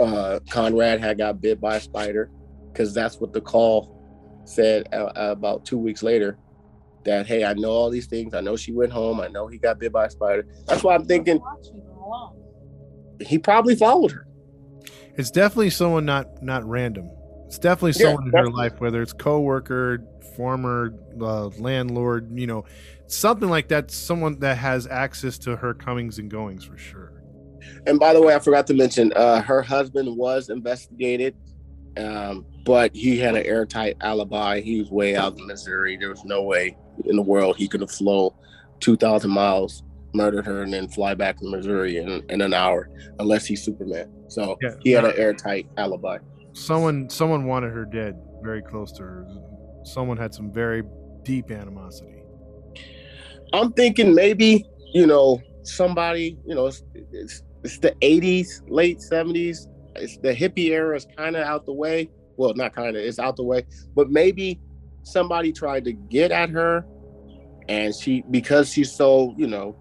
uh, 0.00 0.40
Conrad 0.48 1.00
had 1.00 1.18
got 1.18 1.42
bit 1.42 1.60
by 1.60 1.76
a 1.76 1.80
spider 1.82 2.30
because 2.72 2.94
that's 2.94 3.20
what 3.20 3.34
the 3.34 3.42
call 3.42 3.92
said 4.46 4.88
uh, 4.90 5.10
about 5.16 5.66
two 5.66 5.76
weeks 5.76 6.02
later. 6.02 6.38
That 7.04 7.26
hey, 7.26 7.44
I 7.44 7.52
know 7.52 7.72
all 7.72 7.90
these 7.90 8.06
things. 8.06 8.32
I 8.32 8.40
know 8.40 8.56
she 8.56 8.72
went 8.72 8.92
home. 8.92 9.20
I 9.20 9.28
know 9.28 9.48
he 9.48 9.58
got 9.58 9.78
bit 9.78 9.92
by 9.92 10.06
a 10.06 10.10
spider. 10.10 10.46
That's 10.66 10.82
why 10.82 10.94
I'm 10.94 11.04
thinking 11.04 11.42
he 13.20 13.36
probably 13.36 13.74
followed 13.74 14.12
her. 14.12 14.26
It's 15.18 15.30
definitely 15.30 15.68
someone 15.68 16.06
not 16.06 16.26
not 16.42 16.64
random. 16.64 17.10
It's 17.48 17.58
definitely 17.58 18.02
Yeah, 18.02 18.12
someone 18.12 18.28
in 18.28 18.32
her 18.34 18.50
life, 18.50 18.78
whether 18.78 19.00
it's 19.00 19.14
coworker, 19.14 20.02
former 20.36 20.94
uh, 21.20 21.46
landlord, 21.58 22.30
you 22.38 22.46
know, 22.46 22.64
something 23.06 23.48
like 23.48 23.68
that. 23.68 23.90
Someone 23.90 24.38
that 24.40 24.58
has 24.58 24.86
access 24.86 25.38
to 25.38 25.56
her 25.56 25.74
comings 25.74 26.18
and 26.18 26.30
goings 26.30 26.64
for 26.64 26.76
sure. 26.76 27.12
And 27.86 27.98
by 27.98 28.12
the 28.12 28.22
way, 28.22 28.34
I 28.34 28.38
forgot 28.38 28.66
to 28.68 28.74
mention, 28.74 29.12
uh, 29.14 29.42
her 29.42 29.62
husband 29.62 30.16
was 30.16 30.48
investigated, 30.48 31.34
um, 31.96 32.46
but 32.64 32.94
he 32.94 33.18
had 33.18 33.34
an 33.34 33.44
airtight 33.44 33.96
alibi. 34.00 34.60
He 34.60 34.78
was 34.80 34.90
way 34.90 35.16
out 35.16 35.38
in 35.38 35.46
Missouri. 35.46 35.96
There 35.96 36.10
was 36.10 36.24
no 36.24 36.42
way 36.42 36.76
in 37.04 37.16
the 37.16 37.22
world 37.22 37.56
he 37.56 37.68
could 37.68 37.80
have 37.80 37.90
flown 37.90 38.30
2,000 38.80 39.30
miles, 39.30 39.82
murdered 40.14 40.46
her, 40.46 40.62
and 40.62 40.72
then 40.72 40.88
fly 40.88 41.14
back 41.14 41.38
to 41.38 41.48
Missouri 41.50 41.96
in, 41.98 42.22
in 42.28 42.40
an 42.40 42.54
hour, 42.54 42.88
unless 43.18 43.44
he's 43.46 43.62
Superman. 43.62 44.10
So 44.28 44.56
Yeah. 44.62 44.74
he 44.80 44.90
had 44.90 45.04
an 45.04 45.14
airtight 45.16 45.66
alibi. 45.76 46.18
Someone 46.52 47.08
someone 47.08 47.46
wanted 47.46 47.72
her 47.72 47.84
dead, 47.84 48.16
very 48.42 48.62
close 48.62 48.92
to 48.92 49.02
her. 49.02 49.26
Someone 49.88 50.16
had 50.16 50.34
some 50.34 50.52
very 50.52 50.82
deep 51.22 51.50
animosity. 51.50 52.22
I'm 53.52 53.72
thinking 53.72 54.14
maybe, 54.14 54.64
you 54.92 55.06
know, 55.06 55.40
somebody, 55.62 56.38
you 56.46 56.54
know, 56.54 56.66
it's, 56.66 56.82
it's, 56.94 57.42
it's 57.64 57.78
the 57.78 57.92
80s, 58.02 58.62
late 58.68 58.98
70s. 58.98 59.66
It's 59.96 60.18
the 60.18 60.34
hippie 60.34 60.70
era 60.70 60.96
is 60.96 61.06
kind 61.16 61.36
of 61.36 61.42
out 61.42 61.64
the 61.64 61.72
way. 61.72 62.10
Well, 62.36 62.54
not 62.54 62.74
kind 62.74 62.96
of, 62.96 63.02
it's 63.02 63.18
out 63.18 63.36
the 63.36 63.44
way. 63.44 63.66
But 63.94 64.10
maybe 64.10 64.60
somebody 65.02 65.52
tried 65.52 65.84
to 65.84 65.92
get 65.92 66.30
at 66.30 66.50
her 66.50 66.84
and 67.68 67.94
she, 67.94 68.22
because 68.30 68.72
she's 68.72 68.92
so, 68.92 69.34
you 69.36 69.46
know, 69.46 69.76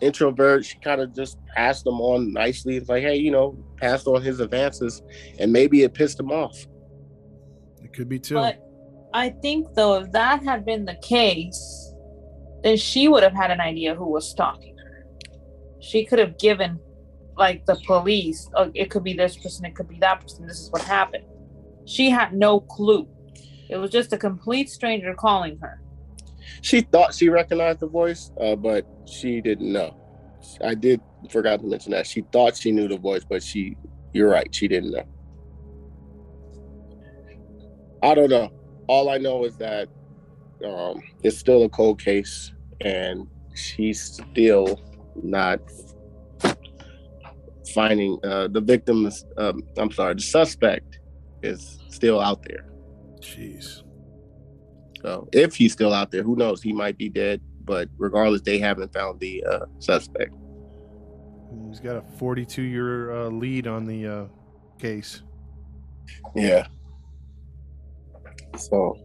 introvert, 0.00 0.64
she 0.64 0.78
kind 0.78 1.00
of 1.00 1.14
just 1.14 1.38
passed 1.54 1.84
them 1.84 2.00
on 2.00 2.32
nicely. 2.32 2.76
It's 2.76 2.88
like, 2.88 3.02
hey, 3.02 3.16
you 3.16 3.30
know, 3.30 3.56
passed 3.76 4.06
on 4.06 4.22
his 4.22 4.40
advances 4.40 5.02
and 5.38 5.52
maybe 5.52 5.82
it 5.82 5.94
pissed 5.94 6.18
him 6.18 6.30
off. 6.30 6.66
It 7.82 7.92
could 7.92 8.08
be 8.08 8.18
too. 8.18 8.34
But 8.34 8.60
I 9.14 9.30
think 9.30 9.74
though, 9.74 10.00
if 10.00 10.12
that 10.12 10.42
had 10.42 10.64
been 10.64 10.84
the 10.84 10.96
case, 10.96 11.94
then 12.62 12.76
she 12.76 13.08
would 13.08 13.22
have 13.22 13.34
had 13.34 13.50
an 13.50 13.60
idea 13.60 13.94
who 13.94 14.10
was 14.10 14.30
stalking 14.30 14.76
her. 14.78 15.06
She 15.80 16.04
could 16.04 16.18
have 16.18 16.38
given, 16.38 16.78
like 17.36 17.66
the 17.66 17.76
police, 17.86 18.48
oh, 18.54 18.70
it 18.74 18.90
could 18.90 19.04
be 19.04 19.14
this 19.14 19.36
person, 19.36 19.64
it 19.64 19.74
could 19.74 19.88
be 19.88 19.98
that 19.98 20.20
person. 20.20 20.46
This 20.46 20.60
is 20.60 20.70
what 20.70 20.82
happened. 20.82 21.24
She 21.84 22.10
had 22.10 22.32
no 22.32 22.60
clue. 22.60 23.08
It 23.68 23.76
was 23.76 23.90
just 23.90 24.12
a 24.12 24.18
complete 24.18 24.70
stranger 24.70 25.14
calling 25.14 25.58
her. 25.60 25.80
She 26.60 26.82
thought 26.82 27.14
she 27.14 27.28
recognized 27.28 27.80
the 27.80 27.88
voice, 27.88 28.30
uh, 28.40 28.56
but 28.56 28.86
she 29.06 29.40
didn't 29.40 29.72
know. 29.72 29.96
I 30.64 30.74
did 30.74 31.00
forgot 31.30 31.60
to 31.60 31.66
mention 31.66 31.92
that. 31.92 32.06
She 32.06 32.22
thought 32.32 32.56
she 32.56 32.72
knew 32.72 32.88
the 32.88 32.98
voice, 32.98 33.24
but 33.28 33.42
she 33.42 33.76
you're 34.12 34.28
right, 34.28 34.54
she 34.54 34.68
didn't 34.68 34.92
know. 34.92 35.04
I 38.02 38.14
don't 38.14 38.30
know. 38.30 38.50
All 38.92 39.08
I 39.08 39.16
know 39.16 39.44
is 39.44 39.56
that 39.56 39.88
um, 40.62 41.00
it's 41.22 41.38
still 41.38 41.64
a 41.64 41.68
cold 41.70 41.98
case 41.98 42.52
and 42.82 43.26
she's 43.54 44.02
still 44.02 44.78
not 45.22 45.60
finding 47.74 48.18
uh, 48.22 48.48
the 48.48 48.60
victims 48.60 49.24
um, 49.38 49.62
I'm 49.78 49.90
sorry, 49.92 50.16
the 50.16 50.20
suspect 50.20 51.00
is 51.42 51.78
still 51.88 52.20
out 52.20 52.42
there. 52.42 52.66
Jeez. 53.20 53.82
So 55.00 55.26
if 55.32 55.54
he's 55.54 55.72
still 55.72 55.94
out 55.94 56.10
there, 56.10 56.22
who 56.22 56.36
knows? 56.36 56.62
He 56.62 56.74
might 56.74 56.98
be 56.98 57.08
dead. 57.08 57.40
But 57.64 57.88
regardless, 57.96 58.42
they 58.42 58.58
haven't 58.58 58.92
found 58.92 59.20
the 59.20 59.42
uh, 59.50 59.66
suspect. 59.78 60.34
He's 61.66 61.80
got 61.80 61.96
a 61.96 62.02
42 62.18 62.60
year 62.60 63.10
uh, 63.10 63.28
lead 63.30 63.66
on 63.66 63.86
the 63.86 64.06
uh, 64.06 64.24
case. 64.78 65.22
Yeah. 66.34 66.66
So 68.58 68.98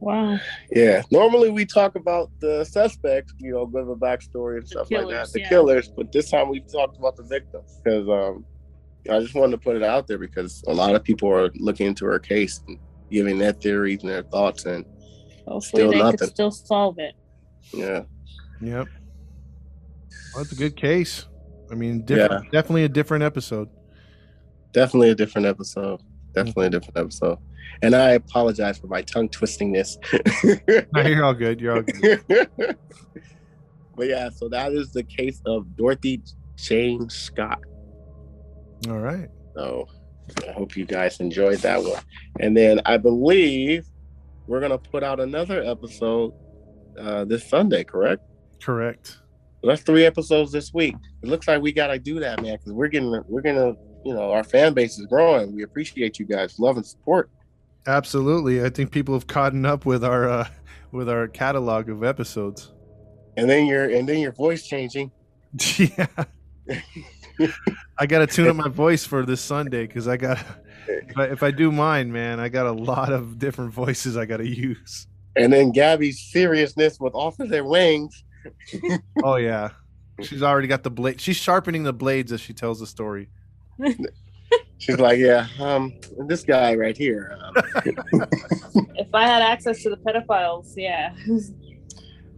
Wow. 0.00 0.38
yeah, 0.72 1.02
normally 1.12 1.50
we 1.50 1.64
talk 1.64 1.94
about 1.94 2.28
the 2.40 2.64
suspects, 2.64 3.32
you 3.38 3.52
know, 3.52 3.66
give 3.66 3.88
a 3.88 3.94
backstory 3.94 4.54
and 4.56 4.64
The 4.64 4.68
stuff 4.68 4.90
like 4.90 5.08
that, 5.10 5.30
the 5.32 5.40
yeah. 5.40 5.48
killers. 5.48 5.88
But 5.96 6.10
this 6.10 6.28
time 6.28 6.48
we 6.48 6.60
talked 6.60 6.98
about 6.98 7.14
the 7.16 7.22
victims 7.22 7.80
because 7.84 8.08
um, 8.08 8.44
I 9.08 9.20
just 9.20 9.34
wanted 9.36 9.52
to 9.52 9.58
put 9.58 9.76
it 9.76 9.84
out 9.84 10.08
there 10.08 10.18
because 10.18 10.60
a 10.66 10.74
lot 10.74 10.96
of 10.96 11.04
people 11.04 11.28
are 11.32 11.50
looking 11.54 11.86
into 11.86 12.04
her 12.06 12.18
case 12.18 12.60
and 12.66 12.78
giving 13.12 13.38
their 13.38 13.52
theories 13.52 14.02
and 14.02 14.10
their 14.10 14.24
thoughts, 14.24 14.64
and 14.66 14.84
Hopefully 15.46 15.82
Still 15.82 15.90
they 15.92 15.98
nothing. 15.98 16.18
could 16.18 16.28
still 16.30 16.50
solve 16.50 16.98
it. 16.98 17.14
yeah, 17.72 18.02
Yep. 18.60 18.86
Well, 20.34 20.42
that's 20.44 20.52
a 20.52 20.56
good 20.56 20.76
case. 20.76 21.26
I 21.70 21.74
mean, 21.74 22.04
different, 22.04 22.50
definitely 22.50 22.84
a 22.84 22.88
different 22.88 23.22
episode. 23.22 23.68
definitely 24.72 25.10
a 25.10 25.14
different 25.14 25.46
episode. 25.46 26.00
Definitely 26.34 26.66
a 26.66 26.70
different 26.70 26.98
episode. 26.98 27.38
And 27.82 27.94
I 27.94 28.10
apologize 28.12 28.78
for 28.78 28.86
my 28.86 29.02
tongue 29.02 29.28
twistingness. 29.28 29.96
No, 30.94 31.02
you're 31.02 31.24
all 31.24 31.34
good. 31.34 31.60
You're 31.60 31.76
all 31.76 31.82
good. 31.82 32.22
but 33.96 34.08
yeah, 34.08 34.30
so 34.30 34.48
that 34.48 34.72
is 34.72 34.92
the 34.92 35.02
case 35.02 35.40
of 35.46 35.76
Dorothy 35.76 36.22
Jane 36.56 37.08
Scott. 37.08 37.60
All 38.88 38.98
right. 38.98 39.28
So 39.54 39.88
I 40.48 40.52
hope 40.52 40.76
you 40.76 40.84
guys 40.84 41.20
enjoyed 41.20 41.58
that 41.58 41.82
one. 41.82 42.00
And 42.40 42.56
then 42.56 42.80
I 42.86 42.96
believe 42.96 43.86
we're 44.46 44.60
gonna 44.60 44.78
put 44.78 45.02
out 45.02 45.20
another 45.20 45.62
episode 45.62 46.32
uh, 46.98 47.24
this 47.24 47.48
Sunday, 47.48 47.84
correct? 47.84 48.22
Correct. 48.62 49.18
So 49.60 49.68
that's 49.68 49.82
three 49.82 50.04
episodes 50.04 50.52
this 50.52 50.72
week. 50.74 50.96
It 51.22 51.28
looks 51.28 51.46
like 51.46 51.62
we 51.62 51.72
gotta 51.72 51.98
do 51.98 52.20
that, 52.20 52.42
man, 52.42 52.56
because 52.56 52.72
we're 52.72 52.88
getting 52.88 53.22
we're 53.28 53.42
gonna 53.42 53.74
you 54.04 54.14
know 54.14 54.32
our 54.32 54.44
fan 54.44 54.74
base 54.74 54.98
is 54.98 55.06
growing. 55.06 55.54
We 55.54 55.62
appreciate 55.62 56.18
you 56.18 56.26
guys' 56.26 56.58
love 56.58 56.76
and 56.76 56.86
support. 56.86 57.30
Absolutely. 57.86 58.64
I 58.64 58.70
think 58.70 58.92
people 58.92 59.14
have 59.14 59.26
caught 59.26 59.54
up 59.64 59.86
with 59.86 60.04
our 60.04 60.28
uh, 60.28 60.48
with 60.92 61.08
our 61.08 61.28
catalog 61.28 61.88
of 61.88 62.04
episodes. 62.04 62.72
And 63.36 63.48
then 63.48 63.66
your 63.66 63.90
and 63.90 64.08
then 64.08 64.18
your 64.18 64.32
voice 64.32 64.66
changing. 64.66 65.10
yeah. 65.78 66.06
I 67.98 68.06
got 68.06 68.18
to 68.18 68.26
tune 68.26 68.48
up 68.48 68.56
my 68.56 68.68
voice 68.68 69.04
for 69.04 69.24
this 69.24 69.40
Sunday 69.40 69.86
because 69.86 70.06
I 70.06 70.16
got. 70.16 70.44
If 70.88 71.16
I, 71.16 71.24
if 71.26 71.42
I 71.42 71.50
do 71.50 71.70
mine, 71.70 72.12
man, 72.12 72.40
I 72.40 72.48
got 72.48 72.66
a 72.66 72.72
lot 72.72 73.12
of 73.12 73.38
different 73.38 73.72
voices 73.72 74.16
I 74.16 74.26
got 74.26 74.38
to 74.38 74.48
use. 74.48 75.06
And 75.36 75.52
then 75.52 75.70
Gabby's 75.70 76.20
seriousness 76.20 77.00
with 77.00 77.14
off 77.14 77.40
of 77.40 77.48
their 77.48 77.64
wings. 77.64 78.24
Oh 79.22 79.36
yeah, 79.36 79.70
she's 80.20 80.42
already 80.42 80.66
got 80.66 80.82
the 80.82 80.90
blade. 80.90 81.20
She's 81.20 81.36
sharpening 81.36 81.84
the 81.84 81.92
blades 81.92 82.32
as 82.32 82.40
she 82.40 82.52
tells 82.52 82.80
the 82.80 82.88
story. 82.88 83.28
She's 84.78 84.98
like, 84.98 85.18
yeah, 85.18 85.46
um, 85.60 85.94
this 86.26 86.42
guy 86.42 86.74
right 86.74 86.96
here. 86.96 87.38
Um, 87.40 87.54
If 88.96 89.14
I 89.14 89.26
had 89.26 89.40
access 89.42 89.82
to 89.84 89.90
the 89.90 89.96
pedophiles, 89.96 90.72
yeah. 90.76 91.14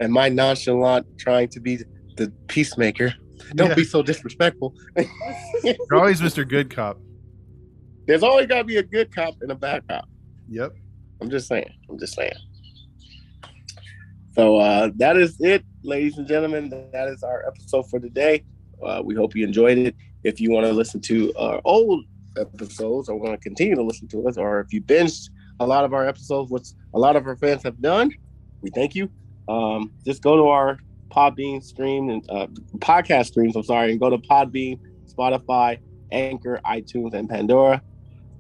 and 0.01 0.13
my 0.13 0.29
nonchalant 0.29 1.07
trying 1.19 1.49
to 1.49 1.61
be 1.61 1.79
the 2.17 2.33
peacemaker. 2.49 3.15
Don't 3.57 3.71
Yeah. 3.71 3.75
be 3.75 3.85
so 3.85 4.03
disrespectful. 4.03 4.75
You're 5.65 5.77
always 5.95 6.21
Mr. 6.21 6.47
Good 6.49 6.75
Cop. 6.75 6.99
There's 8.07 8.23
always 8.23 8.47
got 8.47 8.59
to 8.59 8.65
be 8.65 8.77
a 8.77 8.83
good 8.83 9.15
cop 9.15 9.35
and 9.41 9.51
a 9.51 9.55
bad 9.55 9.87
cop. 9.89 10.07
Yep. 10.49 10.75
I'm 11.21 11.31
just 11.31 11.49
saying. 11.49 11.71
I'm 11.89 11.99
just 11.99 12.15
saying. 12.15 12.33
So 14.33 14.57
uh, 14.57 14.91
that 14.97 15.17
is 15.17 15.37
it, 15.41 15.65
ladies 15.83 16.19
and 16.19 16.27
gentlemen. 16.27 16.69
That 16.93 17.09
is 17.09 17.23
our 17.23 17.47
episode 17.47 17.89
for 17.89 17.99
today. 18.01 18.45
Uh, 18.83 19.01
we 19.05 19.15
hope 19.15 19.35
you 19.35 19.45
enjoyed 19.47 19.79
it. 19.79 19.95
If 20.25 20.41
you 20.41 20.51
want 20.51 20.67
to 20.67 20.73
listen 20.73 21.01
to 21.03 21.33
our 21.39 21.61
old 21.65 22.05
episodes 22.37 23.09
or 23.09 23.17
want 23.17 23.33
to 23.33 23.39
continue 23.39 23.75
to 23.75 23.83
listen 23.83 24.09
to 24.09 24.27
us, 24.27 24.37
or 24.37 24.61
if 24.61 24.73
you 24.73 24.81
binged 24.83 25.31
a 25.61 25.67
lot 25.67 25.85
of 25.85 25.95
our 25.95 26.07
episodes, 26.07 26.51
which 26.51 26.69
a 26.95 26.99
lot 26.99 27.17
of 27.17 27.27
our 27.27 27.37
fans 27.37 27.63
have 27.63 27.81
done, 27.81 28.11
we 28.63 28.71
thank 28.71 28.95
you. 28.95 29.11
Um, 29.49 29.93
just 30.05 30.23
go 30.23 30.37
to 30.37 30.49
our 30.49 30.79
Podbean 31.11 31.63
stream 31.63 32.09
and 32.09 32.29
uh, 32.29 32.47
podcast 32.79 33.27
streams. 33.27 33.55
I'm 33.55 33.63
sorry, 33.63 33.93
and 33.93 34.01
go 34.01 34.11
to 34.11 34.19
Podbean, 34.19 34.81
Spotify, 35.07 35.79
Anchor, 36.11 36.61
iTunes, 36.65 37.15
and 37.15 37.29
Pandora. 37.29 37.83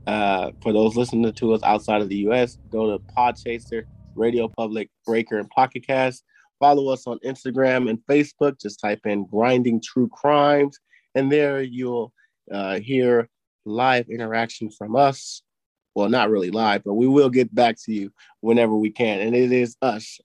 Uh, 0.06 0.50
for 0.62 0.72
those 0.72 0.96
listening 0.96 1.32
to 1.32 1.52
us 1.54 1.62
outside 1.62 2.02
of 2.02 2.08
the 2.08 2.16
U.S., 2.16 2.58
go 2.70 2.90
to 2.90 3.02
Podchaser, 3.16 3.84
Radio 4.14 4.48
Public, 4.48 4.90
Breaker, 5.06 5.38
and 5.38 5.48
Pocket 5.50 5.86
Cast. 5.86 6.24
Follow 6.58 6.92
us 6.92 7.06
on 7.06 7.18
Instagram 7.24 7.88
and 7.88 7.98
Facebook. 8.08 8.60
Just 8.60 8.80
type 8.80 9.00
in 9.04 9.26
"Grinding 9.26 9.80
True 9.80 10.08
Crimes," 10.08 10.78
and 11.14 11.30
there 11.30 11.62
you'll 11.62 12.12
uh, 12.52 12.78
hear 12.80 13.28
live 13.64 14.08
interaction 14.08 14.70
from 14.70 14.96
us. 14.96 15.42
Well, 15.94 16.08
not 16.08 16.30
really 16.30 16.50
live, 16.50 16.82
but 16.84 16.94
we 16.94 17.06
will 17.06 17.30
get 17.30 17.54
back 17.54 17.76
to 17.84 17.92
you 17.92 18.10
whenever 18.40 18.74
we 18.74 18.90
can, 18.90 19.20
and 19.20 19.34
it 19.34 19.52
is 19.52 19.76
us 19.80 20.18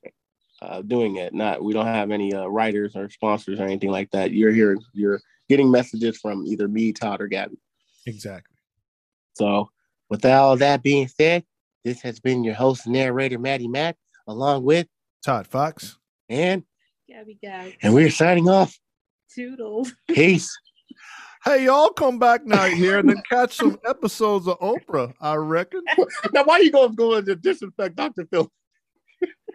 uh, 0.62 0.82
doing 0.82 1.18
it. 1.18 1.34
Not 1.34 1.64
we 1.64 1.74
don't 1.74 1.86
have 1.86 2.10
any 2.12 2.34
uh, 2.34 2.48
writers 2.48 2.96
or 2.96 3.10
sponsors 3.10 3.60
or 3.60 3.64
anything 3.66 3.92
like 3.92 4.10
that. 4.12 4.32
You're 4.32 4.52
hearing, 4.52 4.82
you're 4.94 5.22
getting 5.48 5.70
messages 5.70 6.18
from 6.18 6.46
either 6.48 6.68
me, 6.68 6.92
Todd, 6.92 7.22
or 7.22 7.28
Gabby. 7.28 7.60
Exactly. 8.08 8.56
So, 9.34 9.70
with 10.10 10.26
all 10.26 10.58
that 10.58 10.82
being 10.82 11.08
said, 11.08 11.44
this 11.86 12.02
has 12.02 12.20
been 12.20 12.44
your 12.44 12.56
host 12.56 12.86
and 12.88 12.94
narrator, 12.94 13.38
Matty 13.38 13.68
Matt, 13.68 13.96
along 14.28 14.64
with 14.64 14.88
Todd 15.24 15.46
Fox. 15.48 15.98
and 16.30 16.64
Gabby 17.08 17.38
Gag. 17.42 17.78
and 17.82 17.94
we're 17.94 18.10
signing 18.10 18.50
off. 18.50 18.78
Toodles. 19.34 19.94
Peace. 20.08 20.56
Hey, 21.46 21.66
y'all 21.66 21.90
come 21.90 22.20
back 22.20 22.46
now 22.46 22.66
here 22.66 23.00
and 23.00 23.08
then 23.08 23.22
catch 23.30 23.56
some 23.56 23.80
episodes 23.88 24.48
of 24.48 24.60
Oprah, 24.60 25.14
I 25.22 25.36
reckon. 25.36 25.84
now, 26.34 26.44
why 26.44 26.60
you 26.60 26.72
going 26.72 26.90
to 26.90 26.96
go 26.96 27.14
and 27.14 27.42
disinfect 27.42 27.96
Dr. 27.96 28.26
Phil? 28.26 28.52